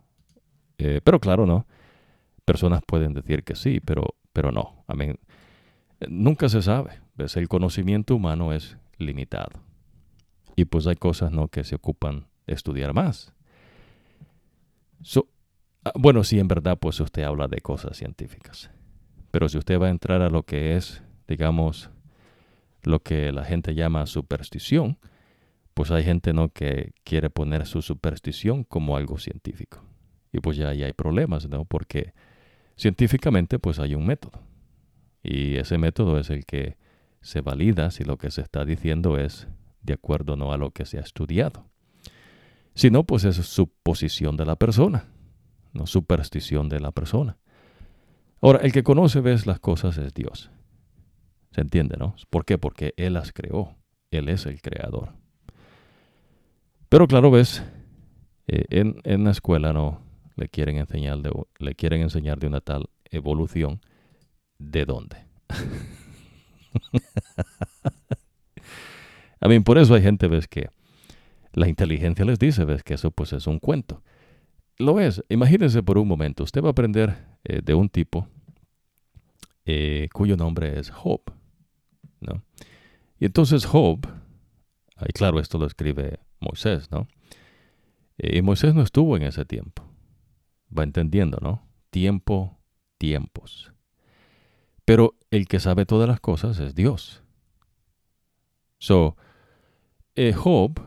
[0.78, 1.68] pero claro, no.
[2.46, 4.86] Personas pueden decir que sí, pero, pero no.
[4.90, 4.96] I
[6.08, 7.02] nunca se sabe.
[7.16, 7.36] ¿ves?
[7.38, 9.62] El conocimiento humano es limitado.
[10.56, 11.50] Y pues hay cosas ¿no?
[11.50, 13.34] que se ocupan de estudiar más.
[15.96, 18.72] Bueno, sí, en verdad, pues usted habla de cosas científicas.
[19.32, 21.90] Pero si usted va a entrar a lo que es, digamos,
[22.84, 24.98] lo que la gente llama superstición,
[25.74, 29.84] pues hay gente no que quiere poner su superstición como algo científico.
[30.32, 31.66] Y pues ya ahí hay problemas, ¿no?
[31.66, 32.14] Porque
[32.76, 34.40] científicamente pues hay un método.
[35.22, 36.78] Y ese método es el que
[37.22, 39.48] se valida si lo que se está diciendo es
[39.82, 41.66] de acuerdo no a lo que se ha estudiado.
[42.74, 45.06] Si no, pues es suposición de la persona,
[45.78, 47.38] no superstición de la persona.
[48.42, 50.52] Ahora, el que conoce, ves las cosas es Dios.
[51.52, 52.16] ¿Se entiende, no?
[52.30, 52.58] ¿Por qué?
[52.58, 53.76] Porque Él las creó.
[54.12, 55.14] Él es el creador.
[56.90, 57.64] Pero claro, ves,
[58.48, 60.02] eh, en, en, la escuela no
[60.36, 63.82] le quieren enseñar de, le quieren enseñar de una tal evolución.
[64.60, 65.18] ¿De dónde?
[69.40, 70.70] A mí, por eso hay gente, ves, que
[71.54, 74.04] la inteligencia les dice, ves, que eso pues es un cuento.
[74.80, 75.24] Lo es.
[75.30, 78.28] Imagínense por un momento, usted va a aprender eh, de un tipo
[79.66, 81.22] eh, cuyo nombre es Job,
[82.22, 82.44] ¿no?
[83.20, 84.08] Y entonces Job,
[85.08, 87.08] y claro, esto lo escribe Moisés, ¿no?
[88.20, 89.84] Eh, y Moisés no estuvo en ese tiempo.
[90.78, 91.68] Va entendiendo, ¿no?
[91.90, 92.60] Tiempo,
[93.00, 93.74] tiempos.
[94.86, 97.24] Pero el que sabe todas las cosas es Dios.
[98.78, 99.18] So,
[100.36, 100.80] Job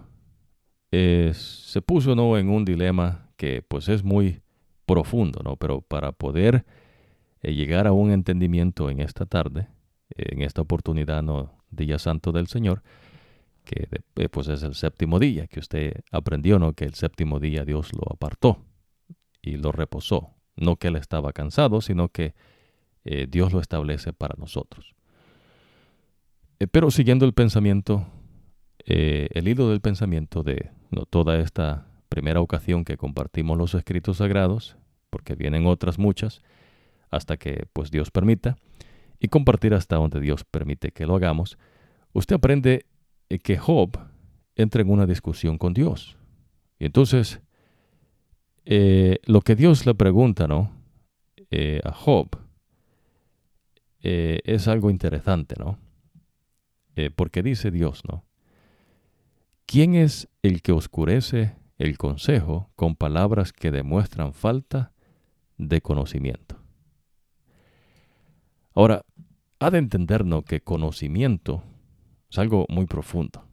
[0.91, 2.37] se puso ¿no?
[2.37, 4.43] en un dilema que pues es muy
[4.85, 5.57] profundo, ¿no?
[5.57, 6.67] Pero para poder
[7.41, 9.67] eh, llegar a un entendimiento en esta tarde,
[10.15, 11.59] en esta oportunidad, ¿no?
[11.71, 12.83] Día Santo del Señor,
[13.65, 13.89] que
[14.29, 16.75] pues es el séptimo día, que usted aprendió, ¿no?
[16.75, 18.67] Que el séptimo día Dios lo apartó
[19.41, 20.35] y lo reposó.
[20.55, 22.35] No que él estaba cansado, sino que
[23.29, 24.95] Dios lo establece para nosotros.
[26.59, 28.07] Eh, pero siguiendo el pensamiento,
[28.85, 30.71] eh, el hilo del pensamiento de
[31.09, 34.77] toda esta primera ocasión que compartimos los escritos sagrados,
[35.09, 36.43] porque vienen otras muchas,
[37.11, 38.59] hasta que pues Dios permita,
[39.19, 41.57] y compartir hasta donde Dios permite que lo hagamos,
[42.13, 42.85] usted aprende
[43.31, 43.99] eh, que Job
[44.55, 46.19] entra en una discusión con Dios.
[46.79, 47.41] Y entonces,
[49.27, 50.71] lo que Dios le pregunta ¿no?
[51.85, 52.29] a Job
[54.01, 55.79] es algo interesante, ¿no?
[57.01, 58.25] Eh, porque dice Dios, ¿no?
[59.65, 64.93] ¿Quién es el que oscurece el consejo con palabras que demuestran falta
[65.57, 66.63] de conocimiento?
[68.75, 69.05] Ahora,
[69.59, 71.63] ha de entendernos que conocimiento
[72.31, 73.47] es algo muy profundo.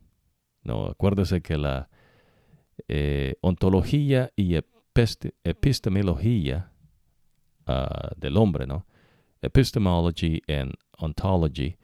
[0.63, 0.87] ¿no?
[0.87, 1.89] Acuérdese que la
[2.89, 4.55] eh, ontología y
[5.43, 6.73] epistemología
[7.65, 8.85] ah, del hombre, ¿no?
[9.41, 11.77] Epistemology and ontology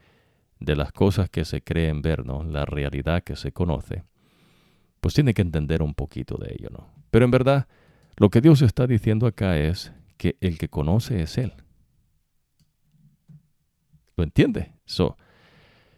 [0.59, 2.43] de las cosas que se creen ver, ¿no?
[2.43, 4.03] La realidad que se conoce,
[5.03, 6.87] pues tiene que entender un poquito de ello, ¿no?
[7.11, 7.67] Pero en verdad,
[8.15, 11.51] lo que Dios está diciendo acá es que el que conoce es Él.
[14.15, 14.71] ¿Lo entiende?
[14.85, 15.17] So,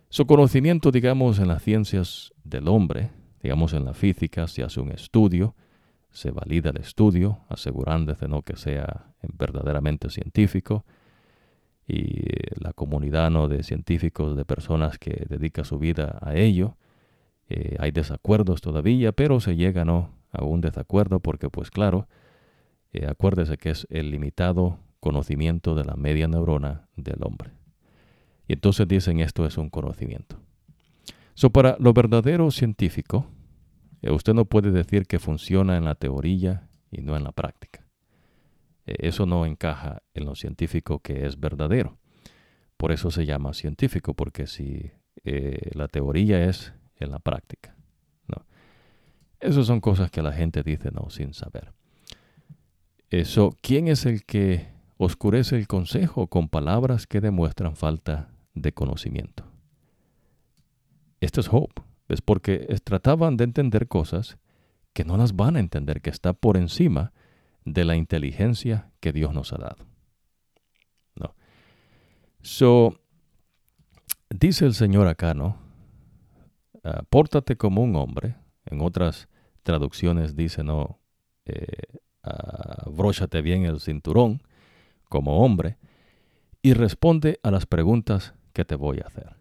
[0.10, 3.12] su conocimiento, digamos, en las ciencias del hombre,
[3.44, 5.54] digamos en la física, se hace un estudio,
[6.10, 8.42] se valida el estudio, asegurándose ¿no?
[8.42, 10.84] que sea verdaderamente científico,
[11.88, 12.24] y
[12.60, 13.48] la comunidad ¿no?
[13.48, 16.76] de científicos, de personas que dedica su vida a ello.
[17.48, 22.08] Eh, hay desacuerdos todavía, pero se llega a un desacuerdo porque, pues claro,
[22.92, 27.52] eh, acuérdese que es el limitado conocimiento de la media neurona del hombre.
[28.48, 30.40] Y entonces dicen esto es un conocimiento.
[31.36, 33.28] So, para lo verdadero científico,
[34.02, 37.86] eh, usted no puede decir que funciona en la teoría y no en la práctica.
[38.88, 41.98] Eso no encaja en lo científico que es verdadero.
[42.78, 44.92] Por eso se llama científico, porque si
[45.24, 47.76] la teoría es en la práctica.
[48.28, 48.46] ¿no?
[49.40, 51.74] Esas son cosas que la gente dice no sin saber.
[53.10, 54.68] Eso, ¿quién es el que
[54.98, 59.46] oscurece el consejo con palabras que demuestran falta de conocimiento?
[61.22, 61.82] Esto es Hope.
[62.08, 64.38] Es porque trataban de entender cosas
[64.94, 67.12] que no las van a entender, que está por encima
[67.66, 69.86] de la inteligencia que Dios nos ha dado.
[71.16, 71.36] No.
[72.42, 73.00] So,
[74.30, 75.58] dice el Señor acá, ¿no?
[76.86, 78.36] Ah, pórtate como un hombre.
[78.66, 79.28] En otras
[79.64, 81.00] traducciones dice, ¿no?
[81.46, 81.66] Eh,
[82.22, 84.44] abróchate bien el cinturón
[85.10, 85.80] como hombre
[86.62, 89.36] y responde a las preguntas que te voy a hacer.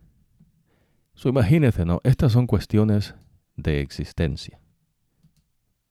[1.14, 2.01] So, imagínese, ¿no?
[2.03, 3.14] Estas son cuestiones
[3.57, 4.59] de existencia.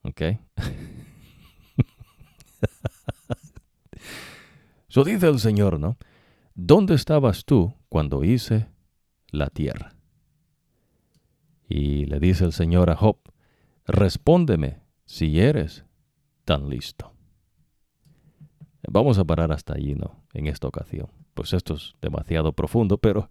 [0.02, 0.22] ¿Ok?
[4.88, 5.98] so dice el Señor, ¿no?
[6.56, 8.70] ¿Dónde estabas tú cuando hice
[9.32, 9.94] la tierra?
[11.76, 13.18] Y le dice el Señor a Job,
[13.88, 15.84] respóndeme si eres
[16.46, 17.12] tan listo.
[18.88, 20.24] Vamos a parar hasta allí, ¿no?
[20.36, 21.08] En esta ocasión.
[21.34, 23.28] Pues esto es demasiado profundo, pero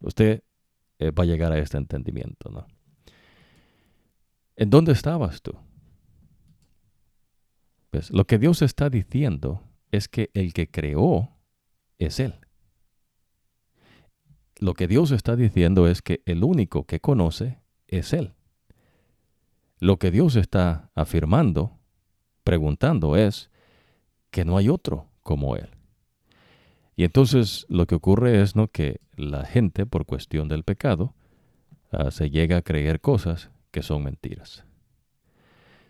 [0.00, 0.42] usted
[0.98, 2.66] eh, va a llegar a este entendimiento, ¿no?
[4.56, 5.52] ¿En dónde estabas tú?
[7.92, 11.38] Pues lo que Dios está diciendo es que el que creó
[11.98, 12.34] es Él.
[14.58, 18.34] Lo que Dios está diciendo es que el único que conoce es Él.
[19.80, 21.78] Lo que Dios está afirmando,
[22.42, 23.50] preguntando, es
[24.30, 25.68] que no hay otro como Él.
[26.96, 28.68] Y entonces lo que ocurre es ¿no?
[28.68, 31.14] que la gente, por cuestión del pecado,
[31.90, 34.64] ah, se llega a creer cosas que son mentiras.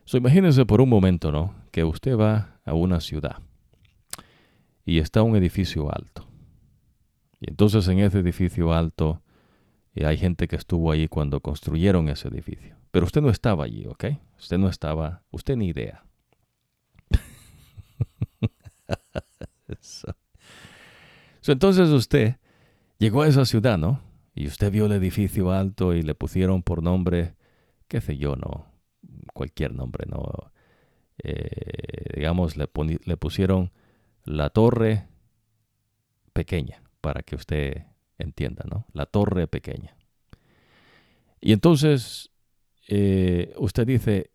[0.07, 1.55] So, imagínense por un momento, ¿no?
[1.71, 3.39] Que usted va a una ciudad
[4.85, 6.27] y está un edificio alto.
[7.41, 9.23] Y entonces en ese edificio alto
[9.95, 12.77] y hay gente que estuvo ahí cuando construyeron ese edificio.
[12.91, 14.07] Pero usted no estaba allí, ¿ok?
[14.39, 16.05] Usted no estaba, usted ni idea.
[21.47, 22.39] entonces usted
[22.99, 24.01] llegó a esa ciudad, ¿no?
[24.35, 27.37] Y usted vio el edificio alto y le pusieron por nombre,
[27.87, 28.67] qué sé yo, ¿no?
[29.33, 30.51] Cualquier nombre, ¿no?
[31.23, 32.67] Eh, digamos, le
[33.17, 33.71] pusieron
[34.25, 35.07] la torre
[36.33, 38.87] pequeña, para que usted entienda, ¿no?
[38.93, 39.97] La torre pequeña.
[41.41, 42.31] Y entonces
[42.89, 44.31] eh, usted dice,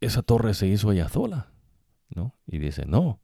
[0.00, 1.52] esa torre se hizo allá sola,
[2.14, 2.34] ¿no?
[2.46, 3.20] Y dice, no,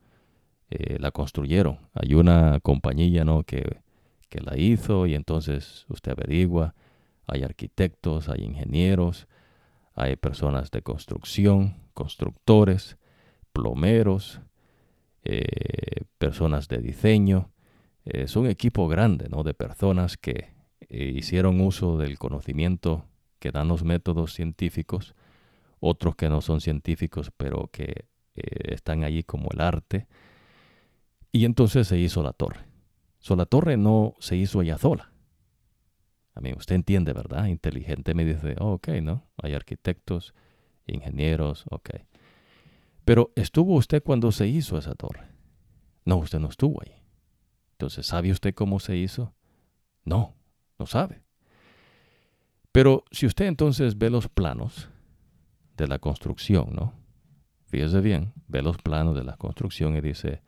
[0.70, 1.78] eh, la construyeron.
[1.94, 3.44] Hay una compañía, ¿no?
[3.44, 3.80] Que,
[4.28, 6.74] que la hizo y entonces usted averigua,
[7.26, 9.26] hay arquitectos, hay ingenieros,
[9.94, 12.98] hay personas de construcción, constructores,
[13.52, 14.40] plomeros,
[15.24, 17.50] eh, personas de diseño,
[18.06, 19.42] es un equipo grande ¿no?
[19.42, 20.54] de personas que
[20.88, 23.04] eh, hicieron uso del conocimiento
[23.38, 25.14] que dan los métodos científicos,
[25.80, 30.06] otros que no son científicos, pero que eh, están allí como el arte.
[31.32, 32.60] Y entonces se hizo la torre.
[33.18, 35.12] So, la torre no se hizo ella sola.
[36.34, 37.46] A mí, usted entiende, ¿verdad?
[37.46, 39.26] Inteligente me dice, oh, ok, ¿no?
[39.42, 40.34] Hay arquitectos,
[40.86, 41.90] ingenieros, ok.
[43.04, 45.28] Pero ¿estuvo usted cuando se hizo esa torre?
[46.04, 46.95] No, usted no estuvo ahí.
[47.76, 49.34] Entonces, ¿sabe usted cómo se hizo?
[50.06, 50.34] No,
[50.78, 51.22] no sabe.
[52.72, 54.88] Pero si usted entonces ve los planos
[55.76, 56.94] de la construcción, ¿no?
[57.66, 60.40] Fíjese bien, ve los planos de la construcción y dice,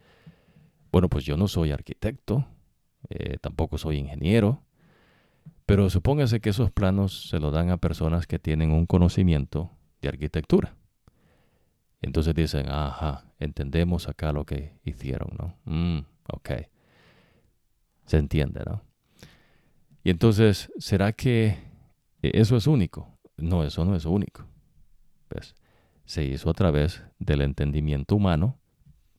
[0.90, 2.46] bueno, pues yo no soy arquitecto,
[3.10, 4.62] eh, tampoco soy ingeniero,
[5.66, 9.70] pero supóngase que esos planos se los dan a personas que tienen un conocimiento
[10.00, 10.76] de arquitectura.
[12.00, 15.56] Entonces dicen, ajá, entendemos acá lo que hicieron, ¿no?
[15.64, 16.50] Mm, ok.
[18.08, 18.82] Se entiende, ¿no?
[20.02, 21.58] Y entonces, ¿será que
[22.22, 23.18] eso es único?
[23.36, 24.46] No, eso no es único.
[25.28, 25.54] ¿Ves?
[26.06, 28.58] Se hizo a través del entendimiento humano,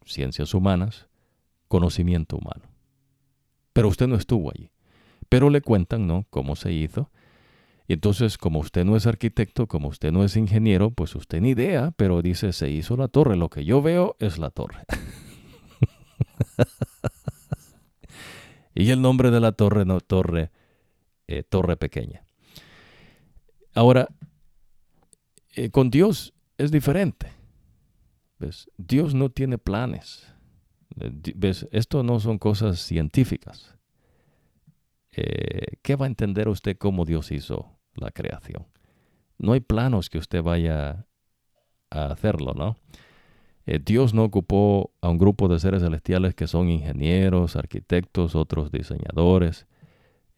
[0.05, 1.07] ciencias humanas,
[1.67, 2.63] conocimiento humano.
[3.73, 4.71] Pero usted no estuvo allí.
[5.29, 6.25] Pero le cuentan, ¿no?
[6.31, 7.11] Cómo se hizo.
[7.87, 11.49] Y entonces, como usted no es arquitecto, como usted no es ingeniero, pues usted ni
[11.49, 13.35] idea, pero dice, se hizo la torre.
[13.35, 14.83] Lo que yo veo es la torre.
[18.79, 20.51] Y el nombre de la torre, no, torre,
[21.27, 22.23] eh, torre pequeña.
[23.73, 24.07] Ahora,
[25.53, 27.33] eh, con Dios es diferente.
[28.37, 28.71] ¿Ves?
[28.77, 30.33] Dios no tiene planes.
[30.97, 31.67] Eh, ¿Ves?
[31.73, 33.75] Esto no son cosas científicas.
[35.11, 38.67] ¿Qué va a entender usted cómo Dios hizo la creación?
[39.37, 41.05] No hay planos que usted vaya
[41.89, 42.77] a hacerlo, ¿no?
[43.71, 48.71] Eh, Dios no ocupó a un grupo de seres celestiales que son ingenieros, arquitectos, otros
[48.71, 49.67] diseñadores.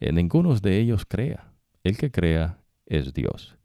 [0.02, 1.54] Eh, ninguno de ellos crea.
[1.82, 3.56] El que crea es Dios.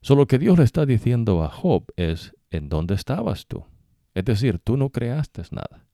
[0.00, 3.66] Solo que Dios le está diciendo a Job es, ¿en dónde estabas tú?
[4.14, 5.84] Es decir, tú no creaste nada.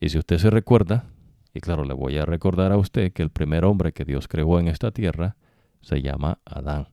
[0.00, 1.04] Y si usted se recuerda,
[1.52, 4.58] y claro, le voy a recordar a usted que el primer hombre que Dios creó
[4.58, 5.36] en esta tierra
[5.82, 6.88] se llama Adán.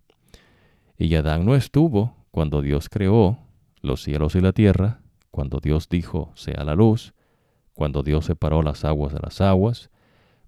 [0.97, 3.39] Y Adán no estuvo cuando Dios creó
[3.81, 5.01] los cielos y la tierra,
[5.31, 7.13] cuando Dios dijo sea la luz,
[7.73, 9.89] cuando Dios separó las aguas de las aguas,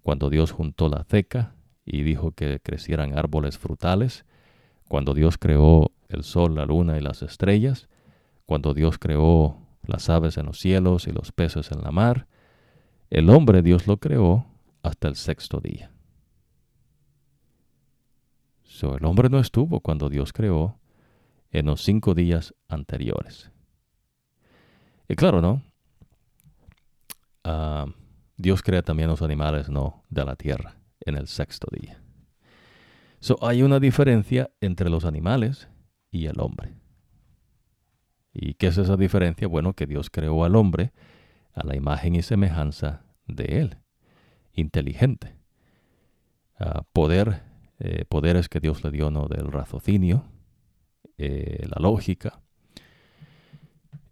[0.02, 1.56] cuando Dios juntó la ceca
[1.86, 4.26] y dijo que crecieran árboles frutales,
[4.88, 7.90] cuando Dios creó el sol, la luna y las estrellas,
[8.46, 12.28] cuando Dios creó las aves en los cielos y los peces en la mar,
[13.10, 14.46] el hombre Dios lo creó
[14.82, 15.92] hasta el sexto día.
[18.64, 20.80] So, el hombre no estuvo cuando Dios creó
[21.54, 23.52] en los cinco días anteriores.
[25.08, 25.62] Y claro, ¿no?
[27.44, 27.86] Ah,
[28.36, 30.04] Dios crea también los animales, ¿no?
[30.10, 32.02] De la tierra en el sexto día.
[33.20, 35.70] So, hay una diferencia entre los animales
[36.12, 36.74] y el hombre.
[38.34, 39.48] ¿Y qué es esa diferencia?
[39.48, 40.92] Bueno, que Dios creó al hombre
[41.54, 43.78] a la imagen y semejanza de él,
[44.54, 45.38] inteligente,
[46.58, 47.44] a poder
[47.78, 49.28] eh, poderes que Dios le dio, ¿no?
[49.28, 50.26] Del raciocinio,
[51.18, 52.42] eh, la lógica.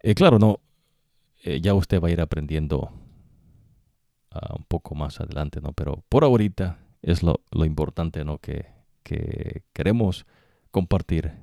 [0.02, 0.60] Eh, claro, no,
[1.44, 2.92] ya usted va a ir aprendiendo
[4.32, 5.74] ah, un poco más adelante, ¿no?
[5.74, 8.38] Pero por ahorita es lo, importante, ¿no?
[8.38, 8.68] Que,
[9.04, 10.26] que queremos
[10.70, 11.34] compartir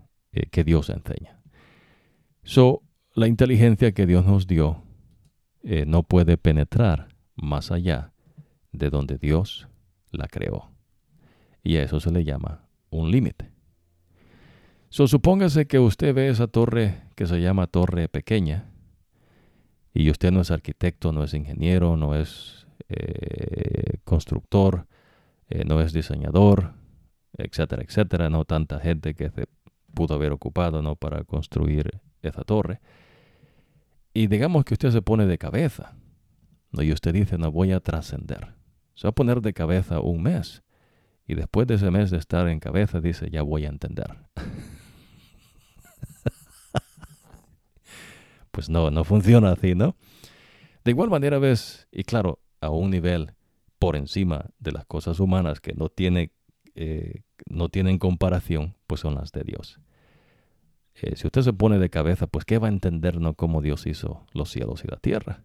[0.50, 1.40] que Dios enseña.
[2.44, 2.82] So,
[3.14, 4.84] la inteligencia que Dios nos dio
[5.62, 8.12] no puede penetrar más allá
[8.72, 9.68] de donde Dios
[10.10, 10.70] la creó.
[11.62, 13.50] Y a eso se le llama un límite.
[14.90, 18.70] So, supóngase que usted ve esa torre que se llama torre pequeña
[19.92, 24.86] y usted no es arquitecto, no es ingeniero, no es eh, constructor,
[25.50, 26.72] eh, no es diseñador,
[27.36, 29.46] etcétera, etcétera, no tanta gente que se
[29.92, 32.80] pudo haber ocupado no para construir esa torre.
[34.14, 35.96] Y digamos que usted se pone de cabeza,
[36.72, 36.82] ¿no?
[36.82, 38.54] y usted dice, no voy a trascender.
[38.94, 40.62] Se va a poner de cabeza un mes.
[41.26, 44.16] Y después de ese mes de estar en cabeza, dice, ya voy a entender.
[48.50, 49.96] pues no, no funciona así, ¿no?
[50.84, 53.34] De igual manera ves, y claro, a un nivel
[53.78, 56.32] por encima de las cosas humanas que no, tiene,
[56.74, 59.80] eh, no tienen comparación, pues son las de Dios.
[60.94, 63.86] Eh, si usted se pone de cabeza, pues ¿qué va a entender no cómo Dios
[63.86, 65.42] hizo los cielos y la tierra?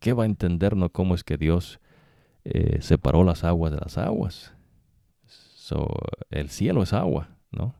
[0.00, 1.80] ¿Qué va a entender no cómo es que Dios
[2.44, 4.54] eh, separó las aguas de las aguas?
[6.28, 7.74] el cielo es agua, ¿no?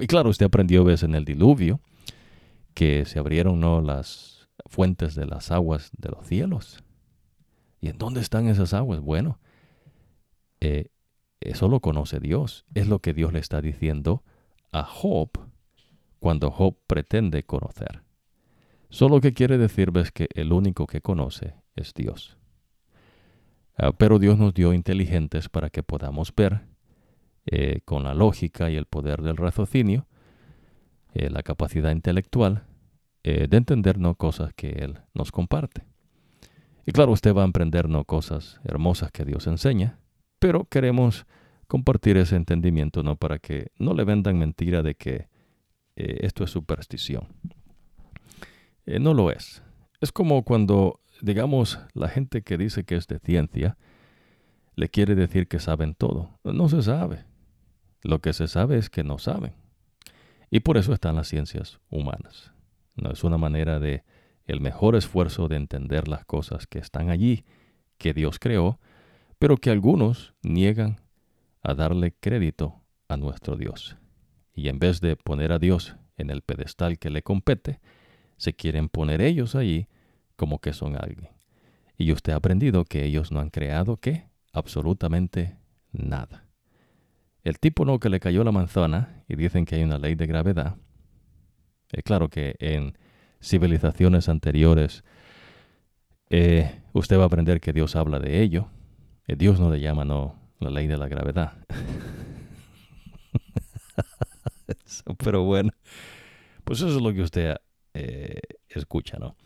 [0.00, 1.80] Y claro, usted aprendió ves en el diluvio
[2.74, 3.80] que se abrieron ¿no?
[3.80, 6.84] las fuentes de las aguas de los cielos.
[7.80, 9.00] ¿Y en dónde están esas aguas?
[9.00, 9.38] Bueno,
[10.60, 10.90] eh,
[11.40, 12.64] eso lo conoce Dios.
[12.74, 14.22] Es lo que Dios le está diciendo
[14.72, 15.30] a Job
[16.18, 18.02] cuando Job pretende conocer.
[18.90, 22.38] Solo que quiere decir que el único que conoce es Dios.
[23.76, 26.62] Ah, pero Dios nos dio inteligentes para que podamos ver
[27.50, 30.06] eh, con la lógica y el poder del raciocinio,
[31.14, 32.64] eh, la capacidad intelectual
[33.24, 35.84] eh, de entendernos cosas que Él nos comparte.
[36.86, 39.98] Y claro, usted va a aprendernos cosas hermosas que Dios enseña,
[40.38, 41.26] pero queremos
[41.66, 45.28] compartir ese entendimiento no para que no le vendan mentira de que
[45.96, 47.26] esto es superstición.
[48.86, 49.62] no lo es.
[50.00, 53.76] Es como cuando digamos, la gente que dice que es de ciencia,
[54.74, 56.38] le quiere decir que saben todo.
[56.44, 57.24] No se sabe.
[58.02, 59.54] Lo que se sabe es que no saben.
[60.50, 62.52] Y por eso están las ciencias humanas.
[62.96, 64.04] No es una manera de
[64.46, 67.44] el mejor esfuerzo de entender las cosas que están allí,
[67.98, 68.80] que Dios creó,
[69.38, 71.00] pero que algunos niegan
[71.62, 73.96] a darle crédito a nuestro Dios.
[74.54, 77.80] Y en vez de poner a Dios en el pedestal que le compete,
[78.38, 79.86] se quieren poner ellos allí
[80.36, 81.28] como que son alguien.
[81.96, 84.24] Y usted ha aprendido que ellos no han creado qué?
[84.52, 85.58] Absolutamente
[85.92, 86.47] nada.
[87.44, 90.26] El tipo no que le cayó la manzana y dicen que hay una ley de
[90.26, 90.76] gravedad.
[91.92, 92.96] Es claro que en
[93.40, 95.04] civilizaciones anteriores
[96.30, 98.68] eh, usted va a aprender que Dios habla de ello.
[99.26, 101.52] Eh, Dios no le llama no la ley de la gravedad.
[105.18, 105.70] Pero bueno,
[106.64, 107.56] pues eso es lo que usted
[107.94, 109.36] eh, escucha, ¿no?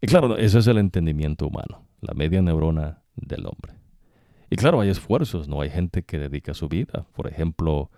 [0.00, 3.74] Y claro, ese es el entendimiento humano, la media neurona del hombre.
[4.50, 5.60] Y claro, hay esfuerzos, ¿no?
[5.60, 7.90] Hay gente que dedica su vida, por ejemplo,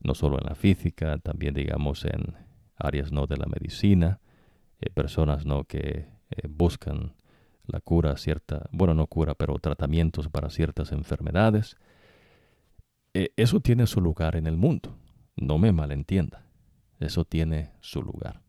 [0.00, 2.34] no solo en la física, también digamos en
[2.76, 4.20] áreas no de la medicina,
[4.80, 7.14] eh, personas no que eh, buscan
[7.66, 11.76] la cura cierta, bueno, no cura, pero tratamientos para ciertas enfermedades.
[13.12, 14.96] Eh, eso tiene su lugar en el mundo,
[15.36, 16.46] no me malentienda,
[17.00, 18.40] eso tiene su lugar.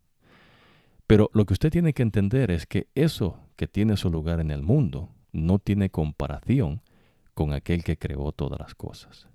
[1.08, 4.52] Pero lo que usted tiene que entender es que eso que tiene su lugar en
[4.52, 6.82] el mundo no tiene comparación
[7.40, 9.30] con aquel que creó todas las cosas.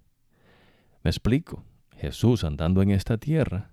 [1.03, 1.65] Me explico.
[1.97, 3.71] Jesús andando en esta tierra,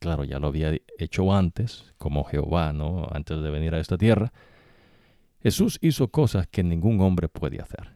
[0.00, 3.06] claro, ya lo había hecho antes, como Jehová, ¿no?
[3.12, 4.32] Antes de venir a esta tierra,
[5.42, 7.94] Jesús hizo cosas que ningún hombre puede hacer,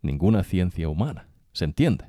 [0.00, 1.28] ninguna ciencia humana.
[1.52, 2.06] ¿Se entiende?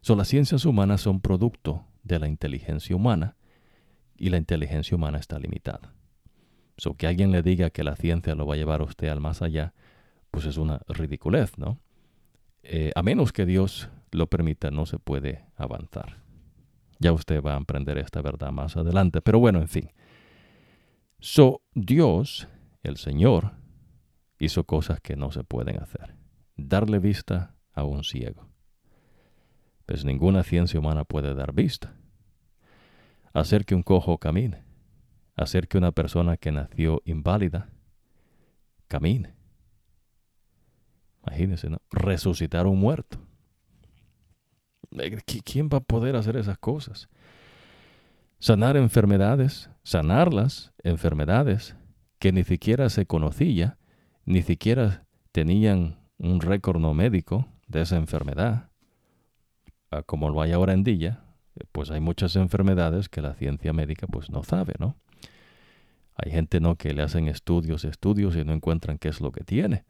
[0.00, 3.36] Son las ciencias humanas son producto de la inteligencia humana
[4.16, 5.94] y la inteligencia humana está limitada.
[6.78, 9.20] So, que alguien le diga que la ciencia lo va a llevar a usted al
[9.20, 9.72] más allá,
[10.32, 11.78] pues es una ridiculez, ¿no?
[12.62, 16.22] Eh, a menos que Dios lo permita, no se puede avanzar.
[16.98, 19.90] Ya usted va a aprender esta verdad más adelante, pero bueno, en fin.
[21.20, 22.48] So, Dios,
[22.82, 23.52] el Señor,
[24.38, 26.14] hizo cosas que no se pueden hacer.
[26.56, 28.48] Darle vista a un ciego.
[29.86, 31.94] Pues ninguna ciencia humana puede dar vista
[33.32, 34.64] hacer que un cojo camine,
[35.36, 37.70] hacer que una persona que nació inválida
[38.88, 39.34] camine.
[41.26, 41.78] Imagínense, ¿no?
[41.90, 43.18] Resucitar un muerto.
[44.98, 47.08] Eh, ¿Quién va a poder hacer esas cosas?
[48.38, 51.76] Sanar enfermedades, sanar las enfermedades
[52.18, 53.78] que ni siquiera se conocía,
[54.24, 58.70] ni siquiera tenían un récord no médico de esa enfermedad,
[59.90, 61.24] ah, como lo hay ahora en día,
[61.72, 64.96] pues hay muchas enfermedades que la ciencia médica pues no sabe, ¿no?
[66.14, 69.44] Hay gente no que le hacen estudios, estudios y no encuentran qué es lo que
[69.44, 69.84] tiene.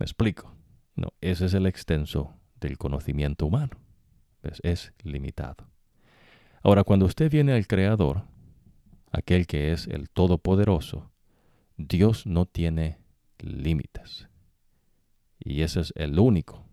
[0.00, 0.56] Me explico.
[0.96, 3.78] No, ese es el extenso del conocimiento humano.
[4.62, 5.68] Es limitado.
[6.62, 8.24] Ahora, cuando usted viene al Creador,
[9.12, 11.12] aquel que es el Todopoderoso,
[11.76, 12.98] Dios no tiene
[13.40, 14.26] límites.
[15.38, 16.66] Y ese es el único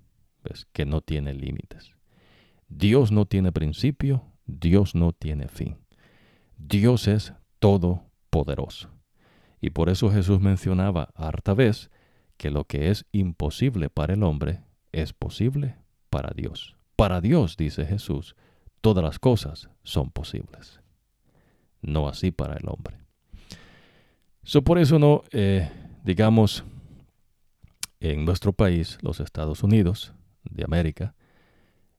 [0.72, 1.92] que no tiene límites.
[2.70, 5.78] Dios no tiene principio, Dios no tiene fin.
[6.58, 8.90] Dios es todopoderoso.
[9.60, 11.92] Y por eso Jesús mencionaba harta vez
[12.38, 14.62] que lo que es imposible para el hombre
[14.92, 15.76] es posible
[16.10, 16.76] para Dios.
[16.96, 18.36] Para Dios, dice Jesús,
[18.82, 20.80] todas las cosas son posibles.
[21.82, 22.98] No así para el hombre.
[24.44, 25.70] So, por eso no, eh,
[26.04, 26.64] digamos,
[28.00, 30.14] en nuestro país, los Estados Unidos
[30.44, 31.16] de América,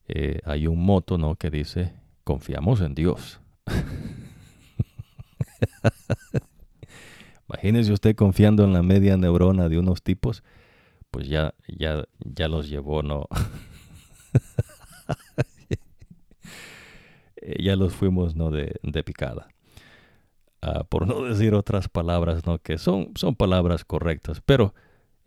[0.06, 1.36] eh, hay un moto ¿no?
[1.36, 1.92] que dice,
[2.24, 3.40] confiamos en Dios.
[7.48, 10.44] Imagínese usted confiando en la media neurona de unos tipos,
[11.10, 13.26] pues ya, ya, ya los llevó, ¿no?
[17.58, 18.50] ya los fuimos, ¿no?
[18.50, 19.48] De, de picada.
[20.60, 22.58] Ah, por no decir otras palabras, ¿no?
[22.58, 24.74] Que son, son palabras correctas, pero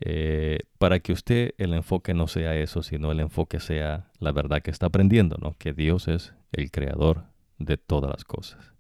[0.02, 4.62] eh, para que usted el enfoque no sea eso, sino el enfoque sea la verdad
[4.62, 5.56] que está aprendiendo, ¿no?
[5.58, 7.24] Que Dios es el creador
[7.60, 8.71] de todas las cosas.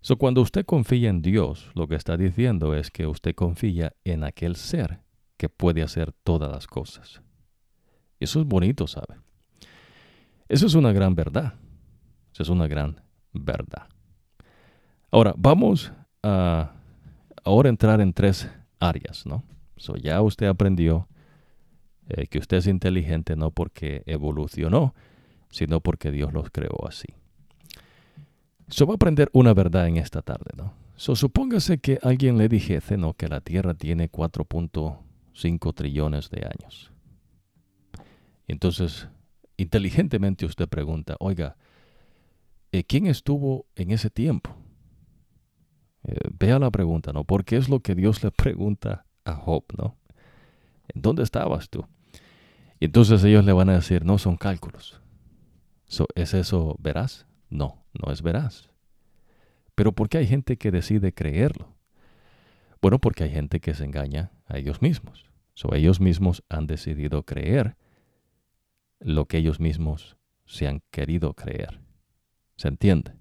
[0.00, 4.24] So, cuando usted confía en Dios, lo que está diciendo es que usted confía en
[4.24, 5.00] aquel ser
[5.36, 7.22] que puede hacer todas las cosas.
[8.20, 9.16] Eso es bonito, ¿sabe?
[10.48, 11.54] Eso es una gran verdad.
[12.32, 13.00] Eso es una gran
[13.32, 13.88] verdad.
[15.10, 15.92] Ahora, vamos
[16.22, 16.72] a
[17.44, 19.44] ahora entrar en tres áreas, ¿no?
[19.76, 21.08] So, ya usted aprendió
[22.08, 24.94] eh, que usted es inteligente no porque evolucionó,
[25.50, 27.08] sino porque Dios los creó así.
[28.68, 30.74] So, va a aprender una verdad en esta tarde, ¿no?
[30.96, 33.14] So, supóngase que alguien le dijese, ¿no?
[33.14, 36.92] Que la Tierra tiene 4.5 trillones de años.
[38.48, 39.08] Entonces,
[39.56, 41.56] inteligentemente usted pregunta, oiga,
[42.72, 44.56] eh, ¿quién estuvo en ese tiempo?
[46.04, 47.24] Eh, vea la pregunta, ¿no?
[47.24, 49.96] Porque es lo que Dios le pregunta a Job, ¿no?
[50.88, 51.86] ¿En dónde estabas tú?
[52.80, 55.00] Y entonces ellos le van a decir, no, son cálculos.
[56.14, 57.26] ¿Es eso veraz?
[57.48, 58.70] No, no es veraz.
[59.74, 61.74] Pero ¿por qué hay gente que decide creerlo?
[62.80, 65.26] Bueno, porque hay gente que se engaña a ellos mismos.
[65.54, 67.76] So, ellos mismos han decidido creer
[69.00, 71.80] lo que ellos mismos se han querido creer.
[72.56, 73.14] ¿Se entiende?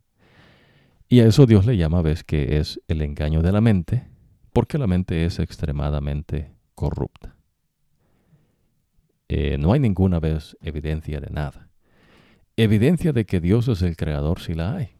[1.07, 4.15] Y a eso Dios le llama, ves, que es el engaño de la mente
[4.55, 7.35] porque la mente es extremadamente corrupta.
[9.27, 11.64] Eh, no hay ninguna vez evidencia de nada.
[12.57, 14.95] Evidencia de que Dios es el creador si la hay.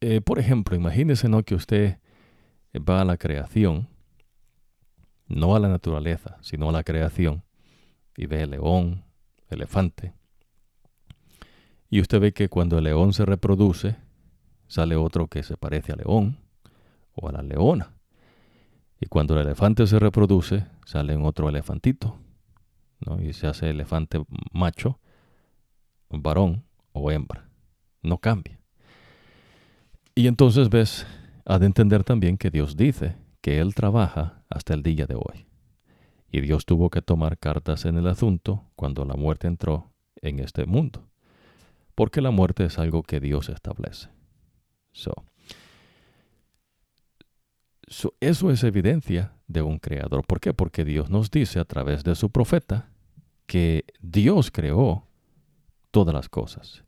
[0.00, 1.42] Eh, por ejemplo, imagínese ¿no?
[1.42, 1.98] que usted
[2.76, 3.88] va a la creación,
[5.26, 7.42] no a la naturaleza, sino a la creación,
[8.16, 9.04] y ve el león,
[9.48, 10.14] elefante,
[11.90, 13.96] y usted ve que cuando el león se reproduce,
[14.66, 16.38] sale otro que se parece al león
[17.14, 17.94] o a la leona.
[19.00, 22.18] Y cuando el elefante se reproduce, sale otro elefantito,
[23.00, 23.20] ¿no?
[23.22, 24.22] Y se hace elefante
[24.52, 25.00] macho,
[26.10, 27.48] varón o hembra.
[28.02, 28.60] No cambia.
[30.14, 31.06] Y entonces ves,
[31.44, 35.46] ha de entender también que Dios dice que Él trabaja hasta el día de hoy.
[36.30, 40.66] Y Dios tuvo que tomar cartas en el asunto cuando la muerte entró en este
[40.66, 41.08] mundo.
[41.94, 44.08] Porque la muerte es algo que Dios establece.
[44.92, 45.24] So,
[48.20, 50.24] eso es evidencia de un creador.
[50.26, 50.52] ¿Por qué?
[50.52, 52.90] Porque Dios nos dice a través de su profeta
[53.46, 55.07] que Dios creó
[55.98, 56.84] todas las cosas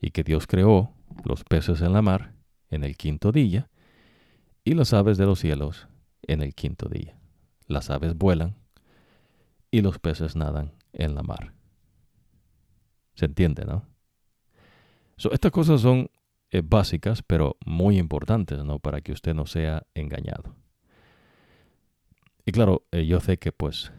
[0.00, 0.92] y que Dios creó
[1.24, 2.32] los peces en la mar
[2.70, 3.68] en el quinto día
[4.62, 5.88] y las aves de los cielos
[6.22, 7.18] en el quinto día.
[7.66, 8.54] Las aves vuelan
[9.72, 11.54] y los peces nadan en la mar.
[13.14, 13.84] ¿Se entiende, no?
[15.32, 16.08] estas cosas son
[16.52, 18.78] eh, básicas, pero muy importantes, ¿no?
[18.78, 20.54] Para que usted no sea engañado.
[22.44, 23.92] Y claro, eh, yo sé que pues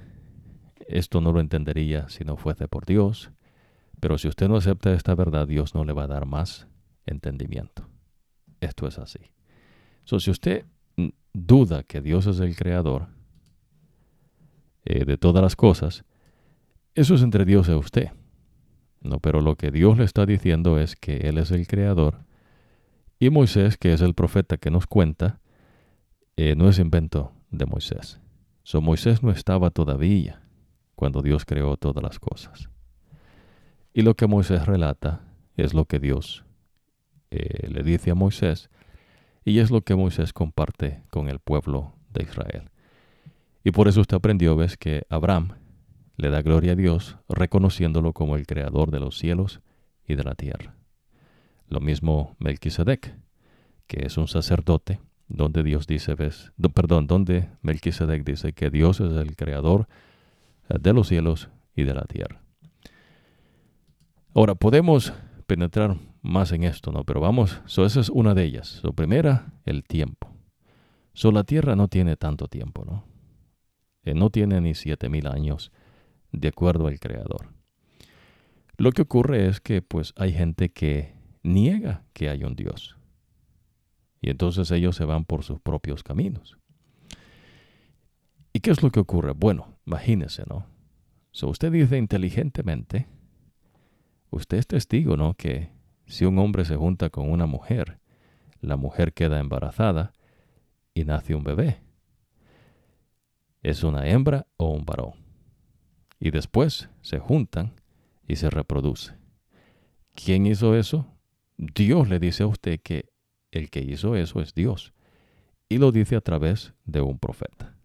[0.88, 3.32] esto no lo entendería si no fuese por Dios,
[4.00, 6.68] pero si usted no acepta esta verdad, Dios no le va a dar más
[7.06, 7.88] entendimiento.
[8.62, 9.20] Esto es así.
[10.04, 10.66] So, si usted
[11.34, 13.08] duda que Dios es el creador,
[14.86, 16.06] eh, de todas las cosas,
[16.96, 18.12] eso es entre Dios y usted.
[19.02, 22.26] No, pero lo que Dios le está diciendo es que Él es el creador
[23.20, 25.40] y Moisés, que es el profeta que nos cuenta,
[26.36, 28.20] eh, no es invento de Moisés.
[28.64, 30.42] So, Moisés no estaba todavía
[30.96, 32.70] cuando Dios creó todas las cosas.
[33.98, 35.22] Y lo que Moisés relata
[35.56, 36.46] es lo que Dios
[37.32, 38.70] eh, le dice a Moisés
[39.44, 42.70] y es lo que Moisés comparte con el pueblo de Israel.
[43.64, 45.54] Y por eso usted aprendió, ves, que Abraham
[46.16, 49.62] le da gloria a Dios reconociéndolo como el creador de los cielos
[50.08, 50.76] y de la tierra.
[51.68, 53.16] Lo mismo Melquisedec,
[53.88, 59.14] que es un sacerdote, donde Dios dice, ves, perdón, donde Melquisedec dice que Dios es
[59.14, 59.88] el creador
[60.70, 62.44] eh, de los cielos y de la tierra.
[64.38, 65.14] Ahora, podemos
[65.48, 67.04] penetrar más en esto, ¿no?
[67.06, 68.68] Pero vamos, so esa es una de ellas.
[68.68, 70.32] So, primera, el tiempo.
[71.14, 73.04] So, la tierra no tiene tanto tiempo, ¿no?
[74.04, 75.72] Eh, no tiene ni siete mil años,
[76.32, 77.48] de acuerdo al Creador.
[78.78, 82.96] Lo que ocurre es que, pues, hay gente que niega que hay un Dios.
[84.22, 86.60] Y entonces ellos se van por sus propios caminos.
[88.54, 89.32] ¿Y qué es lo que ocurre?
[89.32, 90.68] Bueno, imagínese, ¿no?
[91.32, 93.08] So, usted dice inteligentemente,
[94.30, 95.34] usted es testigo, ¿no?
[95.34, 95.70] Que
[96.06, 98.00] si un hombre se junta con una mujer,
[98.62, 100.14] la mujer queda embarazada
[100.94, 101.82] y nace un bebé.
[103.62, 105.14] Es una hembra o un varón.
[106.20, 107.74] Y después se juntan
[108.28, 109.14] y se reproduce.
[110.16, 111.06] ¿Quién hizo eso?
[111.58, 113.10] Dios le dice a usted que
[113.52, 114.94] el que hizo eso es Dios.
[115.70, 117.76] Y lo dice a través de un profeta.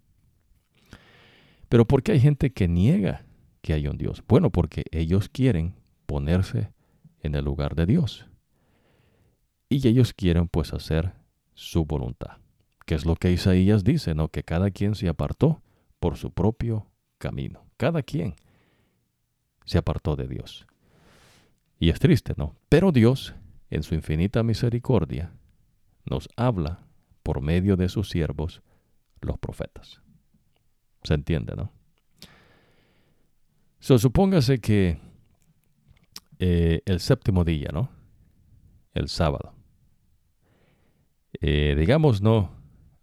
[1.68, 3.24] Pero ¿por qué hay gente que niega
[3.60, 4.22] que hay un Dios?
[4.28, 5.74] Bueno, porque ellos quieren
[6.12, 6.70] ponerse
[7.20, 8.26] en el lugar de Dios.
[9.70, 11.14] Y ellos quieren pues hacer
[11.54, 12.36] su voluntad.
[12.84, 14.28] Que es lo que Isaías dice, ¿no?
[14.28, 15.62] Que cada quien se apartó
[16.00, 16.86] por su propio
[17.16, 17.64] camino.
[17.78, 18.34] Cada quien
[19.64, 20.66] se apartó de Dios.
[21.78, 22.56] Y es triste, ¿no?
[22.68, 23.34] Pero Dios
[23.70, 25.32] en su infinita misericordia,
[26.04, 26.84] nos habla
[27.22, 28.60] por medio de sus siervos,
[29.22, 30.02] los profetas.
[31.04, 31.72] ¿Se entiende, no?
[33.80, 35.00] So, supóngase que
[36.44, 37.88] eh, el séptimo día, ¿no?
[38.94, 39.54] El sábado.
[41.40, 42.50] Eh, digamos, no,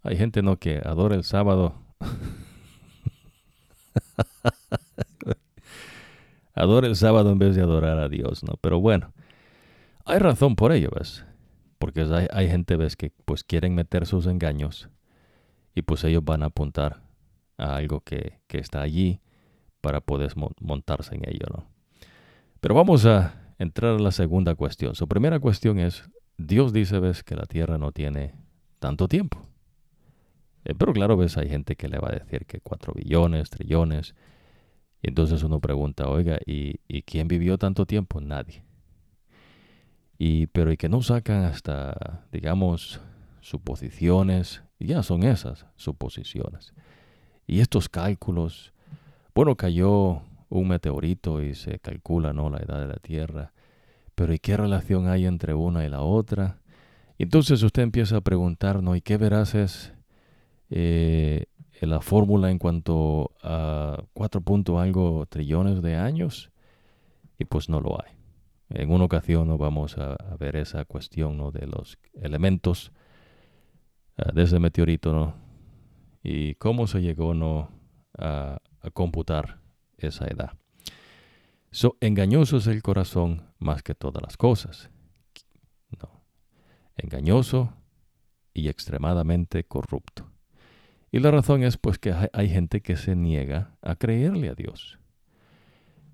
[0.04, 1.74] hay gente no que adora el sábado.
[6.54, 8.56] adora el sábado en vez de adorar a Dios, ¿no?
[8.60, 9.14] Pero bueno,
[10.04, 11.24] hay razón por ello, ¿ves?
[11.78, 12.98] Porque hay, gente, ¿ves?
[12.98, 14.90] Que pues quieren meter sus engaños
[15.74, 17.04] y pues ellos van a apuntar
[17.58, 19.22] a algo que, está allí
[19.80, 21.79] para poder montarse en ello, ¿no?
[22.60, 24.96] Pero vamos a entrar a la segunda cuestión.
[24.96, 26.04] Su primera cuestión es,
[26.38, 27.24] Dios dice, ¿ves?
[27.24, 28.34] Que la tierra no tiene
[28.80, 29.40] tanto tiempo.
[30.66, 34.16] Eh, pero claro, ves, hay gente que le va a decir que cuatro billones, trillones.
[35.02, 38.20] Y entonces uno pregunta, oiga, ¿y, ¿y quién vivió tanto tiempo?
[38.20, 38.64] Nadie.
[40.18, 43.00] Y, pero y que no sacan hasta, digamos,
[43.40, 46.74] suposiciones, ya son esas suposiciones.
[47.48, 48.74] Y estos cálculos,
[49.34, 52.50] bueno, cayó un meteorito y se calcula, ¿no?
[52.50, 53.54] La edad de la Tierra,
[54.16, 56.60] pero ¿y qué relación hay entre una y la otra?
[57.18, 58.96] Entonces usted empieza a preguntar, ¿no?
[58.96, 59.94] ¿Y qué verás es
[60.70, 61.46] eh,
[61.82, 66.52] la fórmula en cuanto a cuatro punto algo trillones de años?
[67.38, 68.12] Y pues no lo hay.
[68.70, 69.58] En una ocasión ¿no?
[69.58, 71.52] vamos a, ver esa cuestión ¿no?
[71.52, 72.92] de los elementos
[74.18, 75.34] uh, de ese meteorito ¿no?
[76.24, 77.70] y cómo se llegó ¿no?
[78.18, 78.60] a
[78.94, 79.59] computar
[80.08, 80.54] esa edad.
[81.72, 84.90] So, engañoso es el corazón más que todas las cosas.
[86.02, 86.24] No.
[86.98, 87.74] Engañoso
[88.54, 90.32] y extremadamente corrupto.
[91.12, 95.00] Y la razón es pues que hay gente que se niega a creerle a Dios.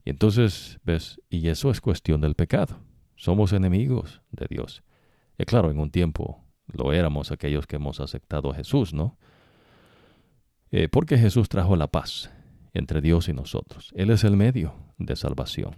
[0.04, 2.80] Y entonces, ves, y eso es cuestión del pecado.
[3.16, 4.84] Somos enemigos de Dios.
[5.38, 9.18] Y claro, en un tiempo lo éramos aquellos que hemos aceptado a Jesús, ¿no?
[10.72, 12.32] Eh, porque Jesús trajo la paz
[12.76, 13.92] entre Dios y nosotros.
[13.96, 15.76] Él es el medio de salvación.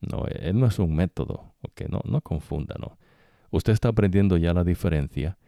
[0.00, 2.98] No, Él no es un método, ok, no, no confunda, ¿no?
[3.50, 5.38] Usted está aprendiendo ya la diferencia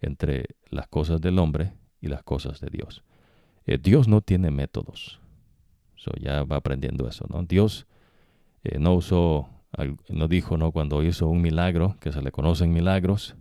[0.00, 3.02] entre las cosas del hombre y las cosas de Dios.
[3.66, 5.20] Eh, Dios no tiene métodos
[6.20, 7.42] ya va aprendiendo eso, ¿no?
[7.42, 7.86] Dios
[8.62, 9.48] eh, no usó,
[10.08, 10.72] no dijo, ¿no?
[10.72, 13.36] Cuando hizo un milagro, que se le conocen milagros,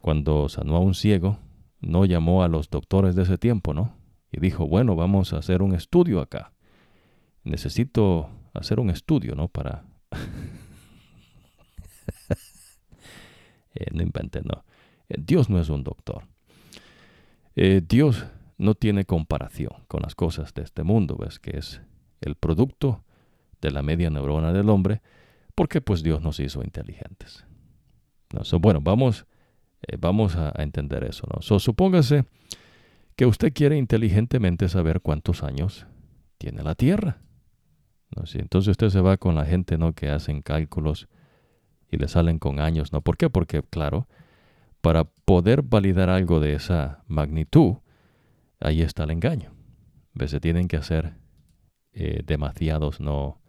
[0.00, 1.38] cuando sanó a un ciego,
[1.80, 3.94] no llamó a los doctores de ese tiempo, ¿no?
[4.30, 6.52] Y dijo, bueno, vamos a hacer un estudio acá.
[7.44, 9.48] Necesito hacer un estudio, ¿no?
[9.48, 9.84] Para...
[13.74, 14.64] Eh, no inventen, ¿no?
[15.08, 16.24] Eh, Dios no es un doctor.
[17.54, 18.26] Dios
[18.56, 21.80] no tiene comparación con las cosas de este mundo, ves que es
[22.20, 23.04] el producto
[23.60, 25.00] de la media neurona del hombre,
[25.54, 27.44] porque pues Dios nos hizo inteligentes.
[28.32, 28.42] ¿No?
[28.58, 29.26] bueno, vamos,
[29.86, 31.26] eh, vamos a, entender eso.
[31.32, 31.40] ¿no?
[31.40, 32.24] supóngase
[33.18, 35.88] que usted quiere inteligentemente saber cuántos años
[36.38, 37.18] tiene la Tierra.
[38.14, 38.22] ¿no?
[38.34, 39.92] entonces usted se va con la gente ¿no?
[39.92, 41.08] que hacen cálculos
[41.90, 42.92] y le salen con años.
[42.92, 43.00] ¿no?
[43.00, 43.28] ¿Por qué?
[43.28, 44.06] Porque, claro,
[44.80, 47.78] para poder validar algo de esa magnitud,
[48.60, 49.52] ahí está el engaño.
[50.26, 51.14] Se tienen que hacer
[51.94, 53.40] eh, demasiados no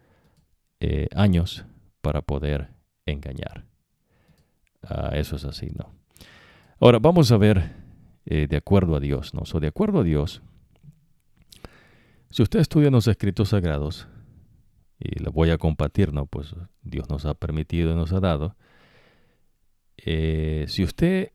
[0.79, 1.63] eh, años
[2.01, 2.69] para poder
[3.05, 3.65] engañar.
[4.81, 5.93] Ah, eso es así, ¿no?
[6.79, 7.88] Ahora vamos a ver
[8.25, 9.45] eh, de acuerdo a Dios, ¿no?
[9.45, 10.41] So, de acuerdo a Dios,
[12.29, 14.07] si usted estudia los escritos sagrados,
[14.99, 16.25] y lo voy a compartir, ¿no?
[16.25, 18.55] Pues Dios nos ha permitido y nos ha dado.
[19.97, 21.31] si usted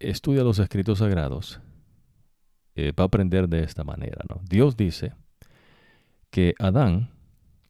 [0.00, 1.60] estudia los escritos sagrados,
[2.76, 4.40] va a aprender de esta manera, ¿no?
[4.48, 5.12] Dios dice,
[6.30, 7.10] que Adán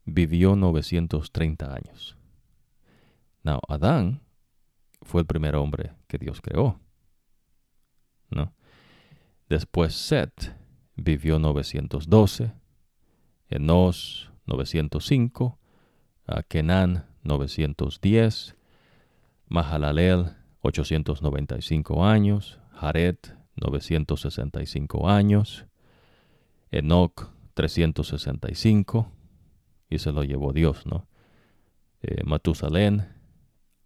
[0.04, 2.16] vivió 930 años.
[3.42, 4.20] Now, Adán
[5.02, 6.80] fue el primer hombre que Dios creó.
[8.30, 8.52] ¿No?
[9.48, 10.54] Después Set
[10.96, 12.52] vivió 912,
[13.48, 15.58] Enos 905,
[16.48, 18.56] Kenan 910,
[19.46, 23.16] Mahalalel 895 años, Jared
[23.56, 25.66] 965 años,
[26.70, 29.10] Enoch 365
[29.90, 31.08] y se lo llevó Dios, ¿no?
[32.02, 33.08] Eh, Matusalén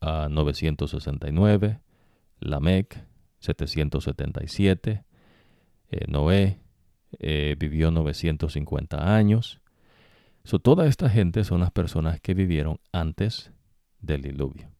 [0.00, 1.80] a 969,
[2.40, 3.06] Lamec
[3.42, 5.04] 777,
[5.90, 6.60] eh, Noé
[7.18, 9.60] eh, vivió 950 años.
[10.44, 13.52] So, toda esta gente son las personas que vivieron antes
[14.00, 14.70] del diluvio.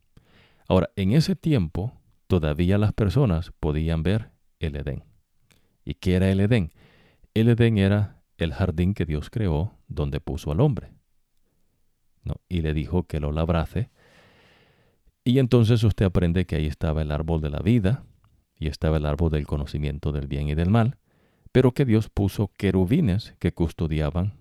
[0.69, 1.93] Ahora, en ese tiempo
[2.27, 5.05] todavía las personas podían ver el Edén.
[5.85, 6.73] ¿Y qué era el Edén?
[7.35, 10.93] El Edén era el jardín que Dios creó donde puso al hombre.
[12.49, 13.91] Y le dijo que lo labrase.
[15.25, 18.05] Y entonces usted aprende que ahí estaba el árbol de la vida
[18.63, 20.97] y estaba el árbol del conocimiento del bien y del mal,
[21.51, 24.35] pero que Dios puso querubines que custodiaban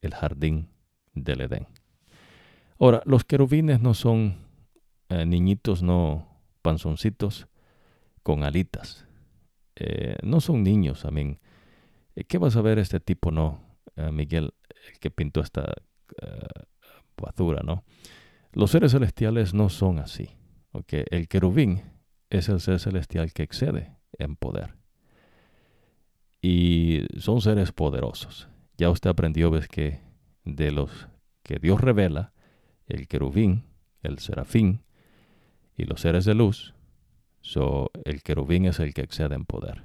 [0.00, 0.70] el jardín
[1.14, 1.68] del Edén.
[2.80, 4.38] Ahora, los querubines no son
[5.08, 6.26] eh, niñitos, no
[6.62, 7.46] panzoncitos
[8.24, 9.06] con alitas.
[9.76, 11.38] Eh, no son niños, amén.
[12.16, 13.66] Eh, ¿Qué vas a ver este tipo, no?
[14.12, 14.52] Miguel,
[14.92, 15.74] el que pintó esta
[17.20, 17.82] basura, ¿no?
[18.52, 20.30] Los seres celestiales no son así.
[20.70, 21.02] ¿okay?
[21.10, 21.82] El querubín
[22.30, 24.74] es el ser celestial que excede en poder.
[26.40, 28.48] Y son seres poderosos.
[28.76, 30.00] Ya usted aprendió, ves que
[30.44, 31.08] de los
[31.42, 32.32] que Dios revela,
[32.86, 33.64] el querubín,
[34.02, 34.82] el serafín
[35.76, 36.74] y los seres de luz,
[37.40, 39.84] so, el querubín es el que excede en poder.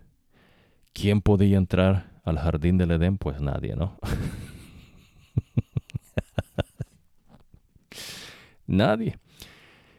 [0.94, 3.18] ¿Quién podía entrar al jardín del Edén?
[3.18, 3.98] Pues nadie, ¿no?
[8.68, 9.18] nadie.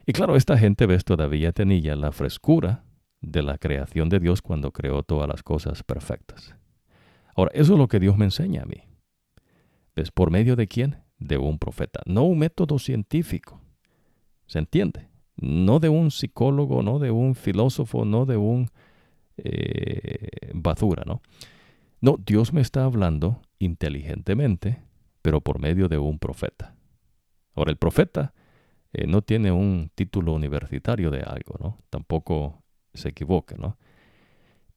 [0.07, 2.85] Y claro, esta gente, ves, todavía tenía la frescura
[3.21, 6.55] de la creación de Dios cuando creó todas las cosas perfectas.
[7.35, 8.83] Ahora, eso es lo que Dios me enseña a mí.
[9.97, 10.11] ¿Ves?
[10.11, 10.99] ¿Por medio de quién?
[11.19, 12.01] De un profeta.
[12.07, 13.61] No un método científico.
[14.47, 15.09] ¿Se entiende?
[15.37, 18.69] No de un psicólogo, no de un filósofo, no de un
[19.37, 21.23] eh, basura, ¿no?
[22.01, 24.83] No, Dios me está hablando inteligentemente,
[25.23, 26.77] pero por medio de un profeta.
[27.55, 28.35] Ahora, el profeta
[28.95, 31.79] eh, no tiene un título universitario de algo, ¿no?
[31.91, 32.63] Tampoco
[32.95, 33.77] se equivoque, ¿no?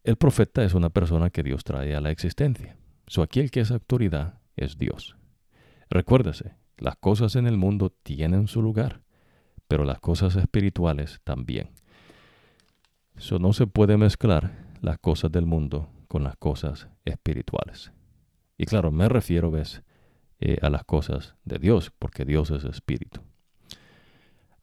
[0.04, 2.78] El profeta es una persona que Dios trae a la existencia.
[3.06, 5.18] So, aquí el que es autoridad es Dios.
[5.90, 9.04] Recuérdese, las cosas en el mundo tienen su lugar,
[9.68, 11.70] pero las cosas espirituales también.
[13.16, 17.92] Eso no se puede mezclar las cosas del mundo con las cosas espirituales.
[18.58, 19.84] Y claro, me refiero, ves,
[20.40, 23.22] eh, a las cosas de Dios, porque Dios es espíritu.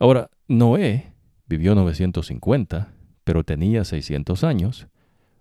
[0.05, 1.15] Ahora, Noé
[1.47, 2.93] vivió 950,
[3.25, 4.87] pero tenía 600 años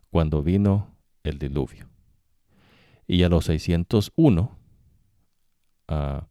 [0.09, 1.89] cuando vino el diluvio.
[3.05, 4.57] Y a los 601,
[5.89, 6.27] ah,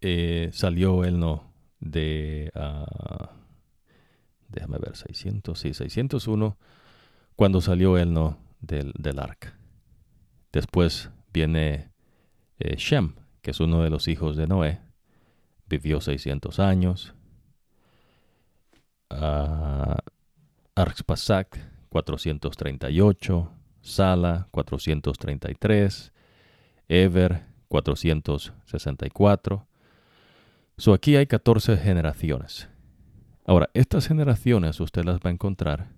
[0.00, 1.42] eh, salió él no
[1.80, 2.52] de...
[2.54, 3.26] Uh,
[4.46, 6.56] déjame ver, 600, sí, 601,
[7.34, 9.58] cuando salió él no del, del arca.
[10.52, 11.90] Después viene
[12.60, 14.78] eh, Shem, que es uno de los hijos de Noé,
[15.70, 17.14] vivió 600 años.
[19.10, 19.96] Uh,
[20.74, 26.12] Arxpasac, 438, Sala, 433,
[26.88, 29.66] Ever, 464.
[30.76, 32.68] So aquí hay 14 generaciones.
[33.46, 35.92] Ahora, estas generaciones usted las va a encontrar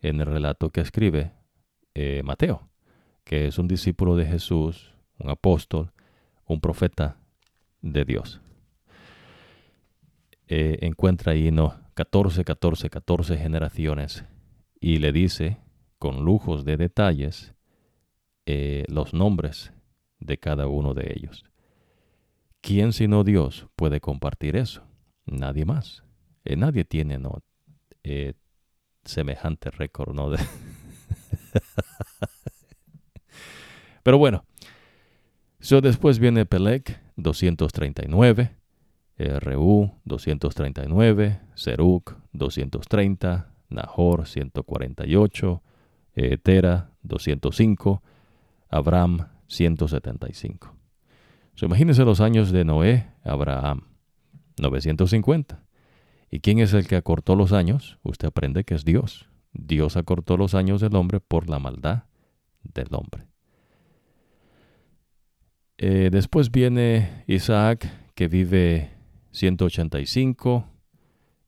[0.00, 1.32] en el relato que escribe
[1.94, 2.68] eh, Mateo,
[3.24, 5.92] que es un discípulo de Jesús, un apóstol,
[6.46, 7.18] un profeta
[7.82, 8.40] de Dios.
[10.52, 14.24] Eh, encuentra ahí no 14, 14, 14 generaciones
[14.80, 15.58] y le dice
[16.00, 17.54] con lujos de detalles
[18.46, 19.72] eh, los nombres
[20.18, 21.44] de cada uno de ellos.
[22.62, 24.82] ¿Quién sino Dios puede compartir eso?
[25.24, 26.02] Nadie más.
[26.44, 27.44] Eh, nadie tiene no,
[29.04, 30.16] semejante récord.
[30.16, 30.32] ¿no?
[34.02, 34.44] Pero bueno,
[35.60, 38.59] so después viene Pelec 239,
[39.40, 45.62] RU 239, Seruk 230, Nahor 148,
[46.14, 48.02] Etera 205,
[48.68, 50.74] Abraham 175.
[51.54, 53.82] So, imagínense los años de Noé, Abraham,
[54.58, 55.62] 950.
[56.30, 57.98] ¿Y quién es el que acortó los años?
[58.02, 59.28] Usted aprende que es Dios.
[59.52, 62.04] Dios acortó los años del hombre por la maldad
[62.62, 63.26] del hombre.
[65.78, 68.99] Eh, después viene Isaac, que vive
[69.32, 70.66] 185.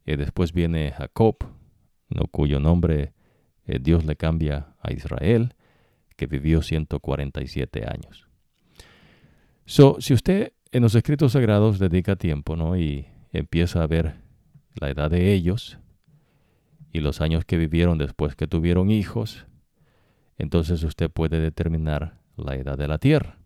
[0.05, 1.37] Y después viene Jacob,
[2.31, 3.13] cuyo nombre
[3.67, 5.55] eh, Dios le cambia a Israel,
[6.17, 8.29] que vivió 147 años.
[9.65, 12.77] So, si usted en los escritos sagrados dedica tiempo ¿no?
[12.77, 14.17] y empieza a ver
[14.75, 15.79] la edad de ellos
[16.93, 19.47] y los años que vivieron después que tuvieron hijos,
[20.39, 23.39] entonces usted puede determinar la edad de la tierra.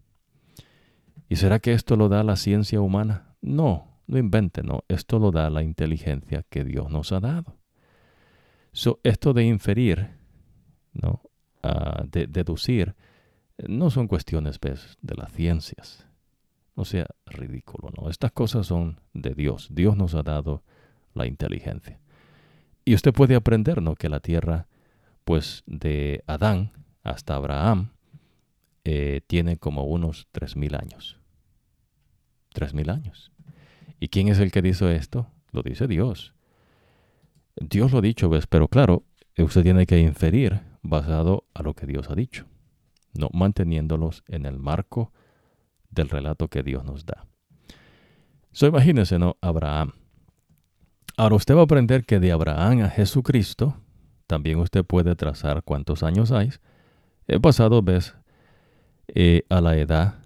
[1.28, 3.34] ¿Y será que esto lo da la ciencia humana?
[3.42, 4.84] No, no invente, no.
[4.88, 7.56] Esto lo da la inteligencia que Dios nos ha dado.
[8.72, 10.10] So, esto de inferir,
[10.92, 11.22] ¿no?
[12.08, 12.94] de deducir,
[13.66, 14.60] no son cuestiones
[15.00, 16.06] de las ciencias.
[16.76, 18.10] No sea ridículo, ¿no?
[18.10, 19.68] Estas cosas son de Dios.
[19.70, 20.62] Dios nos ha dado
[21.14, 21.98] la inteligencia.
[22.84, 23.94] Y usted puede aprender, ¿no?
[23.94, 24.68] Que la tierra,
[25.24, 26.72] pues de Adán
[27.02, 27.92] hasta Abraham,
[28.84, 31.18] eh, tiene como unos tres mil años.
[32.52, 33.32] Tres mil años.
[33.98, 35.30] ¿Y quién es el que dice esto?
[35.52, 36.34] Lo dice Dios.
[37.56, 38.46] Dios lo ha dicho, ¿ves?
[38.46, 39.04] Pero claro,
[39.38, 42.46] usted tiene que inferir basado a lo que Dios ha dicho,
[43.14, 45.12] no manteniéndolos en el marco
[45.90, 47.26] del relato que Dios nos da.
[48.52, 49.36] So imagínese, ¿no?
[49.40, 49.92] Abraham.
[51.16, 53.80] Ahora usted va a aprender que de Abraham a Jesucristo,
[54.26, 56.50] también usted puede trazar cuántos años hay.
[57.26, 58.14] He pasado, ves,
[59.08, 60.18] eh, a la edad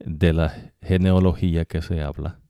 [0.00, 2.41] de la genealogía que se habla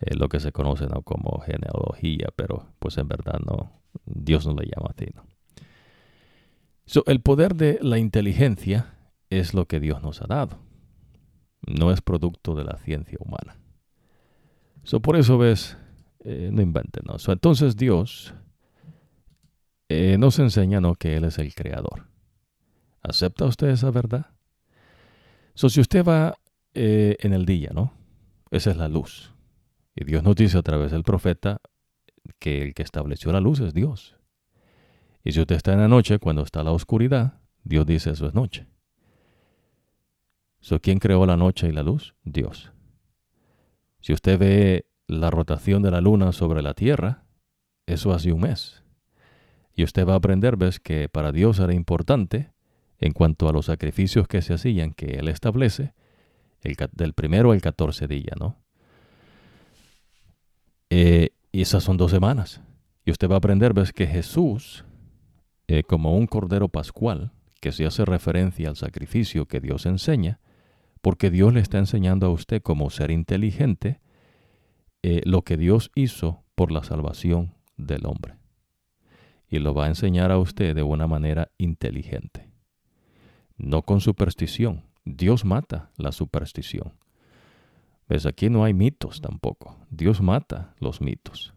[0.00, 1.02] eh, lo que se conoce ¿no?
[1.02, 3.72] como genealogía, pero pues en verdad no,
[4.04, 5.06] Dios no le llama así.
[5.14, 5.24] ¿no?
[7.06, 8.94] el poder de la inteligencia
[9.28, 10.58] es lo que Dios nos ha dado,
[11.66, 13.56] no es producto de la ciencia humana.
[14.84, 15.76] So, por eso ves,
[16.24, 17.16] eh, no inventen, ¿no?
[17.30, 18.32] entonces Dios
[19.88, 22.06] eh, nos enseña que Él es el creador.
[23.02, 24.26] ¿Acepta usted esa verdad?
[25.54, 26.36] So, si usted va
[26.74, 27.92] en el día, ¿no?
[28.52, 29.32] Esa es la luz.
[30.00, 31.60] Y Dios nos dice a través del profeta
[32.38, 34.14] que el que estableció la luz es Dios.
[35.24, 38.34] Y si usted está en la noche, cuando está la oscuridad, Dios dice eso es
[38.34, 38.68] noche.
[40.60, 42.14] So, ¿Quién creó la noche y la luz?
[42.22, 42.72] Dios.
[44.00, 47.24] Si usted ve la rotación de la luna sobre la tierra,
[47.86, 48.84] eso hace un mes.
[49.74, 52.52] Y usted va a aprender, ves, que para Dios era importante,
[52.98, 55.94] en cuanto a los sacrificios que se hacían, que Él establece,
[56.60, 58.62] el, del primero al catorce día, ¿no?
[60.90, 62.60] Eh, y esas son dos semanas.
[63.04, 64.84] Y usted va a aprender, ves, que Jesús,
[65.66, 70.40] eh, como un cordero pascual, que se hace referencia al sacrificio que Dios enseña,
[71.00, 74.00] porque Dios le está enseñando a usted como ser inteligente
[75.02, 78.36] eh, lo que Dios hizo por la salvación del hombre.
[79.48, 82.50] Y lo va a enseñar a usted de una manera inteligente,
[83.56, 84.84] no con superstición.
[85.04, 86.92] Dios mata la superstición.
[88.08, 89.76] Aquí no hay mitos tampoco.
[89.90, 91.52] Dios mata los mitos.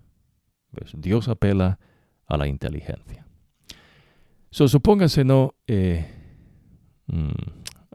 [0.71, 0.93] ¿Ves?
[0.97, 1.79] Dios apela
[2.27, 3.25] a la inteligencia.
[4.49, 5.55] So, supóngase, ¿no?
[5.67, 6.05] Eh,
[7.07, 7.31] mm,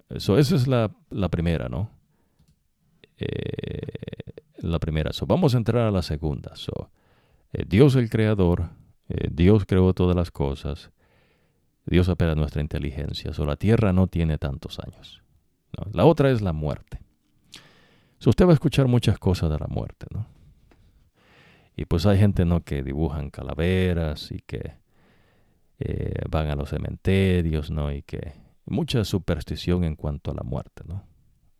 [0.09, 0.91] esa es la,
[1.31, 1.91] primera, ¿no?
[3.19, 3.83] Eh,
[4.59, 5.13] la primera.
[5.13, 6.57] So, vamos a entrar a la segunda.
[6.57, 6.91] So,
[7.53, 8.71] eh, Dios el creador,
[9.31, 10.91] Dios creó todas las cosas,
[11.85, 13.35] Dios apela a nuestra inteligencia.
[13.35, 15.23] So, la tierra no tiene tantos años.
[15.93, 17.06] La otra es la muerte
[18.31, 20.27] usted va a escuchar muchas cosas de la muerte, ¿no?
[21.77, 22.63] Y pues hay gente, ¿no?
[22.63, 24.75] Que dibujan calaveras y que
[25.79, 27.93] eh, van a los cementerios, ¿no?
[27.93, 28.33] Y que
[28.65, 31.05] mucha superstición en cuanto a la muerte, ¿no?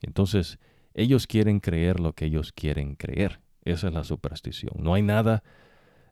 [0.01, 0.59] Entonces,
[0.95, 3.41] ellos quieren creer lo que ellos quieren creer.
[3.63, 4.73] Esa es la superstición.
[4.79, 5.43] No hay nada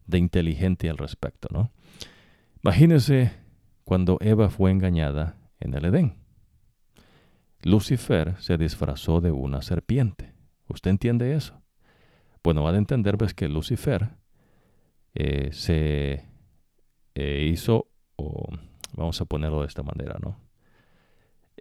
[0.06, 1.70] de inteligente al respecto, ¿no?
[2.62, 3.32] Imagínense
[3.84, 6.16] cuando Eva fue engañada en el Edén.
[7.62, 10.33] Lucifer se disfrazó de una serpiente.
[10.68, 11.60] ¿Usted entiende eso?
[12.42, 14.10] Bueno, ha de entender que Lucifer
[15.14, 16.28] eh, se
[17.14, 18.48] eh, hizo, o
[18.92, 20.38] vamos a ponerlo de esta manera, ¿no?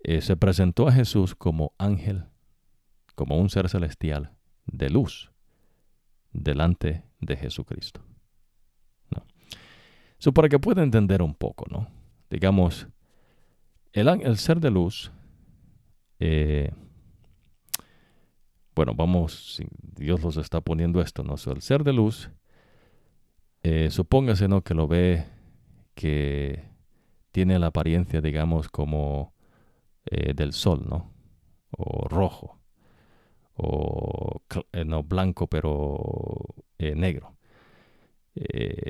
[0.04, 2.26] Eh, se presentó a Jesús como ángel,
[3.16, 4.32] como un ser celestial
[4.66, 5.32] de luz
[6.34, 8.04] delante de Jesucristo.
[9.12, 9.24] ¿no?
[10.34, 11.88] Para que pueda entender un poco, ¿no?
[12.30, 12.88] Digamos,
[13.94, 15.12] el, el ser de luz,
[18.76, 19.62] bueno, vamos,
[19.96, 21.36] Dios los está poniendo esto, ¿no?
[21.36, 22.30] el ser de luz,
[23.64, 24.62] eh, supóngase, ¿no?
[24.62, 25.26] Que lo ve
[25.96, 26.66] que
[27.32, 29.34] tiene la apariencia, digamos, como
[30.06, 31.12] eh, del sol, ¿no?
[31.72, 32.60] O rojo,
[33.56, 34.42] o
[34.74, 36.44] eh, no blanco, pero
[36.78, 37.38] negro.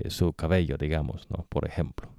[0.08, 1.46] su cabello, digamos, ¿no?
[1.50, 2.10] Por ejemplo.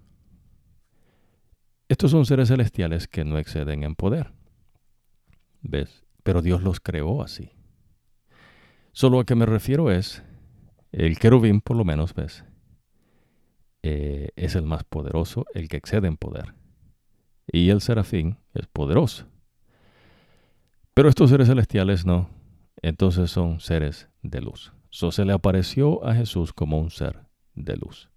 [1.89, 4.33] Estos son seres celestiales que no exceden en poder.
[5.63, 6.05] ¿Ves?
[6.23, 7.51] Pero Dios los creó así.
[8.95, 10.23] Solo a que me refiero es,
[10.93, 12.45] el querubín por lo menos, ¿ves?
[13.83, 16.55] Eh, es el más poderoso, el que excede en poder.
[17.49, 19.27] Y el serafín es poderoso.
[20.95, 22.31] Pero estos seres celestiales no.
[22.83, 24.73] Entonces son seres de luz.
[24.91, 27.19] So, se le apareció a Jesús como un ser
[27.57, 28.11] de luz.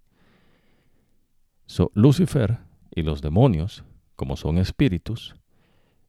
[1.66, 2.58] So, Lucifer
[2.94, 3.82] y los demonios,
[4.14, 5.34] como son espíritus,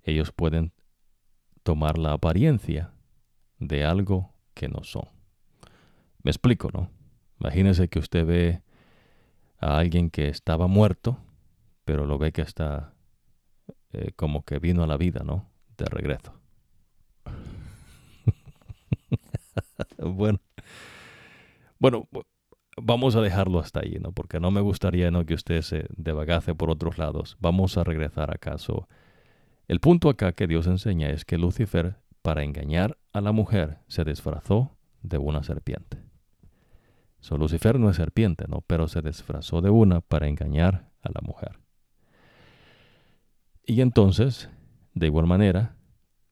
[0.03, 0.73] ellos pueden
[1.63, 2.93] tomar la apariencia
[3.57, 5.07] de algo que no son.
[6.22, 6.91] Me explico, ¿no?
[7.40, 8.61] Imagínese que usted ve
[9.57, 11.18] a alguien que estaba muerto,
[11.86, 12.94] pero lo ve que está
[13.94, 15.49] eh, como que vino a la vida, ¿no?
[15.77, 16.34] De regreso.
[19.98, 20.41] bueno,
[21.80, 22.10] bueno,
[22.76, 24.11] vamos a dejarlo hasta ahí, ¿no?
[24.11, 25.10] Porque no me gustaría.
[25.23, 27.38] Que usted se devagase por otros lados.
[27.40, 28.90] Vamos a regresar acaso.
[29.69, 34.03] El punto acá que Dios enseña es que Lucifer, para engañar a la mujer, se
[34.03, 35.98] disfrazó de una serpiente.
[37.22, 38.61] So, Lucifer no es serpiente, ¿no?
[38.61, 41.60] Pero se disfrazó de una para engañar a la mujer.
[43.65, 44.49] Y entonces,
[44.94, 45.76] de igual manera,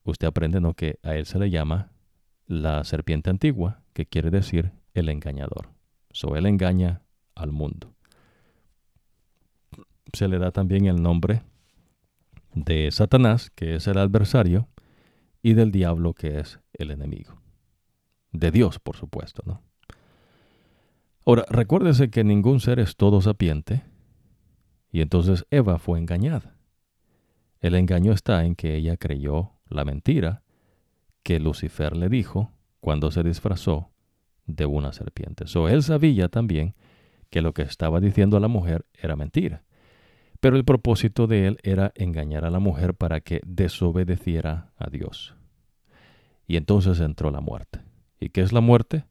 [0.04, 0.74] usted aprende ¿no?
[0.74, 1.92] que a él se le llama
[2.46, 5.70] la serpiente antigua, que quiere decir el engañador.
[6.10, 7.02] So, él engaña
[7.34, 7.94] al mundo.
[10.14, 11.42] Se le da también el nombre
[12.54, 14.68] de Satanás, que es el adversario,
[15.48, 17.40] y del diablo, que es el enemigo.
[18.32, 19.62] De Dios, por supuesto, ¿no?
[21.24, 23.82] Ahora, recuérdese que ningún ser es todo sapiente,
[24.92, 26.58] y entonces Eva fue engañada.
[27.60, 30.42] El engaño está en que ella creyó la mentira
[31.22, 33.90] que Lucifer le dijo cuando se disfrazó
[34.44, 35.46] de una serpiente.
[35.46, 36.74] So, él sabía también
[37.30, 39.64] que lo que estaba diciendo a la mujer era mentira.
[40.40, 45.37] Pero el propósito de él era engañar a la mujer para que desobedeciera a Dios.
[46.48, 47.82] Y entonces entró la muerte.
[48.18, 49.04] ¿Y qué es la muerte?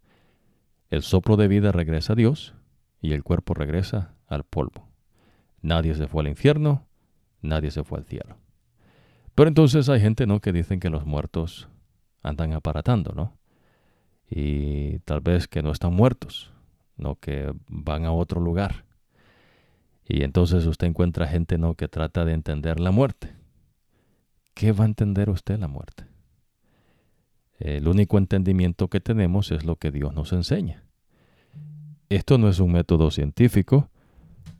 [0.90, 2.56] El soplo de vida regresa a Dios
[3.00, 4.90] y el cuerpo regresa al polvo.
[5.62, 6.88] Nadie se fue al infierno,
[7.42, 8.38] nadie se fue al cielo.
[9.36, 10.40] Pero entonces hay gente, ¿no?
[10.42, 11.70] Que dicen que los muertos
[12.24, 13.38] andan aparatando, ¿no?
[14.30, 16.52] Y tal vez que no están muertos,
[16.98, 18.86] no que van a otro lugar.
[20.10, 21.76] Y entonces usted encuentra gente, ¿no?
[21.76, 23.36] Que trata de entender la muerte.
[24.56, 26.06] ¿Qué va a entender usted la muerte?
[27.60, 30.84] El único entendimiento que tenemos es lo que Dios nos enseña.
[32.10, 33.90] Esto no es un método científico,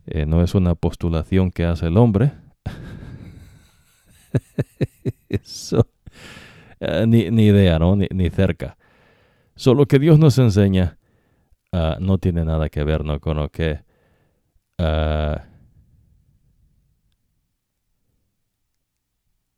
[0.06, 2.32] eh, no es una postulación que hace el hombre.
[6.80, 7.96] Eh, ni, idea, ¿no?
[7.96, 8.76] Ni, cerca.
[9.56, 10.96] Solo que Dios nos enseña
[11.72, 13.18] ah, no tiene nada que ver ¿no?
[13.18, 13.80] con lo que
[14.78, 15.44] ah,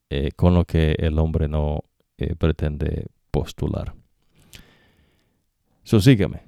[0.09, 1.85] eh, con lo que el hombre no
[2.39, 3.95] pretende postular.
[5.85, 6.43] So sígueme.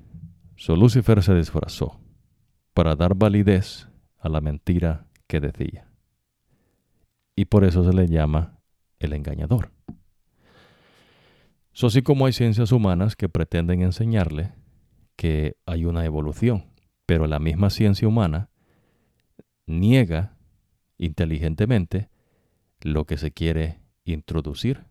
[0.57, 2.01] So Lucifer se disfrazó
[2.75, 3.89] para dar validez
[4.19, 5.89] a la mentira que decía.
[7.35, 8.59] Y por eso se le llama
[8.99, 9.71] el engañador.
[11.73, 14.53] So, así como hay ciencias humanas que pretenden enseñarle
[15.17, 16.67] que hay una evolución,
[17.07, 18.51] pero la misma ciencia humana
[19.67, 20.37] niega
[20.99, 22.11] inteligentemente
[22.81, 24.85] lo que se quiere introducir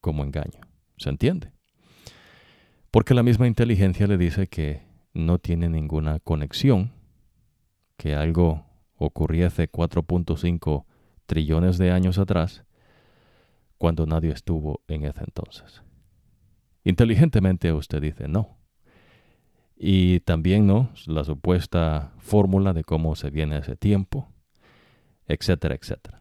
[0.00, 0.69] como engaño.
[1.00, 1.50] ¿Se entiende?
[2.90, 4.82] Porque la misma inteligencia le dice que
[5.14, 6.92] no tiene ninguna conexión,
[7.96, 8.66] que algo
[8.96, 10.84] ocurriese 4.5
[11.24, 12.64] trillones de años atrás,
[13.78, 15.82] cuando nadie estuvo en ese entonces.
[16.84, 18.58] Inteligentemente usted dice no.
[19.74, 24.30] Y también no, la supuesta fórmula de cómo se viene ese tiempo,
[25.26, 26.20] etcétera, etcétera.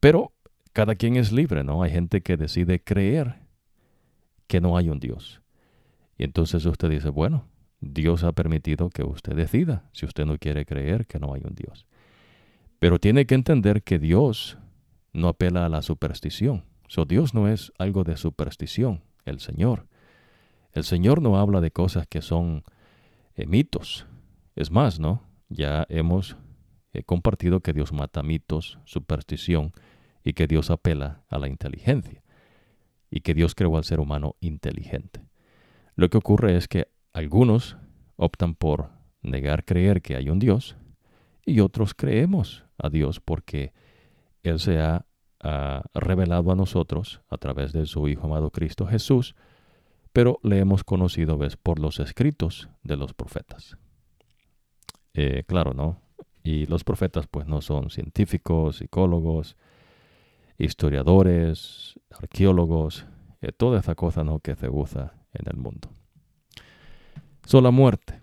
[0.00, 0.32] Pero
[0.72, 1.82] cada quien es libre, ¿no?
[1.82, 3.45] Hay gente que decide creer
[4.46, 5.42] que no hay un Dios.
[6.18, 7.46] Y entonces usted dice, bueno,
[7.80, 11.54] Dios ha permitido que usted decida si usted no quiere creer que no hay un
[11.54, 11.86] Dios.
[12.78, 14.58] Pero tiene que entender que Dios
[15.12, 16.64] no apela a la superstición.
[16.88, 19.86] So, Dios no es algo de superstición, el Señor.
[20.72, 22.64] El Señor no habla de cosas que son
[23.34, 24.06] eh, mitos.
[24.54, 25.22] Es más, ¿no?
[25.48, 26.36] Ya hemos
[26.92, 29.72] eh, compartido que Dios mata mitos, superstición
[30.22, 32.22] y que Dios apela a la inteligencia
[33.10, 35.20] y que Dios creó al ser humano inteligente.
[35.94, 37.76] Lo que ocurre es que algunos
[38.16, 38.90] optan por
[39.22, 40.76] negar creer que hay un Dios
[41.44, 43.72] y otros creemos a Dios porque
[44.42, 45.06] Él se ha,
[45.94, 49.36] revelado a nosotros a través de su Hijo amado Cristo Jesús,
[50.12, 53.76] pero le hemos conocido ves por los escritos de los profetas.
[55.14, 56.00] Eh, claro, ¿no?
[56.42, 59.56] Y los profetas pues no son científicos, psicólogos,
[60.58, 63.06] historiadores, arqueólogos,
[63.40, 64.40] eh, toda esa cosa ¿no?
[64.40, 65.90] que se usa en el mundo.
[67.44, 68.20] So, la muerte.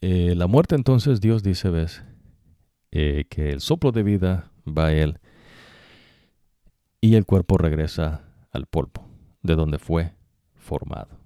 [0.00, 2.02] Eh, la muerte entonces Dios dice, ves,
[2.90, 5.18] eh, que el soplo de vida va a él
[7.00, 9.08] y el cuerpo regresa al polvo,
[9.42, 10.14] de donde fue
[10.54, 11.18] formado.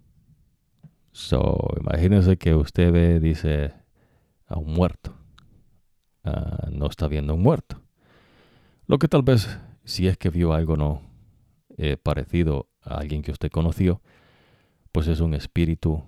[1.13, 3.73] So, imagínense que usted ve, dice,
[4.47, 5.15] a un muerto.
[6.25, 7.81] Ah, no está viendo un muerto.
[8.89, 11.03] Lo que tal vez, si es que vio algo no
[11.77, 14.01] eh, parecido a alguien que usted conoció,
[14.93, 16.05] pues es un espíritu,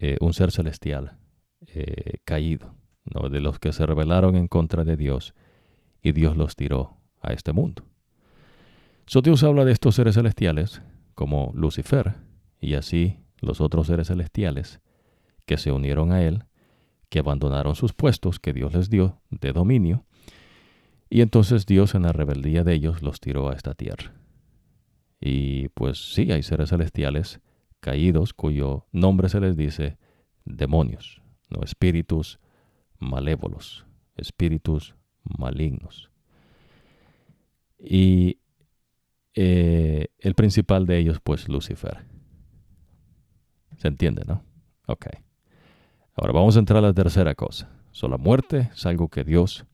[0.00, 1.16] eh, un ser celestial
[1.68, 2.74] eh, caído,
[3.04, 3.28] ¿no?
[3.28, 5.32] de los que se rebelaron en contra de Dios
[6.02, 7.84] y Dios los tiró a este mundo.
[9.06, 10.82] So Dios habla de estos seres celestiales
[11.14, 12.16] como Lucifer
[12.60, 14.80] y así los otros seres celestiales
[15.46, 16.44] que se unieron a él,
[17.08, 20.04] que abandonaron sus puestos que Dios les dio de dominio
[21.10, 24.14] y entonces Dios en la rebeldía de ellos los tiró a esta tierra.
[25.20, 27.40] Y pues sí, hay seres celestiales
[27.80, 29.98] caídos cuyo nombre se les dice
[30.44, 32.38] demonios, no espíritus
[32.98, 33.86] malévolos,
[34.16, 34.94] espíritus
[35.24, 36.10] malignos.
[37.78, 38.40] Y
[39.34, 42.04] eh, el principal de ellos, pues Lucifer.
[43.76, 44.42] ¿Se entiende, no?
[44.86, 45.06] Ok.
[46.14, 47.70] Ahora vamos a entrar a la tercera cosa.
[47.92, 49.64] So, la muerte es algo que Dios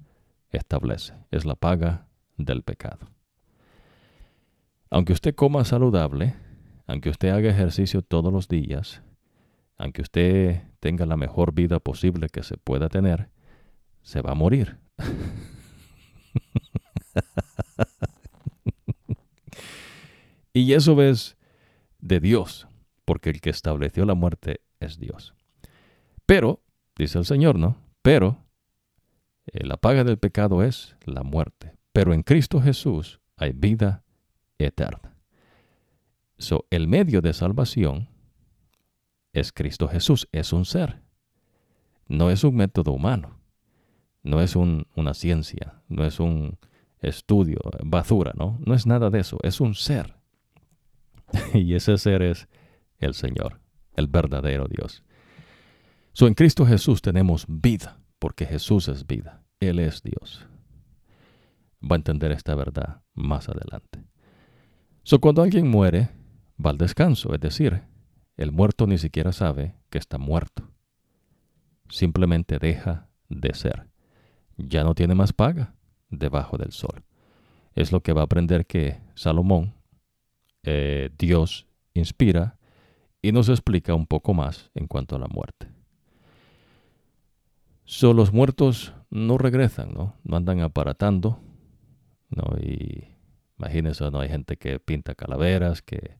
[0.57, 1.15] establece.
[1.31, 3.07] Es la paga del pecado.
[4.91, 6.35] Aunque usted coma saludable,
[6.87, 9.03] aunque usted haga ejercicio todos los días,
[9.77, 13.31] aunque usted tenga la mejor vida posible que se pueda tener,
[14.03, 14.79] se va a morir.
[20.53, 21.37] y eso es
[21.99, 22.69] de Dios,
[23.05, 25.35] porque el que estableció la muerte es Dios.
[26.27, 26.63] Pero,
[26.97, 27.77] dice el Señor, ¿no?
[28.03, 28.44] Pero
[29.53, 34.05] la paga del pecado es la muerte, pero en Cristo Jesús hay vida
[34.59, 35.17] eterna.
[36.39, 38.09] So, el medio de salvación
[39.33, 41.03] es Cristo Jesús, es un ser.
[42.07, 43.41] No es un método humano,
[44.23, 46.59] no es una ciencia, no es un
[47.01, 48.59] estudio, basura, ¿no?
[48.65, 50.17] No es nada de eso, es un ser.
[51.55, 52.49] y ese ser es
[52.99, 53.61] el Señor,
[53.97, 55.03] el verdadero Dios.
[56.13, 60.47] So, en Cristo Jesús tenemos vida porque Jesús es vida, Él es Dios.
[61.83, 64.03] Va a entender esta verdad más adelante.
[65.03, 66.09] So, cuando alguien muere,
[66.59, 67.83] va al descanso, es decir,
[68.39, 70.71] el muerto ni siquiera sabe que está muerto.
[71.91, 73.91] Simplemente deja de ser.
[74.57, 75.75] Ya no tiene más paga
[76.09, 77.05] debajo del sol.
[77.75, 79.75] Es lo que va a aprender que Salomón,
[80.63, 82.57] eh, Dios, inspira
[83.21, 85.74] y nos explica un poco más en cuanto a la muerte.
[87.85, 90.17] So, los muertos no regresan, ¿no?
[90.25, 91.41] No andan aparatando,
[92.31, 92.57] ¿no?
[92.59, 93.09] Y
[93.59, 94.21] imagínense, ¿no?
[94.21, 96.19] Hay gente que pinta calaveras, que,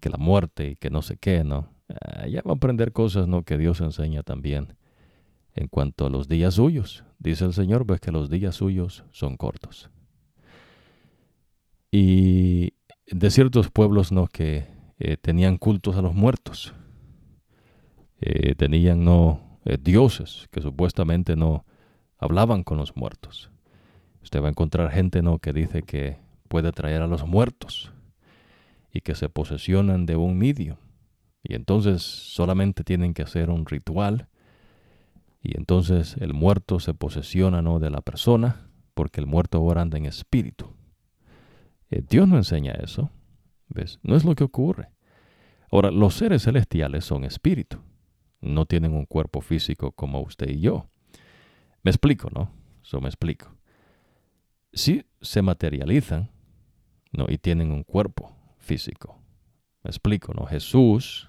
[0.00, 1.68] que la muerte y que no sé qué, ¿no?
[1.88, 3.42] Ah, ya va a aprender cosas, ¿no?
[3.42, 4.76] Que Dios enseña también
[5.54, 7.04] en cuanto a los días suyos.
[7.18, 9.90] Dice el Señor, pues que los días suyos son cortos.
[11.90, 12.72] Y
[13.06, 14.26] de ciertos pueblos, ¿no?
[14.26, 14.66] Que
[14.98, 16.74] eh, tenían cultos a los muertos.
[18.20, 19.51] Eh, tenían, ¿no?
[19.64, 21.64] Eh, dioses que supuestamente no
[22.18, 23.50] hablaban con los muertos.
[24.22, 26.18] Usted va a encontrar gente no que dice que
[26.48, 27.92] puede traer a los muertos
[28.92, 30.78] y que se posesionan de un medio.
[31.44, 34.28] Y entonces solamente tienen que hacer un ritual
[35.42, 39.98] y entonces el muerto se posesiona no de la persona porque el muerto ahora anda
[39.98, 40.72] en espíritu.
[41.90, 43.10] Eh, Dios no enseña eso.
[43.68, 43.98] ¿Ves?
[44.02, 44.90] No es lo que ocurre.
[45.70, 47.78] Ahora, los seres celestiales son espíritu
[48.42, 50.86] no tienen un cuerpo físico como usted y yo.
[51.82, 52.50] Me explico, ¿no?
[52.82, 53.56] Eso me explico.
[54.72, 56.30] sí se materializan
[57.12, 57.26] ¿no?
[57.28, 59.18] y tienen un cuerpo físico.
[59.84, 60.46] Me explico, ¿no?
[60.46, 61.28] Jesús,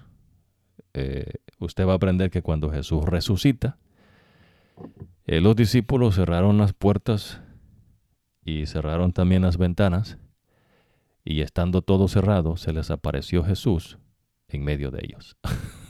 [0.92, 3.78] eh, usted va a aprender que cuando Jesús resucita,
[5.26, 7.40] eh, los discípulos cerraron las puertas
[8.44, 10.18] y cerraron también las ventanas,
[11.24, 13.98] y estando todo cerrado, se les apareció Jesús
[14.48, 15.36] en medio de ellos.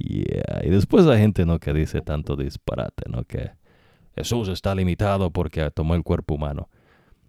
[0.00, 3.24] Y después la gente no que dice tanto disparate, ¿no?
[3.24, 3.52] Que
[4.14, 6.68] Jesús está limitado porque tomó el cuerpo humano.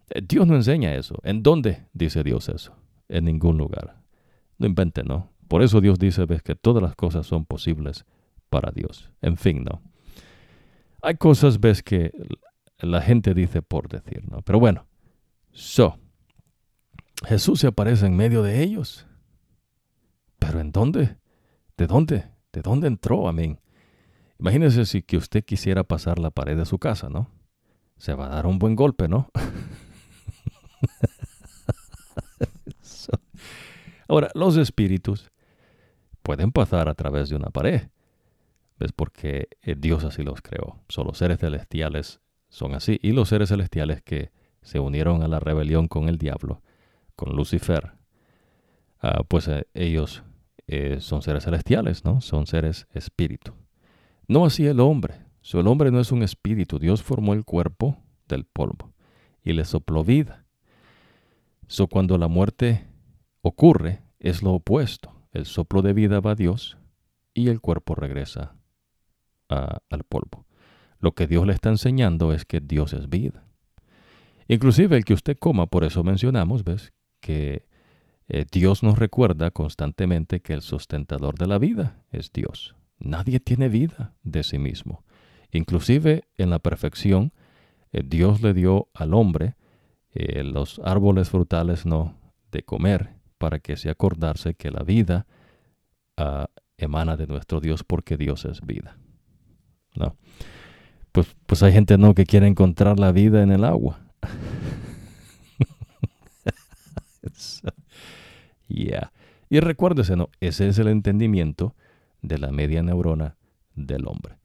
[0.09, 1.15] Eh, Dios no enseña eso.
[1.23, 2.75] ¿En dónde dice Dios eso?
[3.07, 4.01] En ningún lugar.
[4.57, 5.31] No invente, ¿no?
[5.47, 8.05] Por eso Dios dice, ves, que todas las cosas son posibles
[8.49, 9.09] para Dios.
[9.21, 9.81] En fin, ¿no?
[11.01, 12.11] Hay cosas, ves, que
[12.79, 14.41] la gente dice por decir, ¿no?
[14.41, 14.85] Pero bueno,
[15.51, 15.97] so,
[17.25, 19.07] Jesús se aparece en medio de ellos.
[20.39, 21.17] ¿Pero en dónde?
[21.77, 22.25] ¿De dónde?
[22.51, 23.27] ¿De dónde entró?
[23.27, 23.59] Amén.
[24.39, 27.29] Imagínese si que usted quisiera pasar la pared de su casa, ¿no?
[27.97, 29.29] Se va a dar un buen golpe, ¿no?
[34.07, 35.29] Ahora, los espíritus
[36.23, 37.89] pueden pasar a través de una pared.
[38.79, 38.91] ¿Ves?
[38.93, 40.79] Porque eh, Dios así los creó.
[40.87, 42.99] Son los seres celestiales son así.
[43.01, 46.61] Y los seres celestiales que se unieron a la rebelión con el diablo,
[47.15, 47.93] con Lucifer,
[49.01, 50.23] ah, pues eh, ellos
[50.71, 52.21] eh, son seres celestiales, ¿no?
[52.21, 53.55] Son seres espíritu.
[54.27, 55.25] No así el hombre.
[55.51, 56.77] el hombre no es un espíritu.
[56.77, 57.97] Dios formó el cuerpo
[58.27, 58.93] del polvo
[59.43, 60.45] y le sopló vida.
[61.67, 62.85] So, cuando la muerte
[63.41, 65.11] ocurre, es lo opuesto.
[65.31, 66.77] El soplo de vida va a Dios
[67.33, 68.55] y el cuerpo regresa
[69.47, 70.45] al polvo.
[70.99, 73.43] Lo que Dios le está enseñando es que Dios es vida.
[74.47, 76.93] Inclusive el que usted coma, por eso mencionamos, ¿ves?
[77.21, 77.65] Que
[78.29, 82.75] eh, Dios nos recuerda constantemente que el sustentador de la vida es Dios.
[82.99, 85.03] Nadie tiene vida de sí mismo.
[85.51, 87.33] Inclusive en la perfección,
[87.91, 89.55] eh, Dios le dio al hombre
[90.11, 92.19] eh, los árboles frutales no
[92.51, 95.25] de comer para que se acordarse que la vida
[96.17, 98.97] ah, emana de nuestro Dios porque Dios es vida.
[99.95, 100.15] ¿No?
[101.11, 103.99] Pues, pues hay gente no que quiere encontrar la vida en el agua.
[108.69, 110.29] Y recuérdese, ¿no?
[110.39, 111.75] Ese es el entendimiento
[112.21, 113.35] de la media neurona
[113.75, 114.37] del hombre.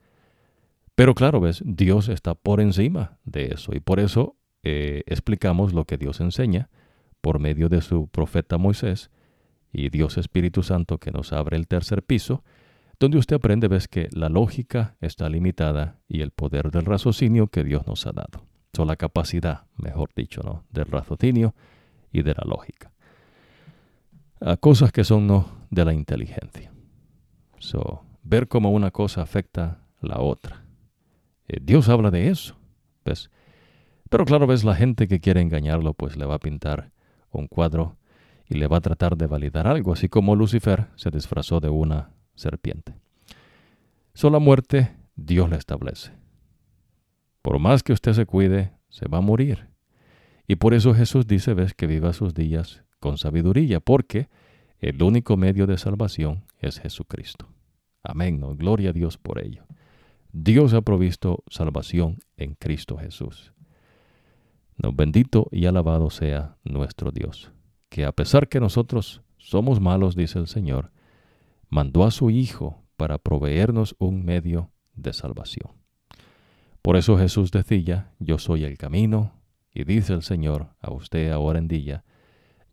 [0.94, 5.84] Pero claro, ves, Dios está por encima de eso y por eso eh, explicamos lo
[5.84, 6.70] que Dios enseña
[7.20, 9.10] por medio de su profeta Moisés
[9.72, 12.44] y Dios Espíritu Santo que nos abre el tercer piso,
[13.00, 17.64] donde usted aprende, ves que la lógica está limitada y el poder del raciocinio que
[17.64, 18.46] Dios nos ha dado.
[18.78, 20.64] O la capacidad, mejor dicho, ¿no?
[20.70, 21.54] del raciocinio
[22.12, 22.93] y de la lógica
[24.40, 26.72] a cosas que son no de la inteligencia.
[27.58, 30.64] So, ver cómo una cosa afecta la otra.
[31.48, 32.56] Eh, Dios habla de eso,
[33.04, 33.30] ¿ves?
[34.10, 36.92] Pero claro, ves, la gente que quiere engañarlo, pues le va a pintar
[37.30, 37.96] un cuadro
[38.46, 42.10] y le va a tratar de validar algo, así como Lucifer se disfrazó de una
[42.34, 42.94] serpiente.
[44.12, 46.12] So, la muerte, Dios la establece.
[47.42, 49.68] Por más que usted se cuide, se va a morir.
[50.46, 54.30] Y por eso Jesús dice, ves, que viva sus días con sabiduría, porque
[54.78, 57.46] el único medio de salvación es Jesucristo.
[58.02, 58.56] Amén, ¿no?
[58.56, 59.66] gloria a Dios por ello.
[60.32, 63.52] Dios ha provisto salvación en Cristo Jesús.
[64.78, 67.52] No, bendito y alabado sea nuestro Dios,
[67.90, 70.90] que a pesar que nosotros somos malos, dice el Señor,
[71.68, 75.72] mandó a su Hijo para proveernos un medio de salvación.
[76.80, 79.34] Por eso Jesús decía, yo soy el camino,
[79.74, 82.02] y dice el Señor a usted ahora en día,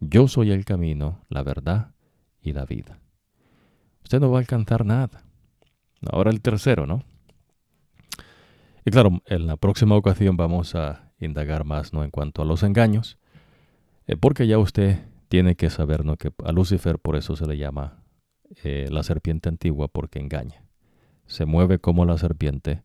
[0.01, 1.93] yo soy el camino, la verdad
[2.41, 2.99] y la vida.
[4.03, 5.23] Usted no va a alcanzar nada.
[6.11, 7.03] Ahora el tercero, ¿no?
[8.83, 12.03] Y claro, en la próxima ocasión vamos a indagar más ¿no?
[12.03, 13.19] en cuanto a los engaños,
[14.07, 16.17] eh, porque ya usted tiene que saber ¿no?
[16.17, 18.03] que a Lucifer por eso se le llama
[18.63, 20.65] eh, la serpiente antigua, porque engaña.
[21.27, 22.83] Se mueve como la serpiente,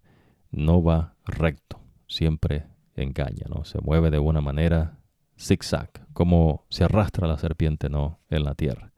[0.51, 3.65] no va recto, siempre engaña, ¿no?
[3.65, 5.01] Se mueve de una manera
[5.39, 8.93] zigzag, como se arrastra la serpiente no en la tierra.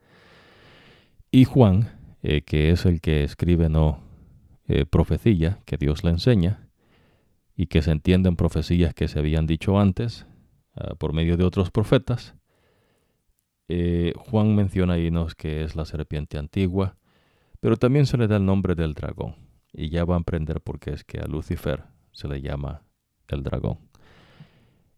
[1.30, 1.90] Y Juan,
[2.22, 4.00] eh, que es el que escribe no
[4.66, 6.68] eh, profecía que Dios le enseña
[7.56, 10.26] y que se entienden profecías que se habían dicho antes
[10.76, 12.34] ah, por medio de otros profetas.
[13.68, 16.96] Eh, Juan menciona ahí nos que es la serpiente antigua,
[17.60, 19.36] pero también se le da el nombre del dragón.
[19.72, 22.82] Y ya va a aprender por qué es que a Lucifer se le llama
[23.28, 23.87] el dragón.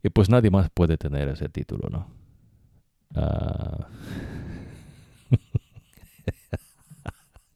[0.03, 2.07] Y pues nadie más puede tener ese título, ¿no?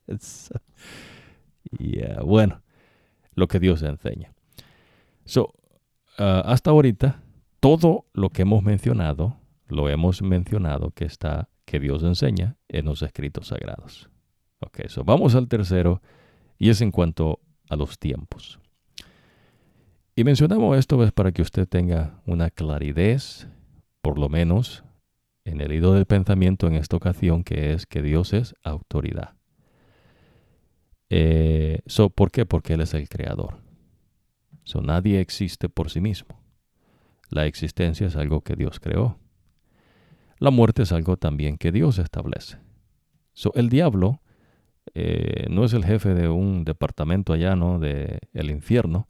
[0.07, 0.19] Uh...
[2.25, 2.63] bueno,
[3.35, 4.33] lo que Dios enseña.
[5.25, 5.55] So,
[6.19, 7.23] ah, hasta ahorita,
[7.61, 9.37] todo lo que hemos mencionado,
[9.69, 14.11] lo hemos mencionado que está, que Dios enseña en los escritos sagrados.
[14.61, 16.01] Ok, so vamos al tercero,
[16.59, 18.61] y es en cuanto a los tiempos.
[20.17, 23.21] Y mencionamos esto es para que usted tenga una claridad,
[24.01, 24.85] por lo menos
[25.45, 29.35] en el hilo del pensamiento en esta ocasión, que es que Dios es autoridad.
[31.11, 31.81] Eh,
[32.15, 32.47] ¿Por qué?
[32.47, 33.59] Porque Él es el creador.
[34.63, 36.41] So, nadie existe por sí mismo.
[37.29, 39.19] La existencia es algo que Dios creó.
[40.39, 42.59] La muerte es algo también que Dios establece.
[43.33, 44.21] So, el diablo
[44.95, 47.81] eh, no es el jefe de un departamento allá, ¿no?
[47.81, 49.09] De el infierno,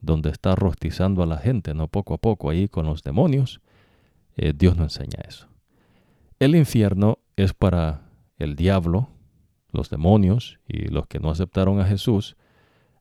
[0.00, 1.88] donde está rostizando a la gente, ¿no?
[1.88, 3.60] Poco a poco ahí con los demonios.
[4.36, 5.48] Eh, Dios no enseña eso.
[6.38, 8.02] El infierno es para
[8.38, 9.08] el diablo,
[9.72, 12.36] los demonios y los que no aceptaron a Jesús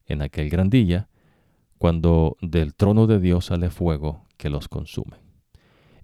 [0.05, 1.07] en aquel gran día,
[1.77, 5.17] cuando del trono de Dios sale fuego que los consume.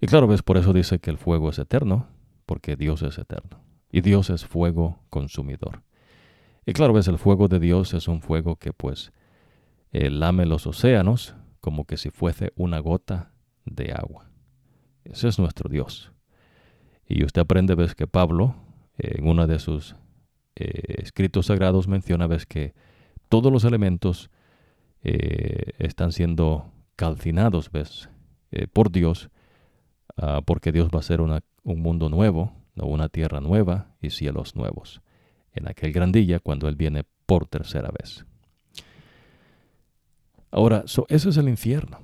[0.00, 2.06] Y claro, ves, por eso dice que el fuego es eterno,
[2.46, 3.60] porque Dios es eterno.
[3.90, 5.82] Y Dios es fuego consumidor.
[6.64, 9.12] Y claro, ves, el fuego de Dios es un fuego que pues
[9.98, 13.32] eh, lame los océanos como que si fuese una gota
[13.64, 14.28] de agua.
[15.04, 16.12] Ese es nuestro Dios.
[17.08, 18.56] Y usted aprende, ves, que Pablo,
[18.98, 19.96] en uno de sus
[20.54, 22.74] eh, escritos sagrados, menciona, ves, que
[23.30, 24.30] todos los elementos
[25.02, 28.10] eh, están siendo calcinados, ves,
[28.74, 29.30] por Dios,
[30.18, 35.00] ah, porque Dios va a hacer un mundo nuevo, una tierra nueva y cielos nuevos
[35.52, 38.26] en aquel gran día cuando Él viene por tercera vez.
[40.56, 42.00] Ahora, eso es el infierno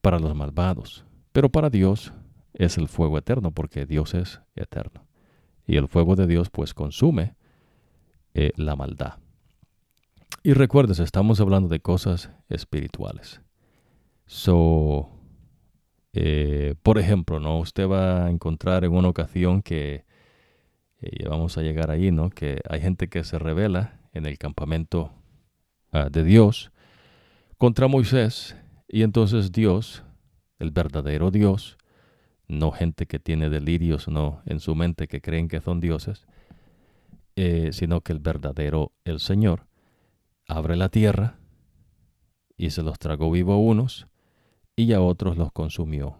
[0.00, 2.12] para los malvados, pero para Dios
[2.52, 5.06] es el fuego eterno porque Dios es eterno.
[5.68, 7.36] Y el fuego de Dios pues consume
[8.34, 9.20] eh, la maldad.
[10.42, 13.40] Y recuerdes, estamos hablando de cosas espirituales.
[14.26, 15.08] So,
[16.12, 17.60] eh, por ejemplo, ¿no?
[17.60, 20.06] Usted va a encontrar en una ocasión que
[21.00, 22.30] y vamos a llegar ahí, ¿no?
[22.30, 25.12] Que hay gente que se revela en el campamento
[25.92, 26.72] ah, de Dios
[27.62, 28.56] contra Moisés
[28.88, 30.02] y entonces Dios,
[30.58, 31.78] el verdadero Dios,
[32.48, 36.26] no gente que tiene delirios no en su mente que creen que son dioses,
[37.36, 39.68] eh, sino que el verdadero, el Señor,
[40.48, 41.38] abre la tierra
[42.56, 44.08] y se los tragó vivo a unos
[44.74, 46.18] y a otros los consumió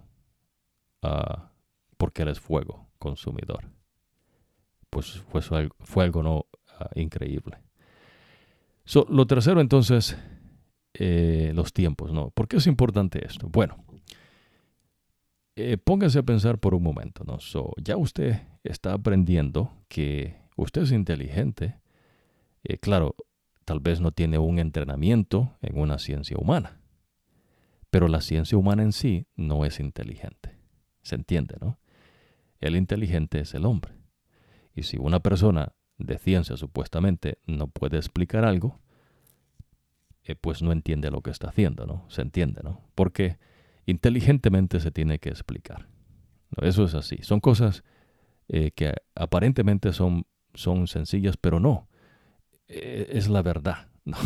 [1.02, 1.51] ah,
[1.97, 3.69] porque Él es fuego consumidor
[4.90, 5.43] pues fue,
[5.81, 6.47] fue algo no,
[6.78, 7.59] ah, increíble.
[9.09, 10.16] lo tercero entonces,
[11.05, 12.31] eh, los tiempos, ¿no?
[12.31, 13.49] ¿Por qué es importante esto?
[13.49, 13.85] Bueno,
[15.57, 17.39] eh, póngase a pensar por un momento, ¿no?
[17.83, 21.81] ya usted está aprendiendo que usted es inteligente.
[22.62, 23.16] Eh, claro,
[23.65, 26.81] tal vez no tiene un entrenamiento en una ciencia humana,
[27.91, 30.57] pero la ciencia humana en sí no es inteligente.
[31.03, 31.81] ¿Se entiende, no?
[32.61, 33.93] El inteligente es el hombre.
[34.73, 38.79] Y si una persona de ciencia supuestamente no puede explicar algo,
[40.24, 42.05] eh, pues no entiende lo que está haciendo, ¿no?
[42.09, 42.81] Se entiende, ¿no?
[42.94, 43.39] Porque
[43.86, 45.89] inteligentemente se tiene que explicar.
[46.61, 47.19] Eso es así.
[47.23, 47.82] Son cosas
[48.49, 51.89] eh, que aparentemente son, son sencillas, pero no.
[52.69, 53.89] Eh, es la verdad.
[54.05, 54.16] ¿no?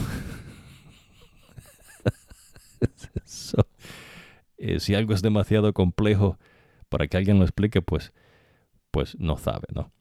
[4.79, 6.39] si algo es demasiado complejo
[6.89, 8.13] para que alguien lo explique, pues,
[8.91, 9.93] pues no sabe, ¿no?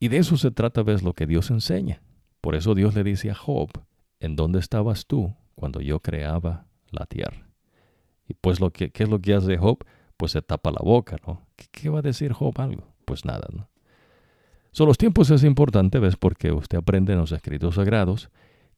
[0.00, 2.02] Y de eso se trata, ves, lo que Dios enseña.
[2.40, 3.70] Por eso Dios le dice a Job,
[4.20, 7.48] ¿en dónde estabas tú cuando yo creaba la tierra?
[8.28, 9.84] Y pues, lo que, ¿qué es lo que hace Job?
[10.16, 11.46] Pues se tapa la boca, ¿no?
[11.56, 12.84] ¿Qué, va a decir Job algo?
[13.04, 13.68] Pues nada, ¿no?
[14.72, 16.16] Son los tiempos es importante, ¿ves?
[16.16, 18.28] Porque usted aprende en los escritos sagrados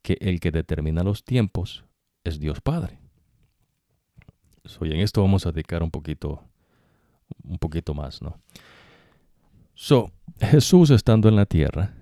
[0.01, 1.83] que el que determina los tiempos
[2.23, 2.99] es Dios Padre.
[4.65, 6.43] So, en esto vamos a dedicar un poquito,
[7.43, 8.39] un poquito más, ¿no?
[9.73, 11.93] So, Jesús estando en la tierra,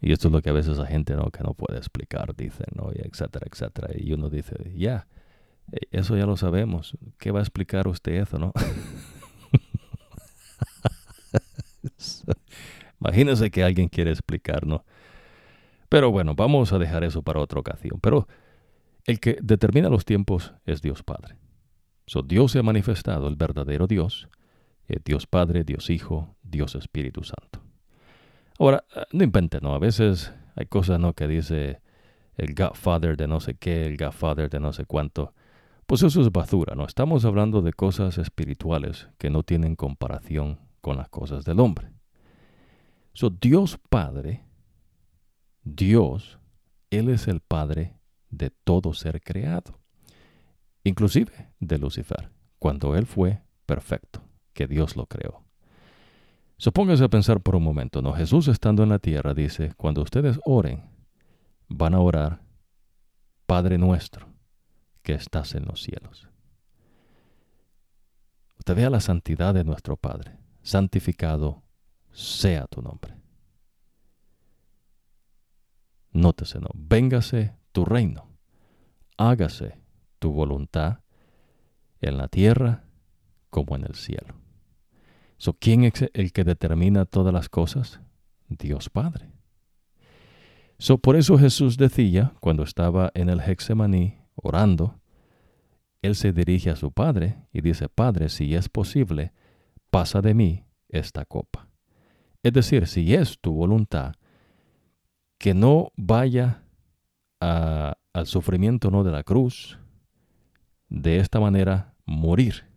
[0.00, 2.64] y esto es lo que a veces la gente no, que no puede explicar, dice,
[2.74, 2.90] ¿no?
[2.94, 3.88] Y etcétera, etcétera.
[3.94, 5.06] Y uno dice, ya,
[5.72, 6.96] e, eso ya lo sabemos.
[7.18, 8.52] ¿Qué va a explicar usted eso, no?
[13.00, 14.84] Imagínese que alguien quiere explicar, ¿no?
[15.88, 17.98] Pero bueno, vamos a dejar eso para otra ocasión.
[18.00, 18.26] Pero
[19.06, 21.36] el que determina los tiempos es Dios Padre.
[22.06, 24.28] So, Dios se ha manifestado, el verdadero Dios,
[24.88, 27.69] eh, Dios Padre, Dios Hijo, Dios Espíritu Santo.
[28.60, 29.74] Ahora, eh, no inventen, ¿no?
[29.74, 31.14] A veces hay cosas, ¿no?
[31.14, 31.80] Que dice
[32.36, 35.32] el Godfather de no sé qué, el Godfather de no sé cuánto.
[35.86, 36.84] Pues eso es basura, ¿no?
[36.84, 41.90] Estamos hablando de cosas espirituales que no tienen comparación con las cosas del hombre.
[43.14, 44.44] So, Dios Padre,
[45.64, 46.38] Dios,
[46.90, 47.96] Él es el Padre
[48.28, 49.80] de todo ser creado,
[50.84, 54.22] inclusive de Lucifer, cuando él fue perfecto,
[54.52, 55.49] que Dios lo creó.
[56.60, 58.12] Supóngase a pensar por un momento, ¿no?
[58.12, 60.90] Jesús estando en la tierra dice, cuando ustedes oren,
[61.68, 62.42] van a orar,
[63.46, 64.26] Padre nuestro,
[65.02, 66.28] que estás en los cielos.
[68.58, 70.36] Usted vea la santidad de nuestro Padre.
[70.60, 71.62] Santificado
[72.12, 73.16] sea tu nombre.
[76.12, 76.68] Nótese, ¿no?
[76.74, 78.28] Véngase tu reino.
[79.16, 79.80] Hágase
[80.18, 80.98] tu voluntad
[82.02, 82.84] en la tierra
[83.48, 84.39] como en el cielo.
[85.40, 88.02] So, ¿Quién es el que determina todas las cosas?
[88.50, 89.30] Dios Padre.
[90.78, 95.00] So, por eso Jesús decía, cuando estaba en el Hexemaní orando,
[96.02, 99.32] él se dirige a su Padre y dice, Padre, si es posible,
[99.90, 101.70] pasa de mí esta copa.
[102.42, 104.12] Es decir, si es tu voluntad,
[105.38, 106.64] que no vaya
[107.40, 109.78] al sufrimiento no de la cruz,
[110.90, 112.69] de esta manera morir,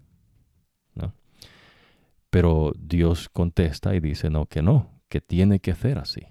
[2.34, 6.23] pero Dios contesta y dice, no, que no, que tiene que ser así.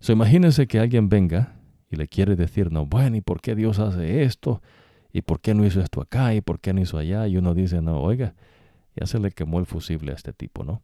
[0.00, 1.60] So, imagínense que alguien venga
[1.90, 4.62] y le quiere decir, no, bueno, ¿y por qué Dios hace esto?
[5.12, 6.32] ¿Y por qué no hizo esto acá?
[6.34, 7.28] ¿Y por qué no hizo allá?
[7.28, 8.36] Y uno dice, no, oiga,
[8.96, 10.82] ya se le quemó el fusible a este tipo, ¿no?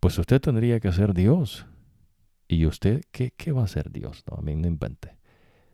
[0.00, 1.66] Pues usted tendría que ser Dios.
[2.48, 4.24] ¿Y usted qué, qué va a ser Dios?
[4.28, 5.16] No, a mí no invente.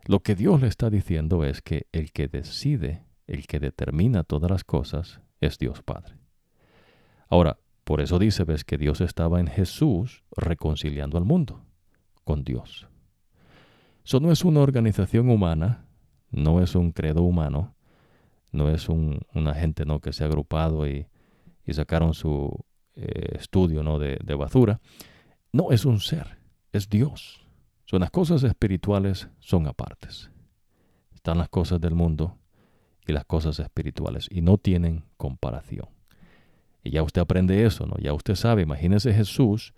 [0.05, 4.51] Lo que Dios le está diciendo es que el que decide, el que determina todas
[4.51, 6.20] las cosas, es Dios Padre.
[7.31, 11.65] Ahora, por eso dice, ves que Dios estaba en Jesús reconciliando al mundo
[12.25, 12.89] con Dios.
[14.05, 15.87] Eso no es una organización humana,
[16.31, 17.75] no es un credo humano,
[18.51, 20.01] no es un, una gente ¿no?
[20.01, 21.07] que se ha agrupado y,
[21.73, 22.65] sacaron su
[22.97, 24.01] eh, estudio ¿no?
[24.01, 24.81] de, de basura.
[25.53, 26.39] No, es un ser,
[26.73, 27.47] es Dios.
[27.85, 30.33] Son las cosas espirituales son apartes.
[31.15, 32.39] Están las cosas del mundo
[33.07, 36.00] y las cosas espirituales y no tienen comparación.
[36.83, 37.97] Y ya usted aprende eso, ¿no?
[37.99, 39.75] Ya usted sabe, imagínese Jesús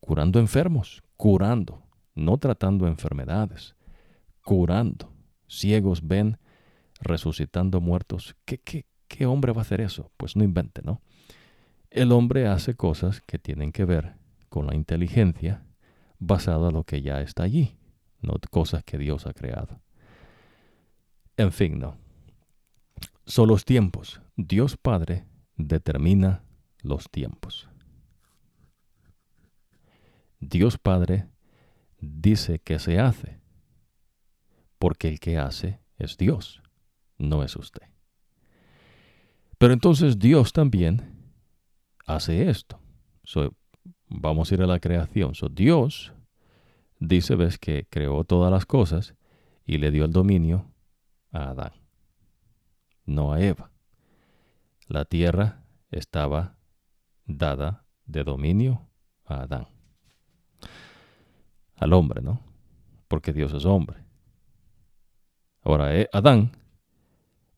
[0.00, 1.82] curando enfermos, curando,
[2.14, 3.74] no tratando enfermedades,
[4.44, 5.12] curando.
[5.48, 6.38] Ciegos ven,
[7.00, 8.36] resucitando muertos.
[8.44, 10.10] ¿Qué, qué, qué hombre va a hacer eso?
[10.16, 11.00] Pues no invente, ¿no?
[11.90, 14.14] El hombre hace cosas que tienen que ver
[14.48, 15.64] con la inteligencia
[16.18, 17.76] basada en lo que ya está allí,
[18.20, 19.80] no cosas que Dios ha creado.
[21.36, 21.96] En fin, no.
[23.26, 24.20] Son los tiempos.
[24.36, 25.24] Dios Padre
[25.56, 26.42] determina
[26.82, 27.68] los tiempos.
[30.40, 31.28] Dios Padre
[32.00, 33.40] dice que se hace,
[34.78, 36.62] porque el que hace es Dios,
[37.18, 37.82] no es usted.
[39.58, 41.32] Pero entonces Dios también
[42.06, 42.80] hace esto.
[44.08, 45.32] vamos a ir a la creación.
[45.52, 46.12] Dios
[46.98, 49.14] dice, ves, que creó todas las cosas
[49.64, 50.72] y le dio el dominio
[51.30, 51.72] a Adán,
[53.06, 53.71] no a Eva
[54.92, 56.58] la tierra estaba
[57.24, 58.90] dada de dominio
[59.24, 59.68] a Adán.
[61.76, 62.42] Al hombre, ¿no?
[63.08, 64.04] Porque Dios es hombre.
[65.62, 66.52] Ahora, eh, Adán,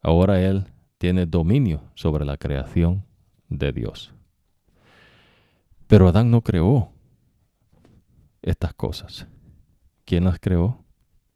[0.01, 0.67] ahora él
[0.99, 3.05] tiene dominio sobre la creación
[3.49, 4.15] de Dios.
[5.89, 6.93] Pero Adán no creó
[8.43, 9.27] estas cosas.
[10.05, 10.85] ¿Quién las creó?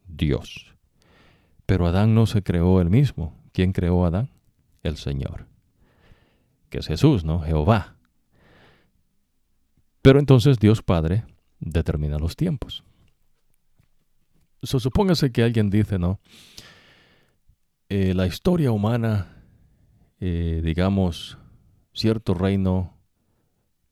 [0.06, 0.76] Dios.
[1.66, 3.34] Pero Adán no se creó él mismo.
[3.52, 4.30] ¿Quién creó a Adán?
[4.82, 5.48] El Señor
[6.68, 7.40] que es Jesús, ¿no?
[7.40, 7.96] Jehová.
[10.02, 11.24] Pero entonces Dios Padre
[11.60, 12.84] determina los tiempos.
[14.62, 16.20] So, supóngase que alguien dice, ¿no?
[17.88, 19.44] Eh, la historia humana,
[20.20, 21.38] eh, digamos,
[21.92, 22.94] cierto reino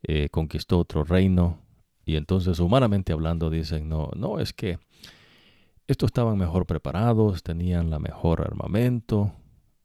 [0.02, 1.60] eh, conquistó otro reino,
[2.04, 4.78] y entonces humanamente hablando dicen, no, no, es que
[5.88, 9.32] estos estaban mejor preparados, tenían la mejor armamento,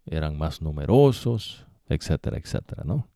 [0.06, 3.08] eran más numerosos, etcétera, etcétera, ¿no?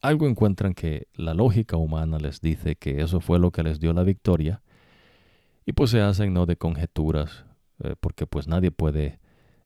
[0.00, 3.92] Algo encuentran que la lógica humana les dice que eso fue lo que les dio
[3.92, 4.62] la victoria
[5.66, 6.46] y pues se hacen, ¿no?
[6.46, 7.44] De conjeturas,
[7.82, 9.18] eh, porque pues nadie puede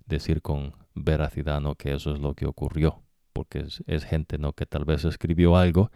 [0.06, 1.74] decir con veracidad, ¿no?
[1.74, 3.02] Que eso es lo que ocurrió,
[3.32, 4.52] porque es, gente, ¿no?
[4.52, 5.90] Que tal vez escribió algo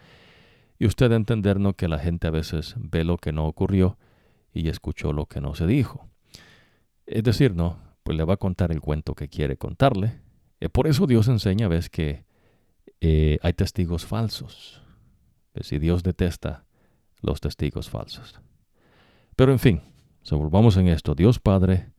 [0.79, 1.73] y usted entender, ¿no?
[1.73, 3.99] Que la gente a veces ve lo que no ocurrió
[4.53, 6.09] y escuchó lo que no se dijo.
[7.07, 7.79] Es decir, ¿no?
[8.03, 10.21] Pues le va a contar el cuento que quiere contarle.
[10.61, 12.26] Eh, por eso Dios enseña, ves, que
[13.01, 14.83] eh, hay testigos falsos.
[15.61, 16.67] Si Dios detesta
[17.21, 18.41] los testigos falsos.
[19.37, 19.83] Pero en fin,
[20.23, 21.15] si volvamos en esto.
[21.15, 21.93] Dios Padre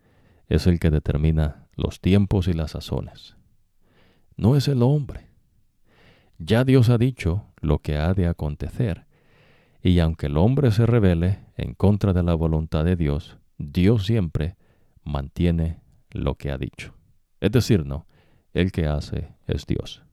[0.47, 3.35] es el que determina los tiempos y las sazones.
[4.35, 5.27] No es el hombre.
[6.37, 9.05] Ya Dios ha dicho lo que ha de acontecer.
[9.81, 14.55] Y aunque el hombre se revele en contra de la voluntad de Dios, Dios siempre
[15.03, 16.93] mantiene lo que ha dicho.
[17.39, 18.07] Es decir, no,
[18.53, 20.03] el que hace es Dios.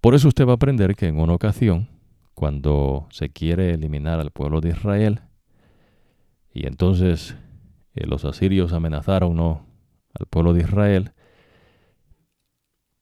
[0.00, 1.88] Por eso usted va a aprender que en una ocasión,
[2.34, 5.22] cuando se quiere eliminar al pueblo de Israel,
[6.52, 7.36] y entonces
[7.94, 9.66] eh, los asirios amenazaron ¿no?
[10.14, 11.12] al pueblo de Israel,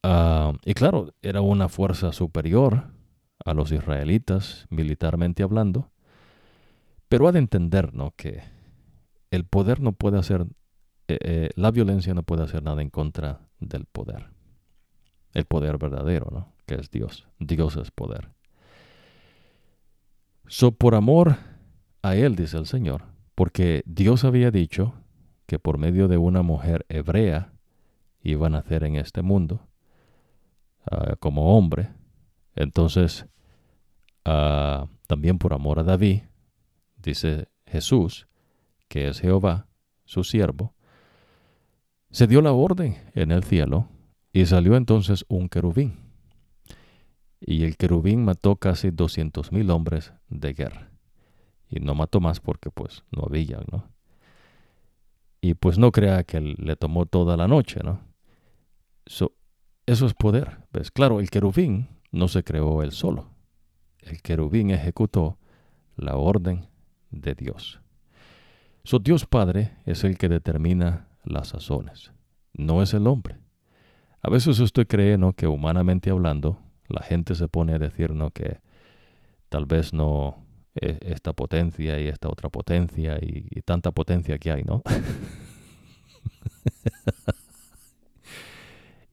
[0.03, 2.85] ah, y claro, era una fuerza superior
[3.45, 5.91] a los israelitas, militarmente hablando,
[7.09, 8.13] pero ha de entender ¿no?
[8.17, 8.43] que
[9.31, 10.47] el poder no puede hacer,
[11.09, 14.31] eh, eh, la violencia no puede hacer nada en contra del poder.
[15.35, 16.56] El poder verdadero, ¿no?
[16.67, 17.29] Que es Dios.
[17.39, 18.31] Dios es poder.
[20.49, 21.37] So, por amor
[22.03, 24.95] a Él, dice el Señor, porque Dios había dicho
[25.47, 27.53] que por medio de una mujer hebrea
[28.21, 29.69] iba a nacer en este mundo
[30.91, 31.91] ah, como hombre.
[32.55, 33.27] Entonces,
[34.25, 36.23] ah, también por amor a David,
[36.97, 38.29] dice Jesús,
[38.89, 39.67] que es Jehová,
[40.05, 40.75] su siervo,
[42.11, 43.89] se dio la orden en el cielo
[44.33, 46.06] y salió entonces un querubín.
[47.41, 50.91] Y el querubín mató casi doscientos mil hombres de guerra.
[51.69, 53.89] Y no mató más porque pues no había, ¿no?
[55.41, 58.01] Y pues no crea que le tomó toda la noche, ¿no?
[59.87, 60.59] eso es poder.
[60.73, 60.91] ¿Ves?
[60.91, 63.31] Claro, el querubín no se creó él solo.
[64.01, 65.39] El querubín ejecutó
[65.97, 66.67] la orden
[67.11, 67.81] de Dios.
[68.85, 72.13] So, Dios Padre es el que determina las sazones,
[72.53, 73.39] no es el hombre.
[74.23, 75.33] A veces usted cree ¿no?
[75.33, 78.31] que humanamente hablando, la gente se pone a decir ¿no?
[78.31, 78.61] que
[79.49, 84.63] tal vez no e, esta potencia y esta otra potencia y, tanta potencia que hay,
[84.63, 84.83] ¿no?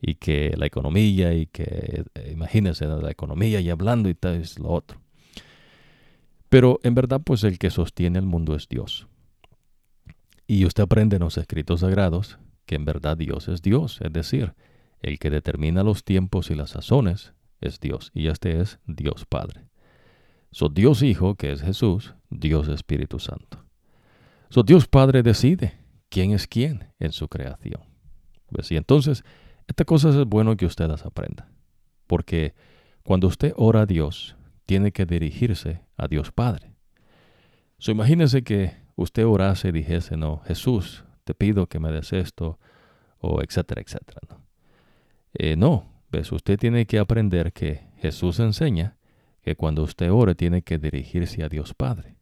[0.02, 4.60] y que la economía y que eh, imagínense la economía y hablando y tal es
[4.60, 5.02] lo otro.
[6.50, 9.08] Pero en verdad pues el que sostiene el mundo es Dios.
[10.46, 14.54] Y usted aprende en los escritos sagrados que en verdad Dios es Dios, es decir,
[15.02, 17.34] el que determina los tiempos y las sazones
[17.68, 19.68] es Dios, y este es Dios Padre.
[20.52, 23.66] So Dios Hijo, que es Jesús, Dios Espíritu Santo.
[24.50, 25.80] So Dios Padre decide
[26.10, 27.82] quién es quién en su creación.
[28.52, 28.72] ¿Ves?
[28.72, 29.24] Y entonces,
[29.68, 31.50] esta cosa es bueno que usted las aprenda.
[32.06, 32.54] Porque
[33.04, 34.36] cuando usted ora a Dios,
[34.66, 36.76] tiene que dirigirse a Dios Padre.
[37.80, 42.60] So imagínese que usted orase y dijese, no, Jesús, te pido que me des esto,
[43.18, 44.20] o etcétera, etcétera.
[44.30, 44.46] No,
[45.34, 48.98] eh, no ves, usted tiene que aprender que Jesús enseña
[49.42, 52.18] que cuando usted ore tiene que dirigirse a Dios Padre.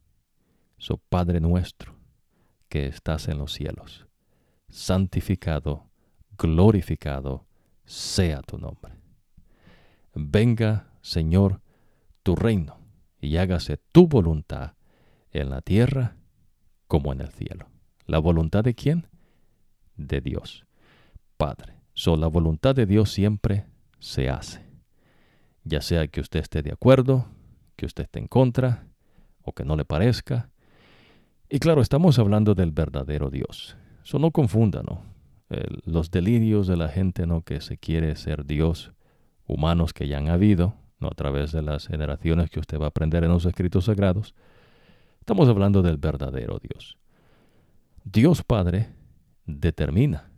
[0.77, 1.95] Su Padre nuestro,
[2.69, 4.07] que estás en los cielos,
[4.69, 5.91] santificado,
[6.37, 7.45] glorificado
[7.83, 8.93] sea tu nombre.
[10.15, 11.61] Venga, Señor,
[12.23, 12.77] tu reino,
[13.19, 14.73] y hágase tu voluntad
[15.31, 16.15] en la tierra
[16.87, 17.67] como en el cielo.
[18.05, 19.07] ¿La voluntad de quién?
[19.97, 20.65] De Dios,
[21.35, 21.75] Padre.
[21.93, 23.65] So, la voluntad de Dios siempre
[24.01, 24.65] se hace.
[25.63, 27.27] Ya sea que usted esté de acuerdo,
[27.77, 28.87] que usted esté en contra,
[29.43, 30.49] o que no le parezca.
[31.49, 33.77] Y claro, estamos hablando del verdadero Dios.
[34.03, 35.09] Eso no confunda, ¿no?
[35.83, 37.41] los delirios de la gente, ¿no?
[37.41, 38.93] Que se quiere ser Dios,
[39.47, 41.09] humanos que ya han habido, ¿no?
[41.09, 44.33] A través de las generaciones que usted va a aprender en los escritos sagrados.
[45.19, 46.97] Estamos hablando del verdadero Dios.
[48.05, 48.95] Dios Padre
[49.45, 50.31] determina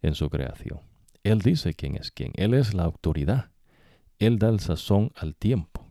[0.00, 0.80] en su creación.
[1.24, 2.30] Él dice quién es quién.
[2.36, 3.50] Él es la autoridad.
[4.18, 5.84] Él da el sazón al tiempo.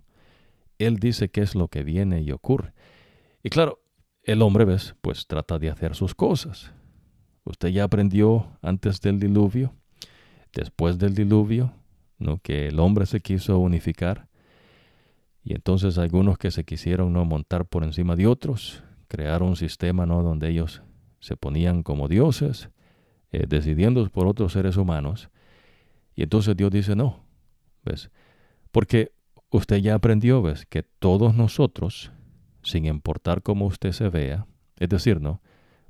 [0.78, 2.74] Él dice qué es lo que viene y ocurre.
[3.44, 3.80] Y claro,
[4.24, 4.96] el hombre, ¿ves?
[5.02, 6.72] Pues trata de hacer sus cosas.
[7.44, 9.74] Usted ya aprendió antes del diluvio,
[10.54, 11.74] después del diluvio,
[12.18, 12.38] ¿no?
[12.38, 14.30] que el hombre se quiso unificar.
[15.44, 20.06] Y entonces algunos que se quisieron no montar por encima de otros, crearon un sistema
[20.06, 20.24] ¿no?
[20.24, 20.84] donde ellos
[21.20, 22.70] se ponían como dioses,
[23.34, 25.32] eh, decidiendo por otros seres humanos.
[26.16, 27.26] Y entonces Dios dice, no,
[27.84, 28.12] ¿ves?
[28.72, 29.12] Porque
[29.50, 30.68] usted ya aprendió, ¿ves?
[30.68, 32.12] Que todos nosotros,
[32.62, 34.46] sin importar cómo usted se vea,
[34.78, 35.42] es decir, ¿no?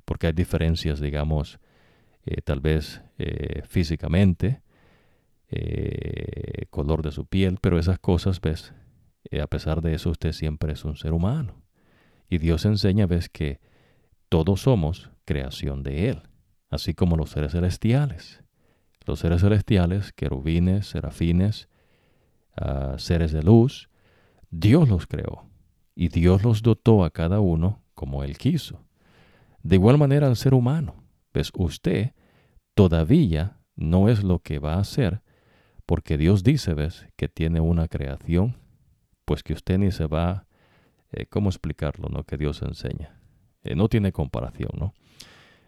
[0.06, 1.60] Porque hay diferencias, digamos,
[2.24, 4.62] eh, tal vez eh, físicamente,
[6.70, 8.74] color de su piel, pero esas cosas, ¿ves?
[9.40, 11.62] a pesar de eso, usted siempre es un ser humano.
[12.28, 13.60] Y Dios enseña, ves, que
[14.28, 16.22] todos somos creación de Él,
[16.74, 18.42] así como los seres celestiales.
[19.06, 21.68] Los seres celestiales, querubines, serafines,
[22.56, 23.90] ah, seres de luz,
[24.50, 25.48] Dios los creó
[25.94, 28.84] y Dios los dotó a cada uno como Él quiso.
[29.62, 32.12] De igual manera al ser humano, ves, usted
[32.74, 35.22] todavía no es lo que va a ser,
[35.86, 38.56] porque Dios dice, ves, que tiene una creación,
[39.24, 40.46] pues que usted ni se va
[41.14, 42.08] eh, ¿cómo explicarlo?
[42.08, 42.24] ¿no?
[42.24, 43.16] Que Dios enseña.
[43.62, 44.94] Eh, no tiene comparación, ¿no?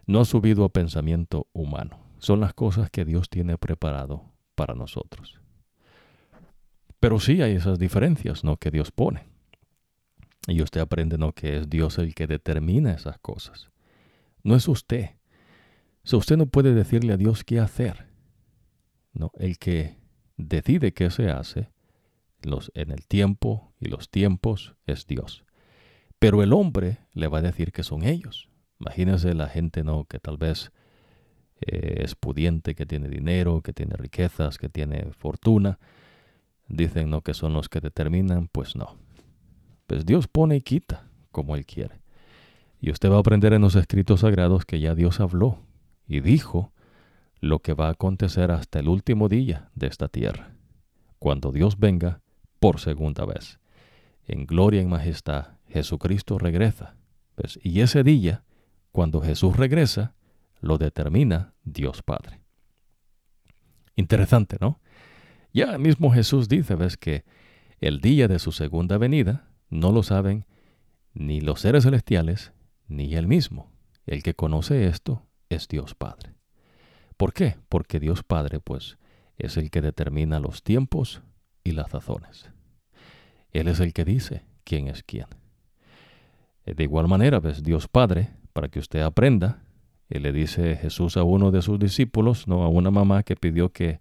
[0.07, 1.99] No ha subido a pensamiento humano.
[2.17, 5.39] Son las cosas que Dios tiene preparado para nosotros.
[6.99, 8.57] Pero sí hay esas diferencias, ¿no?
[8.57, 9.27] Que Dios pone.
[10.47, 11.33] Y usted aprende, ¿no?
[11.33, 13.69] Que es Dios el que determina esas cosas.
[14.43, 15.11] No es usted.
[16.03, 18.07] So, usted no puede decirle a Dios qué hacer.
[19.13, 19.97] No, el que
[20.37, 21.69] decide qué se hace
[22.41, 25.43] los, en el tiempo y los tiempos es Dios.
[26.17, 28.49] Pero el hombre le va a decir que son ellos.
[28.79, 30.05] Imagínese la gente, ¿no?
[30.05, 30.71] Que tal vez
[31.61, 35.79] eh, es pudiente, que tiene dinero, que tiene riquezas, que tiene fortuna.
[36.67, 37.21] Dicen, ¿no?
[37.21, 38.47] Que son los que determinan.
[38.47, 38.97] Pues no.
[39.87, 42.01] Pues Dios pone y quita como Él quiere.
[42.79, 45.59] Y usted va a aprender en los escritos sagrados que ya Dios habló
[46.07, 46.71] y dijo
[47.39, 50.51] lo que va a acontecer hasta el último día de esta tierra,
[51.19, 52.21] cuando Dios venga
[52.59, 53.59] por segunda vez.
[54.27, 56.95] En gloria y majestad, Jesucristo regresa.
[57.35, 58.43] Pues, y ese día,
[58.97, 60.15] cuando Jesús regresa,
[60.59, 62.41] lo determina Dios Padre.
[63.95, 64.79] Interesante, ¿no?
[65.53, 67.23] Ya mismo Jesús dice, ves que
[67.79, 70.47] el día de su segunda venida no lo saben
[71.13, 72.53] ni los seres celestiales
[72.87, 73.71] ni él mismo.
[74.07, 76.33] El que conoce esto es Dios Padre.
[77.17, 77.55] ¿Por qué?
[77.69, 78.97] Porque Dios Padre, pues,
[79.37, 81.21] es el que determina los tiempos
[81.63, 82.49] y las razones.
[83.51, 85.27] Él es el que dice quién es quién.
[86.65, 89.61] De igual manera, ves, Dios Padre, para que usted aprenda,
[90.09, 93.71] y le dice Jesús a uno de sus discípulos, no a una mamá que pidió
[93.71, 93.99] que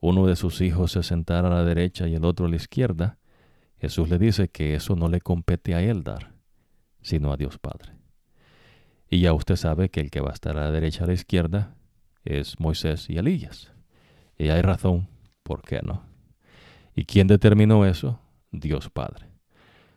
[0.00, 3.16] uno de sus hijos se sentara a la derecha y el otro a la izquierda,
[3.78, 6.34] Jesús le dice que eso no le compete a él dar,
[7.00, 7.92] sino a Dios Padre.
[9.08, 11.14] Y ya usted sabe que el que va a estar a la derecha a la
[11.14, 11.74] izquierda
[12.22, 13.72] es Moisés y Elías.
[14.36, 15.08] Y hay razón,
[15.42, 16.02] ¿por qué no?
[16.94, 18.20] ¿Y quién determinó eso?
[18.52, 19.29] Dios Padre.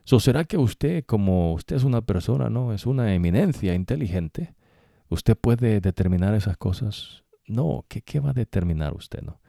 [0.06, 4.54] So, ¿Será que usted, como usted es una persona, no, es una eminencia inteligente,
[5.08, 7.24] usted puede determinar esas cosas?
[7.48, 9.40] No, ¿qué, qué va a determinar usted, no?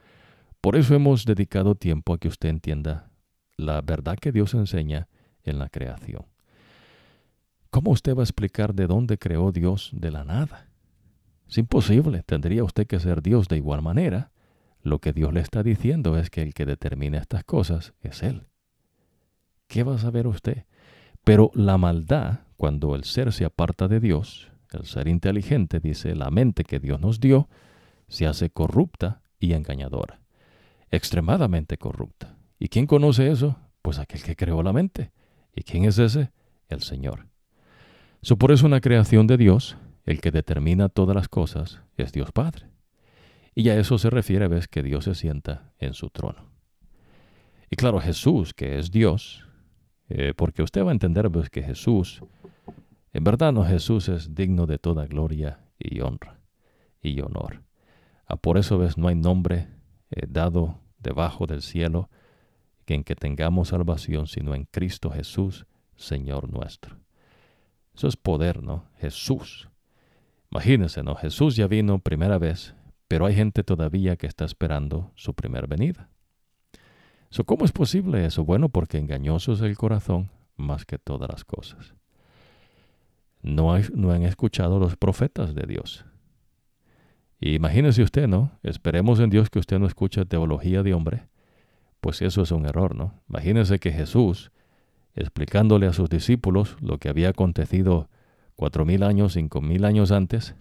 [0.61, 3.11] Por eso hemos dedicado tiempo a que usted entienda
[3.57, 5.07] la verdad que Dios enseña
[5.43, 6.25] en la creación.
[7.69, 10.69] ¿Cómo usted va a explicar de dónde creó Dios de la nada?
[11.47, 14.31] Es imposible, tendría usted que ser Dios de igual manera.
[14.81, 18.47] Lo que Dios le está diciendo es que el que determina estas cosas es Él.
[19.67, 20.65] ¿Qué va a saber usted?
[21.23, 26.29] Pero la maldad, cuando el ser se aparta de Dios, el ser inteligente, dice, la
[26.29, 27.49] mente que Dios nos dio,
[28.07, 30.21] se hace corrupta y engañadora.
[30.91, 32.37] Extremadamente corrupta.
[32.59, 33.57] ¿Y quién conoce eso?
[33.81, 35.11] Pues aquel que creó la mente.
[35.55, 36.31] ¿Y quién es ese?
[36.69, 37.27] El Señor.
[38.21, 42.31] So, por eso una creación de Dios, el que determina todas las cosas, es Dios
[42.31, 42.67] Padre.
[43.53, 46.49] Y a eso se refiere, ves, que Dios se sienta en su trono.
[47.69, 49.44] Y claro, Jesús, que es Dios,
[50.09, 52.21] eh, porque usted va a entender pues, que Jesús,
[53.13, 56.39] en verdad no Jesús es digno de toda gloria y honra
[57.01, 57.63] y honor.
[58.27, 59.67] Ah, por eso ves, no hay nombre
[60.11, 62.09] eh, dado debajo del cielo
[62.93, 65.65] en que tengamos salvación, sino en Cristo Jesús,
[65.95, 66.97] Señor nuestro.
[67.95, 68.85] Eso es poder, ¿no?
[68.97, 69.69] Jesús.
[70.51, 71.15] Imagínense, ¿no?
[71.15, 72.75] Jesús ya vino primera vez,
[73.07, 76.09] pero hay gente todavía que está esperando su primera venida.
[77.45, 78.45] ¿Cómo es posible eso?
[78.45, 81.93] Bueno, porque engañoso es el corazón más que todas las cosas.
[83.41, 86.05] No, no han escuchado los profetas de Dios.
[87.39, 88.51] imagínese usted, ¿no?
[88.63, 91.27] Esperemos en Dios que usted no escuche teología de hombre.
[92.01, 93.21] Pues eso es un error, ¿no?
[93.29, 94.51] Imagínese que Jesús,
[95.13, 98.09] explicándole a sus discípulos lo que había acontecido
[98.55, 100.55] cuatro mil años, cinco mil años antes,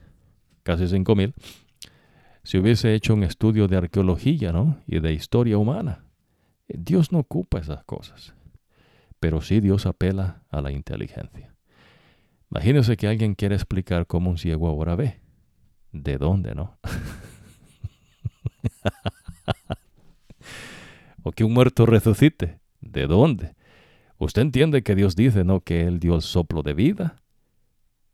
[0.62, 1.34] casi cinco mil,
[2.42, 4.78] si hubiese hecho un estudio de arqueología, ¿no?
[4.86, 6.04] Y de historia humana.
[6.68, 8.34] Dios no ocupa esas cosas,
[9.20, 11.54] pero sí Dios apela a la inteligencia.
[12.50, 15.20] Imagínese que alguien quiere explicar cómo un ciego ahora ve.
[15.92, 16.78] ¿De dónde, no?
[21.22, 22.60] o que un muerto resucite.
[22.80, 23.54] ¿De dónde?
[24.18, 25.60] Usted entiende que Dios dice, ¿no?
[25.60, 27.16] Que Él dio el soplo de vida.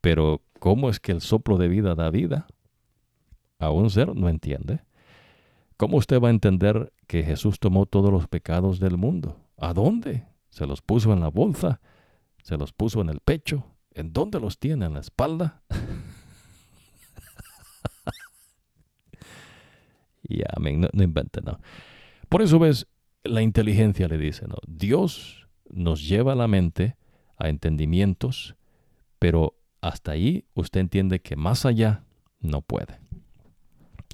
[0.00, 2.46] Pero, ¿cómo es que el soplo de vida da vida?
[3.58, 4.80] A un ser no entiende.
[5.76, 9.36] ¿Cómo usted va a entender que Jesús tomó todos los pecados del mundo?
[9.56, 10.28] ¿A dónde?
[10.48, 11.80] ¿Se los puso en la bolsa?
[12.44, 13.66] ¿Se los puso en el pecho?
[13.90, 14.86] ¿En dónde los tiene?
[14.86, 15.64] ¿En la espalda?
[20.22, 21.58] ya, no, no inventen, no.
[22.28, 22.86] Por eso ves,
[23.24, 24.58] la inteligencia le dice, ¿no?
[24.68, 26.96] Dios nos lleva a la mente
[27.36, 28.54] a entendimientos,
[29.18, 32.04] pero hasta ahí usted entiende que más allá
[32.38, 33.00] no puede.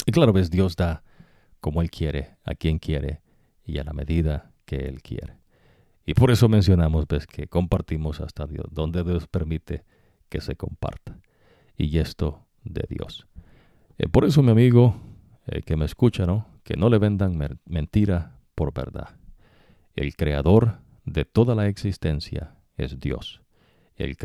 [0.07, 1.03] Y claro, ves, Dios da
[1.61, 3.21] como Él quiere, a quien quiere
[3.65, 5.39] y a la medida que Él quiere.
[6.05, 9.85] Y por eso mencionamos que compartimos hasta Dios, donde Dios permite
[10.29, 11.19] que se comparta.
[11.77, 13.27] Y esto de Dios.
[13.99, 14.97] Eh, por eso, mi amigo
[15.47, 16.47] eh, que me escucha, ¿no?
[16.63, 19.17] que no le vendan mentira por verdad.
[19.95, 23.41] El creador de toda la existencia es Dios.
[23.95, 24.17] El,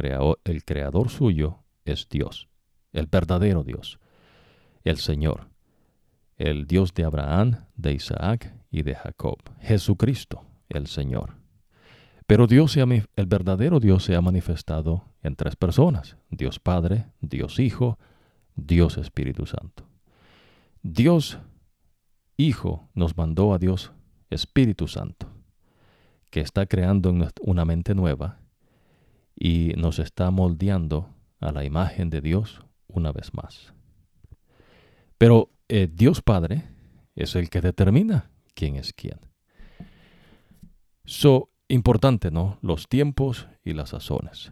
[0.43, 2.49] el creador suyo es Dios,
[2.91, 3.99] el verdadero Dios,
[4.83, 5.51] el Señor,
[6.41, 11.35] el Dios de Abraham, de Isaac y de Jacob, Jesucristo, el Señor.
[12.26, 17.99] Pero Dios, el verdadero Dios se ha manifestado en tres personas, Dios Padre, Dios Hijo,
[18.55, 19.85] Dios Espíritu Santo.
[20.81, 21.38] Dios
[22.38, 23.91] Hijo nos mandó a Dios
[24.31, 25.27] Espíritu Santo,
[26.31, 28.39] que está creando una mente nueva
[29.35, 31.07] y nos está moldeando
[31.39, 33.73] a la imagen de Dios una vez más.
[35.19, 36.65] Pero eh, Dios Padre
[37.15, 39.18] es el que determina quién es quién.
[41.06, 42.57] So, importante, ¿no?
[42.61, 44.52] Los tiempos y las sazones.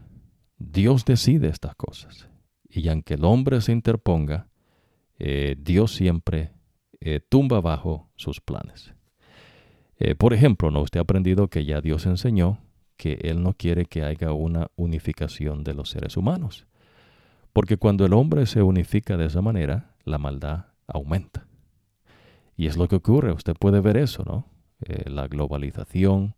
[0.56, 2.30] Dios decide estas cosas.
[2.70, 4.48] Y aunque el hombre se interponga,
[5.18, 6.52] eh, Dios siempre
[7.00, 8.94] eh, tumba abajo sus planes.
[10.16, 10.80] por ejemplo, ¿no?
[10.80, 12.60] usted ha aprendido que ya Dios enseñó
[12.96, 16.66] que Él no quiere que haya una unificación de los seres humanos.
[17.52, 21.46] Porque cuando el hombre se unifica de esa manera, la maldad aumenta.
[22.56, 24.46] Y es lo que ocurre, usted puede ver eso, ¿no?
[24.82, 26.34] Eh, la globalización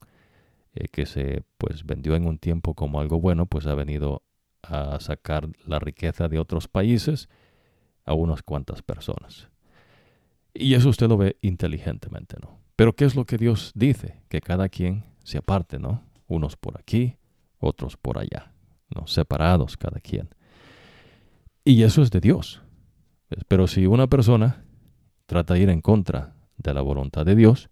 [0.75, 4.23] eh, que se pues vendió en un tiempo como algo bueno, pues ha venido
[4.63, 7.29] a sacar la riqueza de otros países
[8.05, 9.49] a unas cuantas personas.
[10.55, 12.61] Y eso usted lo ve inteligentemente, ¿no?
[12.77, 14.23] Pero ¿qué es lo que Dios dice?
[14.29, 16.03] Que cada quien se aparte, ¿no?
[16.27, 17.17] Unos por aquí,
[17.59, 18.53] otros por allá,
[18.95, 19.07] ¿no?
[19.07, 20.29] Separados cada quien.
[21.65, 22.62] Y eso es de Dios.
[23.49, 24.65] Pero si una persona
[25.27, 27.71] trata de ir en contra de la voluntad de Dios,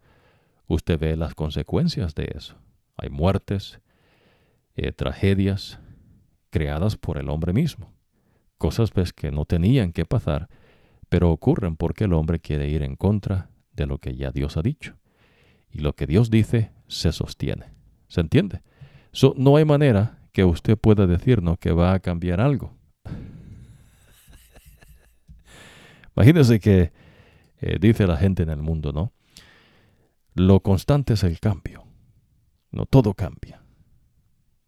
[0.67, 2.57] usted ve las consecuencias de eso.
[2.97, 3.81] Hay muertes,
[4.75, 5.81] eh, tragedias
[6.51, 7.93] creadas por el hombre mismo.
[8.59, 10.49] Cosas pues, que no tenían que pasar,
[11.09, 14.63] pero ocurren porque el hombre quiere ir en contra de lo que ya Dios ha
[14.63, 14.97] dicho.
[15.71, 17.73] Y lo que Dios dice se sostiene.
[18.09, 18.63] ¿Se entiende?
[19.37, 22.75] no hay manera que usted pueda decirnos que va a cambiar algo.
[26.17, 26.93] Imagínense que
[27.61, 29.13] eh, dice la gente en el mundo, ¿no?
[30.35, 31.85] Lo constante es el cambio.
[32.71, 33.63] No todo cambia.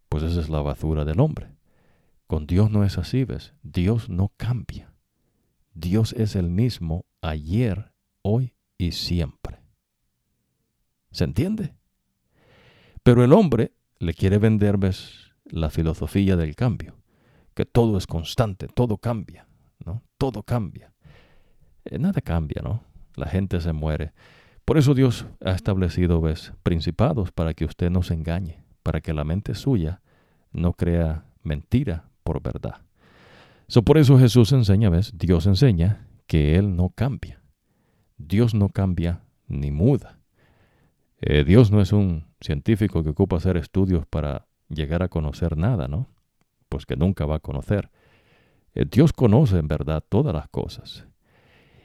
[0.08, 1.54] Pues esa es la basura del hombre.
[2.26, 3.54] Con Dios no es así, ¿ves?
[3.62, 4.92] Dios no cambia.
[5.74, 7.92] Dios es el mismo ayer,
[8.22, 9.62] hoy y siempre.
[11.10, 11.74] ¿Se entiende?
[13.02, 15.32] Pero el hombre le quiere vender, ¿ves?
[15.44, 16.96] La filosofía del cambio.
[17.54, 19.46] Que todo es constante, todo cambia,
[19.84, 20.02] ¿no?
[20.18, 20.91] Todo cambia.
[21.84, 22.82] Eh, nada cambia, ¿no?
[23.16, 24.12] La gente se muere.
[24.64, 29.12] Por eso Dios ha establecido, ves, principados para que usted no se engañe, para que
[29.12, 30.00] la mente suya
[30.52, 32.82] no crea mentira por verdad.
[33.66, 37.42] So, por eso Jesús enseña, ves, Dios enseña que Él no cambia.
[38.18, 40.18] Dios no cambia ni muda.
[41.20, 45.88] Eh, Dios no es un científico que ocupa hacer estudios para llegar a conocer nada,
[45.88, 46.08] ¿no?
[46.68, 47.90] Pues que nunca va a conocer.
[48.74, 51.06] Eh, Dios conoce en verdad todas las cosas.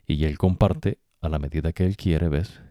[0.08, 2.62] Y Él comparte a la medida que Él quiere, ¿ves?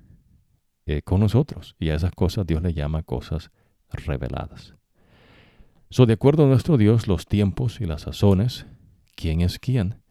[0.86, 1.76] Eh, con nosotros.
[1.78, 3.50] Y a esas cosas Dios le llama cosas
[3.90, 4.74] reveladas.
[5.90, 8.66] So, de acuerdo a nuestro Dios, los tiempos y las sazones,
[9.14, 10.02] quién es quién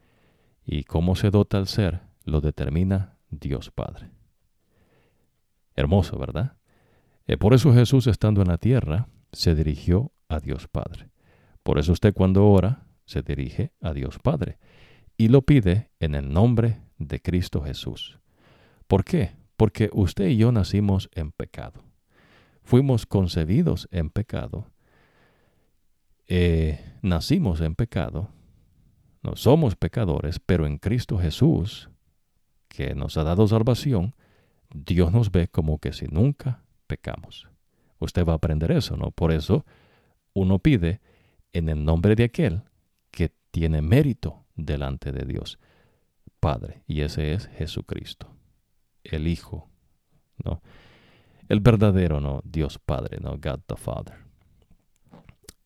[0.64, 4.12] y cómo se dota el ser, lo determina Dios Padre.
[5.76, 6.58] Hermoso, ¿verdad?
[7.28, 11.10] Eh, por eso Jesús, estando en la tierra, se dirigió a Dios Padre.
[11.64, 14.58] Por eso usted cuando ora, se dirige a Dios Padre
[15.18, 18.20] y lo pide en el nombre de Cristo Jesús.
[18.88, 19.32] ¿Por qué?
[19.58, 21.84] Porque usted y yo nacimos en pecado.
[22.64, 24.68] Fuimos concebidos en pecado.
[26.28, 28.30] Eh, nacimos en pecado.
[29.24, 31.90] No somos pecadores, pero en Cristo Jesús,
[32.68, 34.16] que nos ha dado salvación,
[34.74, 37.48] Dios nos ve como que si nunca pecamos.
[38.00, 39.12] Usted va a aprender eso, ¿no?
[39.12, 39.66] Por eso
[40.34, 41.00] uno pide
[41.54, 42.64] en el nombre de aquel
[43.12, 45.60] que tiene mérito delante de Dios
[46.40, 48.28] Padre, y ese es Jesucristo,
[49.04, 49.68] el Hijo,
[50.44, 50.62] ¿no?
[51.48, 52.42] El verdadero, ¿no?
[52.44, 53.32] Dios Padre, ¿no?
[53.38, 54.16] God the Father.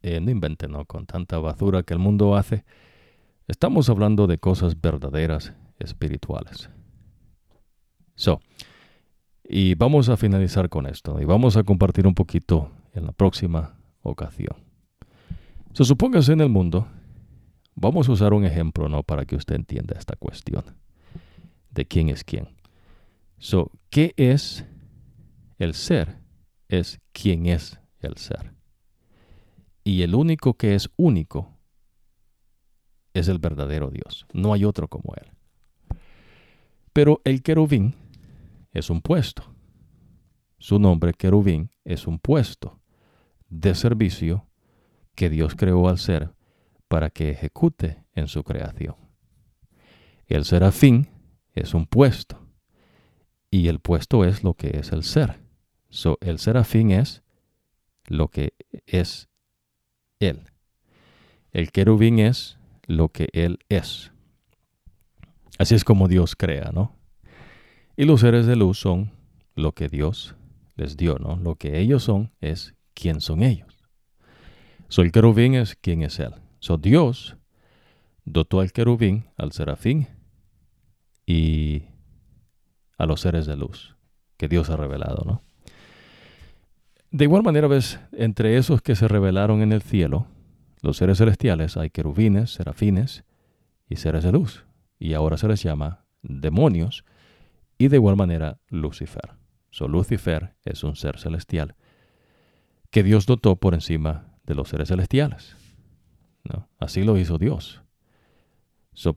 [0.01, 0.85] Eh, no inventen, ¿no?
[0.85, 2.63] Con tanta basura que el mundo hace.
[3.47, 6.69] Estamos hablando de cosas verdaderas, espirituales.
[8.15, 8.39] So,
[9.43, 13.75] y vamos a finalizar con esto, y vamos a compartir un poquito en la próxima
[14.01, 14.55] ocasión.
[15.73, 16.87] So, supóngase en el mundo
[17.81, 19.03] Vamos a usar un ejemplo, ¿no?
[19.03, 20.65] Para que usted entienda esta cuestión
[21.71, 22.49] de quién es quién.
[23.89, 24.65] ¿qué es
[25.59, 26.17] el ser?
[26.67, 28.53] Es quién es el ser.
[29.85, 31.57] Y el único que es único
[33.13, 34.25] es el verdadero Dios.
[34.33, 35.31] No hay otro como Él.
[36.91, 37.95] Pero el querubín
[38.73, 39.55] es un puesto.
[40.57, 42.81] Su nombre querubín es un puesto
[43.47, 44.45] de servicio
[45.15, 46.33] que Dios creó al ser
[46.89, 48.95] para que ejecute en su creación.
[50.27, 51.07] El serafín
[51.53, 52.45] es un puesto
[53.49, 55.39] y el puesto es lo que es el ser.
[55.89, 57.23] So, el serafín es
[58.05, 58.53] lo que
[58.85, 59.29] es
[60.19, 60.47] él.
[61.51, 64.11] El querubín es lo que él es.
[65.57, 66.95] Así es como Dios crea, ¿no?
[67.95, 69.11] Y los seres de luz son
[69.55, 70.35] lo que Dios
[70.75, 71.35] les dio, ¿no?
[71.35, 73.77] Lo que ellos son es quién son ellos.
[74.87, 76.33] So, el querubín es quién es él.
[76.59, 77.37] So, Dios
[78.25, 80.07] dotó al querubín, al serafín
[81.25, 81.83] y
[82.97, 83.95] a los seres de luz
[84.37, 85.41] que Dios ha revelado, ¿no?
[87.11, 90.27] De igual manera, ves, entre esos que se revelaron en el cielo,
[90.81, 93.23] los seres celestiales, hay querubines, serafines
[93.89, 94.65] y seres de luz.
[94.99, 97.03] Y ahora se les llama demonios
[97.77, 99.31] y de igual manera Lucifer.
[99.71, 101.75] So, Lucifer es un ser celestial
[102.91, 105.55] que Dios dotó por encima de los seres celestiales.
[106.79, 107.81] Así lo hizo Dios.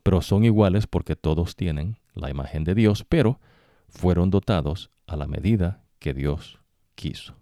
[0.03, 3.41] pero son iguales porque todos tienen la imagen de Dios, pero
[3.89, 6.61] fueron dotados a la medida que Dios
[6.95, 7.35] quiso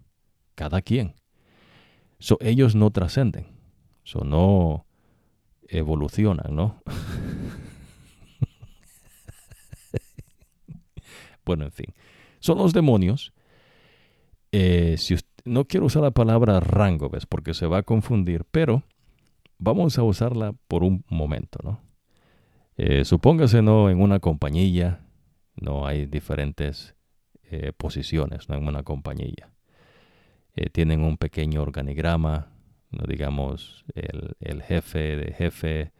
[0.55, 1.13] cada quien.
[2.19, 3.47] So, ellos no trascenden,
[4.03, 4.85] so, no
[5.67, 6.81] evolucionan, ¿no?
[11.45, 11.95] bueno, en fin.
[12.39, 13.33] Son los demonios.
[14.51, 17.25] Eh, si no quiero usar la palabra rango, ¿ves?
[17.25, 18.83] Porque se va a confundir, pero
[19.61, 21.79] vamos a usarla por un momento, ¿no?
[22.77, 23.89] Eh, supóngase, ¿no?
[23.89, 25.05] En una compañía,
[25.55, 26.95] no hay diferentes
[27.43, 28.55] eh, posiciones, ¿no?
[28.55, 29.53] En una compañía.
[30.55, 32.51] Eh, tienen un pequeño organigrama,
[32.89, 35.93] no digamos el, jefe de jefe,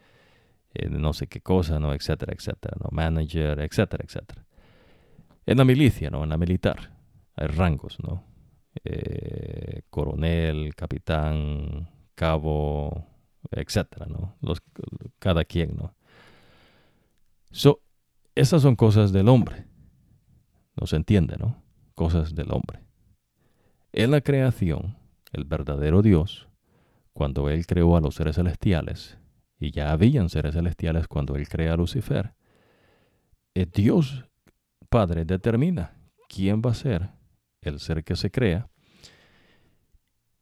[0.90, 1.94] no sé qué cosa, ¿no?
[1.94, 2.90] etcétera, etcétera, ¿no?
[2.92, 4.46] manager, etcétera, etcétera.
[5.46, 6.24] En la milicia, ¿no?
[6.24, 6.92] En la militar
[7.36, 8.26] hay rangos, ¿no?
[9.90, 13.11] Coronel, capitán, cabo,
[13.50, 14.36] etcétera, ¿no?
[14.42, 14.62] Los,
[15.20, 15.96] cada quien, ¿no?
[17.52, 17.82] So,
[18.36, 19.66] esas son cosas del hombre.
[20.80, 21.64] No se entiende, ¿no?
[21.96, 22.86] Cosas del hombre.
[23.92, 24.98] En la creación,
[25.34, 26.48] el verdadero Dios,
[27.14, 29.18] cuando Él creó a los seres celestiales,
[29.60, 32.34] y ya habían seres celestiales cuando Él crea a Lucifer,
[33.54, 34.26] el Dios
[34.90, 35.98] Padre determina
[36.28, 37.10] quién va a ser
[37.62, 38.70] el ser que se crea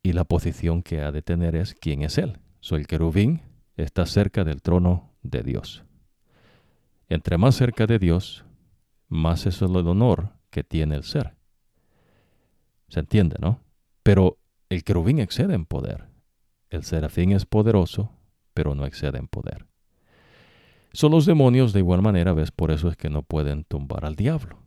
[0.01, 2.39] y la posición que ha de tener es quién es Él.
[2.61, 3.41] El querubín
[3.77, 5.83] está cerca del trono de Dios.
[7.07, 8.45] Entre más cerca de Dios,
[9.07, 11.35] más es el honor que tiene el ser.
[12.89, 13.59] Se entiende, ¿no?
[14.03, 14.37] Pero
[14.69, 16.07] el querubín excede en poder.
[16.69, 18.11] El serafín es poderoso,
[18.53, 19.65] pero no excede en poder.
[20.93, 22.51] Son los demonios de igual manera, ¿ves?
[22.51, 24.59] Por eso es que no pueden tumbar al diablo.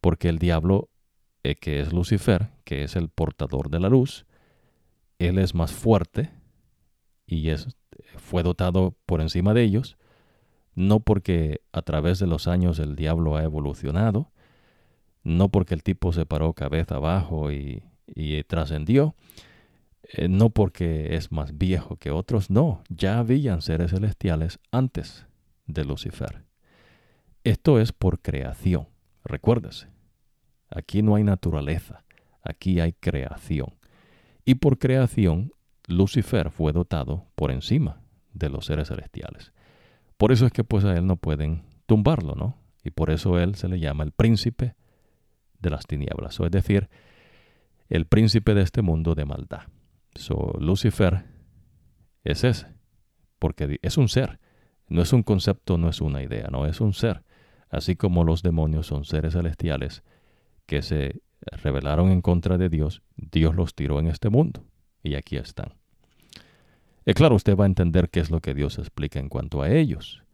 [0.00, 0.88] Porque el diablo,
[1.42, 4.26] eh, que es Lucifer, que es el portador de la luz,
[5.18, 6.30] él es más fuerte
[7.26, 7.68] y es,
[8.16, 9.96] fue dotado por encima de ellos,
[10.74, 14.30] no porque a través de los años el diablo ha evolucionado,
[15.22, 17.82] no porque el tipo se paró cabeza abajo y,
[18.46, 19.14] trascendió,
[20.02, 25.26] eh, no porque es más viejo que otros, no, ya habían seres celestiales antes
[25.66, 26.44] de Lucifer.
[27.42, 28.88] Esto es por creación,
[29.24, 29.88] recuérdese.
[30.68, 32.04] Aquí no hay naturaleza,
[32.42, 33.74] aquí hay creación.
[34.44, 35.53] Y por creación,
[35.86, 38.00] Lucifer fue dotado por encima
[38.32, 39.52] de los seres celestiales.
[40.16, 42.56] Por eso es que pues a él no pueden tumbarlo, ¿no?
[42.82, 44.74] Y por eso él se le llama el príncipe
[45.60, 46.88] de las tinieblas, o es decir,
[47.88, 49.62] el príncipe de este mundo de maldad.
[50.14, 51.24] So, Lucifer
[52.24, 52.66] es ese,
[53.38, 54.38] porque es un ser,
[54.88, 57.24] no es un concepto, no es una idea, no es un ser,
[57.70, 60.02] así como los demonios son seres celestiales
[60.66, 61.22] que se
[61.62, 64.64] rebelaron en contra de Dios, Dios los tiró en este mundo
[65.04, 65.74] y aquí están.
[67.06, 69.70] Y claro, usted va a entender qué es lo que Dios explica en cuanto a
[69.70, 70.24] ellos.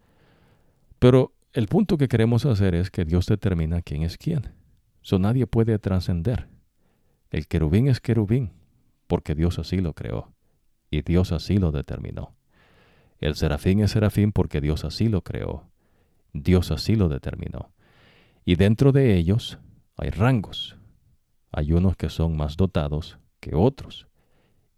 [0.99, 4.55] Pero el punto que queremos hacer es que Dios determina quién es quién.
[5.03, 6.49] So nadie puede trascender.
[7.31, 8.53] El querubín es querubín,
[9.07, 10.33] porque Dios así lo creó,
[10.91, 12.35] y Dios así lo determinó.
[13.19, 15.69] El serafín es serafín porque Dios así lo creó,
[16.33, 17.73] Dios así lo determinó.
[18.45, 19.59] Y dentro de ellos
[19.97, 20.77] hay rangos.
[21.53, 24.07] Hay unos que son más dotados que otros,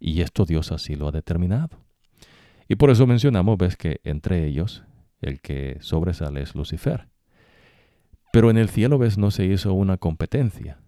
[0.04, 1.78] y esto Dios así lo ha determinado.
[2.66, 4.82] Y por eso mencionamos, ves que entre ellos
[5.20, 7.08] el que sobresale es Lucifer.
[8.32, 10.80] Pero en el cielo, ves, no se hizo una competencia.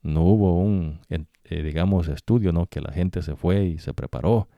[0.00, 2.66] No hubo un, eh, digamos, estudio, ¿no?
[2.66, 4.48] Que la gente se fue y se preparó.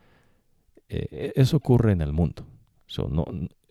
[0.88, 2.46] Eh, eso ocurre en el mundo.
[3.10, 3.24] no,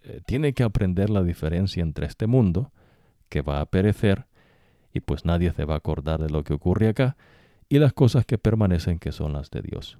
[0.03, 2.73] eh, tiene que aprender la diferencia entre este mundo,
[3.29, 4.25] que va a perecer,
[4.93, 7.15] y pues nadie se va a acordar de lo que ocurre acá,
[7.69, 9.97] y las cosas que permanecen que son las de Dios.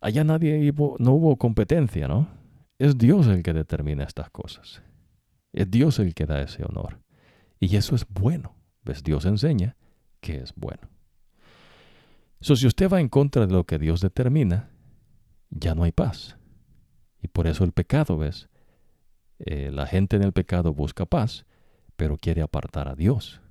[0.00, 2.28] Allá nadie no hubo competencia, ¿no?
[2.78, 4.82] Es Dios el que determina estas cosas.
[5.52, 7.00] Es Dios el que da ese honor.
[7.58, 8.56] Y eso es bueno.
[8.82, 9.02] ¿Ves?
[9.02, 9.76] Dios enseña
[10.20, 10.88] que es bueno.
[12.40, 14.70] So, si usted va en contra de lo que Dios determina,
[15.50, 16.38] ya no hay paz.
[17.22, 18.48] Y por eso el pecado, ¿ves?
[19.38, 21.44] Eh, la gente en el pecado busca paz,
[21.96, 23.42] pero quiere apartar a Dios.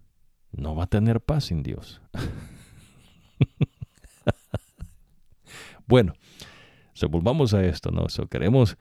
[0.52, 2.02] No va a tener paz sin Dios.
[5.90, 6.14] bueno,
[7.10, 8.10] volvamos a esto, ¿no?
[8.10, 8.78] So, queremos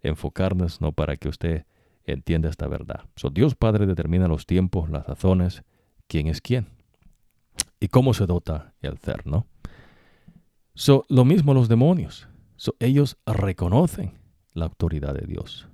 [0.00, 0.92] enfocarnos, ¿no?
[0.92, 1.66] Para que usted
[2.04, 3.04] entienda esta verdad.
[3.16, 5.64] So, Dios Padre determina los tiempos, las razones,
[6.06, 6.68] quién es quién
[7.80, 9.48] y cómo se dota el ser, ¿no?
[10.74, 12.28] So, lo mismo los demonios.
[12.54, 14.12] So, ellos reconocen
[14.52, 15.68] la autoridad de Dios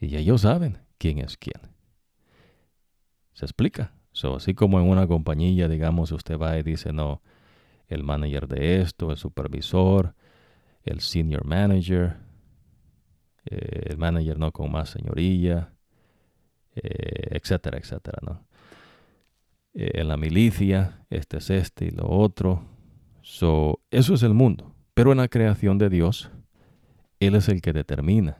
[0.00, 1.60] y ellos saben quién es quién.
[3.34, 3.94] ¿Se explica?
[4.10, 7.22] So, así como en una compañía, digamos, usted va y dice, no,
[7.88, 10.14] el manager de esto, el supervisor,
[10.82, 12.16] el senior manager,
[13.44, 15.72] eh, el manager no con más señoría,
[16.74, 18.46] eh, etcétera, etcétera, ¿no?
[19.74, 22.64] Eh, en la milicia, este es este y lo otro.
[23.22, 24.74] So, eso es el mundo.
[24.94, 26.30] Pero en la creación de Dios,
[27.20, 28.38] Él es el que determina.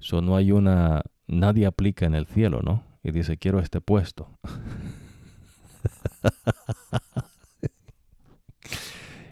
[0.00, 2.84] So, no hay una, nadie aplica en el cielo, ¿no?
[3.02, 4.38] Y dice, quiero este puesto.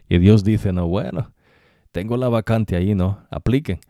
[0.08, 1.32] y Dios dice, no, bueno,
[1.92, 3.26] tengo la vacante ahí, ¿no?
[3.30, 3.80] Apliquen.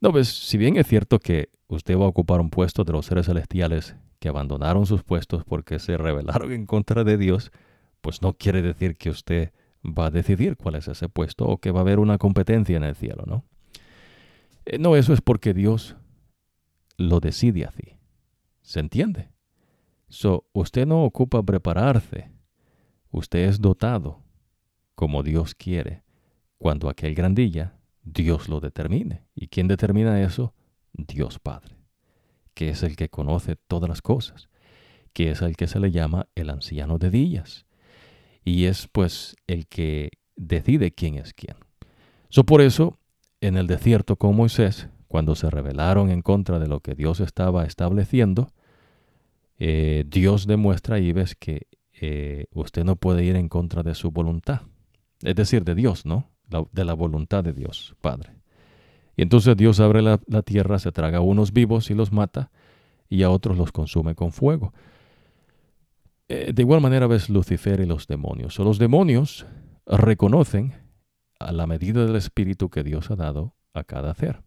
[0.00, 3.06] No, pues, si bien es cierto que usted va a ocupar un puesto de los
[3.06, 7.50] seres celestiales que abandonaron sus puestos porque se rebelaron en contra de Dios,
[8.00, 9.52] pues no quiere decir que usted
[9.84, 12.84] va a decidir cuál es ese puesto o que va a haber una competencia en
[12.84, 13.44] el cielo, ¿no?
[14.64, 15.96] Eh, no, eso es porque Dios
[16.96, 17.96] lo decide así.
[18.62, 19.30] ¿Se entiende?
[20.08, 22.30] So, usted no ocupa prepararse.
[23.10, 24.21] Usted es dotado
[25.02, 26.04] como Dios quiere.
[26.58, 27.74] Cuando aquel grandilla,
[28.04, 29.24] Dios lo determine.
[29.34, 30.54] ¿Y quién determina eso?
[30.92, 31.82] Dios Padre
[32.54, 34.48] que es el que conoce todas las cosas,
[35.12, 37.66] que es el que se le llama el anciano de días,
[38.44, 41.56] y es pues el que decide quién es quién.
[42.28, 42.98] So, por eso,
[43.40, 47.64] en el desierto con Moisés, cuando se rebelaron en contra de lo que Dios estaba
[47.64, 48.52] estableciendo,
[49.58, 51.66] eh, Dios demuestra y ves que
[52.00, 54.62] eh, usted no puede ir en contra de su voluntad,
[55.22, 56.30] es decir, de Dios, ¿no?
[56.72, 58.34] de la voluntad de Dios, Padre.
[59.16, 62.50] Y entonces Dios abre la, tierra, se traga a unos vivos y los mata,
[63.08, 64.72] y a otros los consume con fuego.
[66.28, 68.58] Eh, de igual manera ves Lucifer y los demonios.
[68.58, 69.46] O los demonios
[69.86, 70.74] reconocen
[71.38, 74.42] a la medida del espíritu que Dios ha dado a cada ser.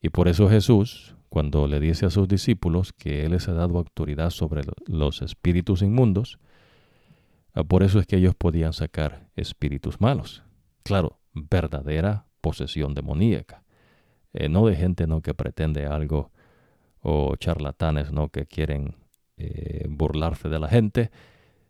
[0.00, 3.78] Y por eso Jesús, cuando le dice a sus discípulos que Él les ha dado
[3.78, 6.40] autoridad sobre los espíritus inmundos,
[7.68, 10.42] por eso es que ellos podían sacar espíritus malos.
[10.82, 13.64] Claro, verdadera posesión demoníaca.
[14.32, 15.22] Eh, no de gente ¿no?
[15.22, 16.30] que pretende algo
[17.00, 18.28] o charlatanes ¿no?
[18.28, 18.96] que quieren
[19.36, 21.10] eh, burlarse de la gente,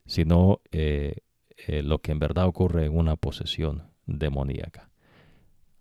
[0.06, 1.22] sino eh,
[1.66, 4.90] lo que en verdad ocurre en una posesión demoníaca,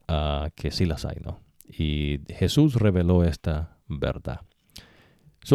[0.07, 1.39] ah, que sí las hay, ¿no?
[1.65, 4.41] Y Jesús reveló esta verdad.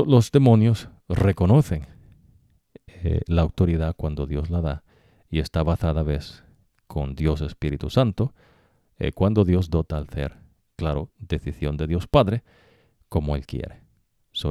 [0.07, 1.87] los demonios reconocen
[3.27, 4.85] la autoridad cuando Dios la da
[5.31, 6.45] y está basada, vez
[6.87, 8.35] con Dios Espíritu Santo,
[8.99, 10.37] eh, cuando Dios dota al ser.
[10.77, 12.43] Claro, decisión de Dios Padre,
[13.09, 13.83] como Él quiere.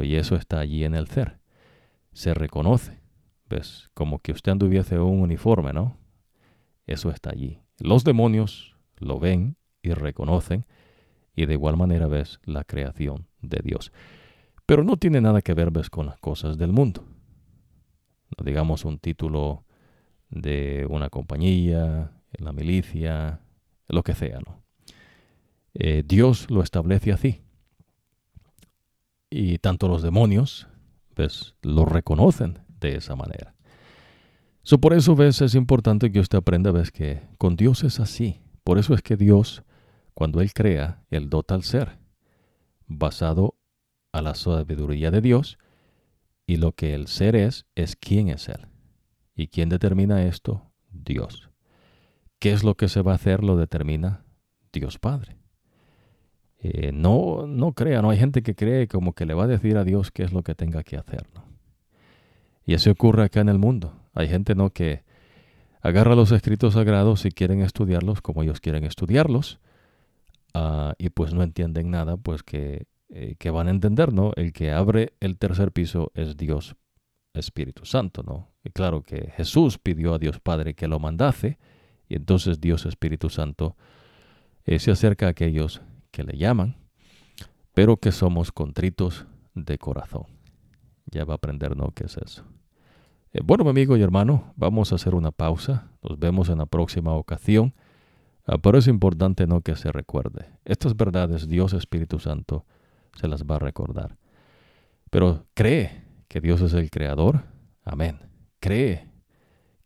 [0.03, 1.39] y eso está allí en el ser.
[2.11, 3.01] Se reconoce.
[3.49, 3.89] ¿Ves?
[3.93, 5.97] Como que usted anduviese un uniforme, ¿no?
[6.88, 7.59] Eso está allí.
[7.80, 10.65] Los demonios lo ven y reconocen.
[11.35, 13.91] Y de igual manera ves la creación de Dios.
[14.65, 17.05] Pero no tiene nada que ver, ves, con las cosas del mundo.
[18.43, 19.65] Digamos un título
[20.30, 23.41] de una compañía, en la milicia,
[23.88, 24.64] lo que sea, ¿no?
[25.73, 27.41] Eh, Dios lo establece así.
[29.30, 30.68] Y tanto los demonios,
[31.15, 33.55] pues, lo reconocen de esa manera.
[34.61, 38.41] So, por eso, ves, es importante que usted aprenda, ves, que con Dios es así.
[38.64, 39.64] Por eso es que Dios,
[40.14, 41.97] cuando Él crea, Él dota al ser,
[42.88, 43.55] basado
[44.11, 45.57] a la sabiduría de Dios,
[46.45, 48.68] y lo que el ser es, es quién es Él.
[49.36, 50.72] ¿Y quién determina esto?
[50.91, 51.49] Dios.
[52.40, 53.44] ¿Qué es lo que se va a hacer?
[53.44, 54.26] Lo determina
[54.72, 55.38] Dios Padre.
[56.60, 59.78] Eh, no, no crea, no hay gente que cree como que le va a decir
[59.78, 61.28] a Dios qué es lo que tenga que hacer.
[62.65, 63.94] Y eso ocurre acá en el mundo.
[64.14, 65.03] Hay gente no que
[65.82, 69.60] agarra los escritos sagrados y quieren estudiarlos como ellos quieren estudiarlos,
[70.53, 74.31] ah, y pues no entienden nada, pues que, eh, que van a entender, ¿no?
[74.35, 76.76] El que abre el tercer piso es Dios
[77.35, 78.49] Espíritu Santo, ¿no?
[78.64, 81.60] Y claro que Jesús pidió a Dios Padre que lo mandase,
[82.10, 83.77] y entonces Dios Espíritu Santo
[84.65, 86.76] eh, se acerca a aquellos que le llaman,
[87.76, 90.26] pero que somos contritos de corazón.
[91.06, 91.91] Ya va a aprender, ¿no?
[91.91, 92.44] ¿Qué es eso?
[93.31, 95.91] Eh, bueno, mi amigo y hermano, vamos a hacer una pausa.
[96.02, 97.76] Nos vemos en la próxima ocasión.
[98.48, 100.48] Ah, pero es importante no que se recuerde.
[100.65, 102.65] Estas verdades Dios Espíritu Santo
[103.15, 104.18] se las va a recordar.
[105.10, 107.44] Pero cree que Dios es el creador.
[107.84, 108.18] Amén.
[108.60, 109.07] Cree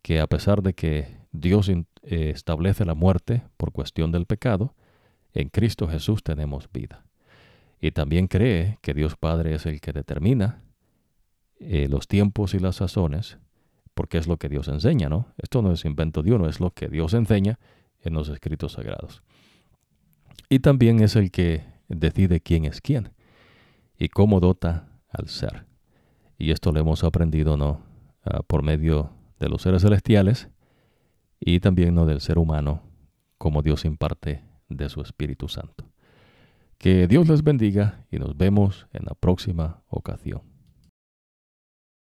[0.02, 4.74] que a pesar de que Dios eh, establece la muerte por cuestión del pecado,
[5.34, 7.04] en Cristo Jesús tenemos vida.
[7.80, 10.62] Y también cree que Dios Padre es el que determina
[11.60, 13.38] eh, los tiempos y las sazones,
[13.94, 15.28] porque es lo que Dios enseña, ¿no?
[15.36, 17.58] Esto no es invento de uno, es lo que Dios enseña
[18.00, 19.22] en los escritos sagrados.
[20.48, 23.10] Y también es el que decide quién es quién
[23.98, 25.66] y cómo dota al ser.
[26.38, 27.80] Y esto lo hemos aprendido no
[28.24, 29.10] ah, por medio
[29.40, 30.48] de los seres celestiales
[31.40, 32.82] y también no del ser humano,
[33.38, 35.84] como Dios imparte de su Espíritu Santo.
[36.78, 40.42] Que Dios les bendiga y nos vemos en la próxima ocasión.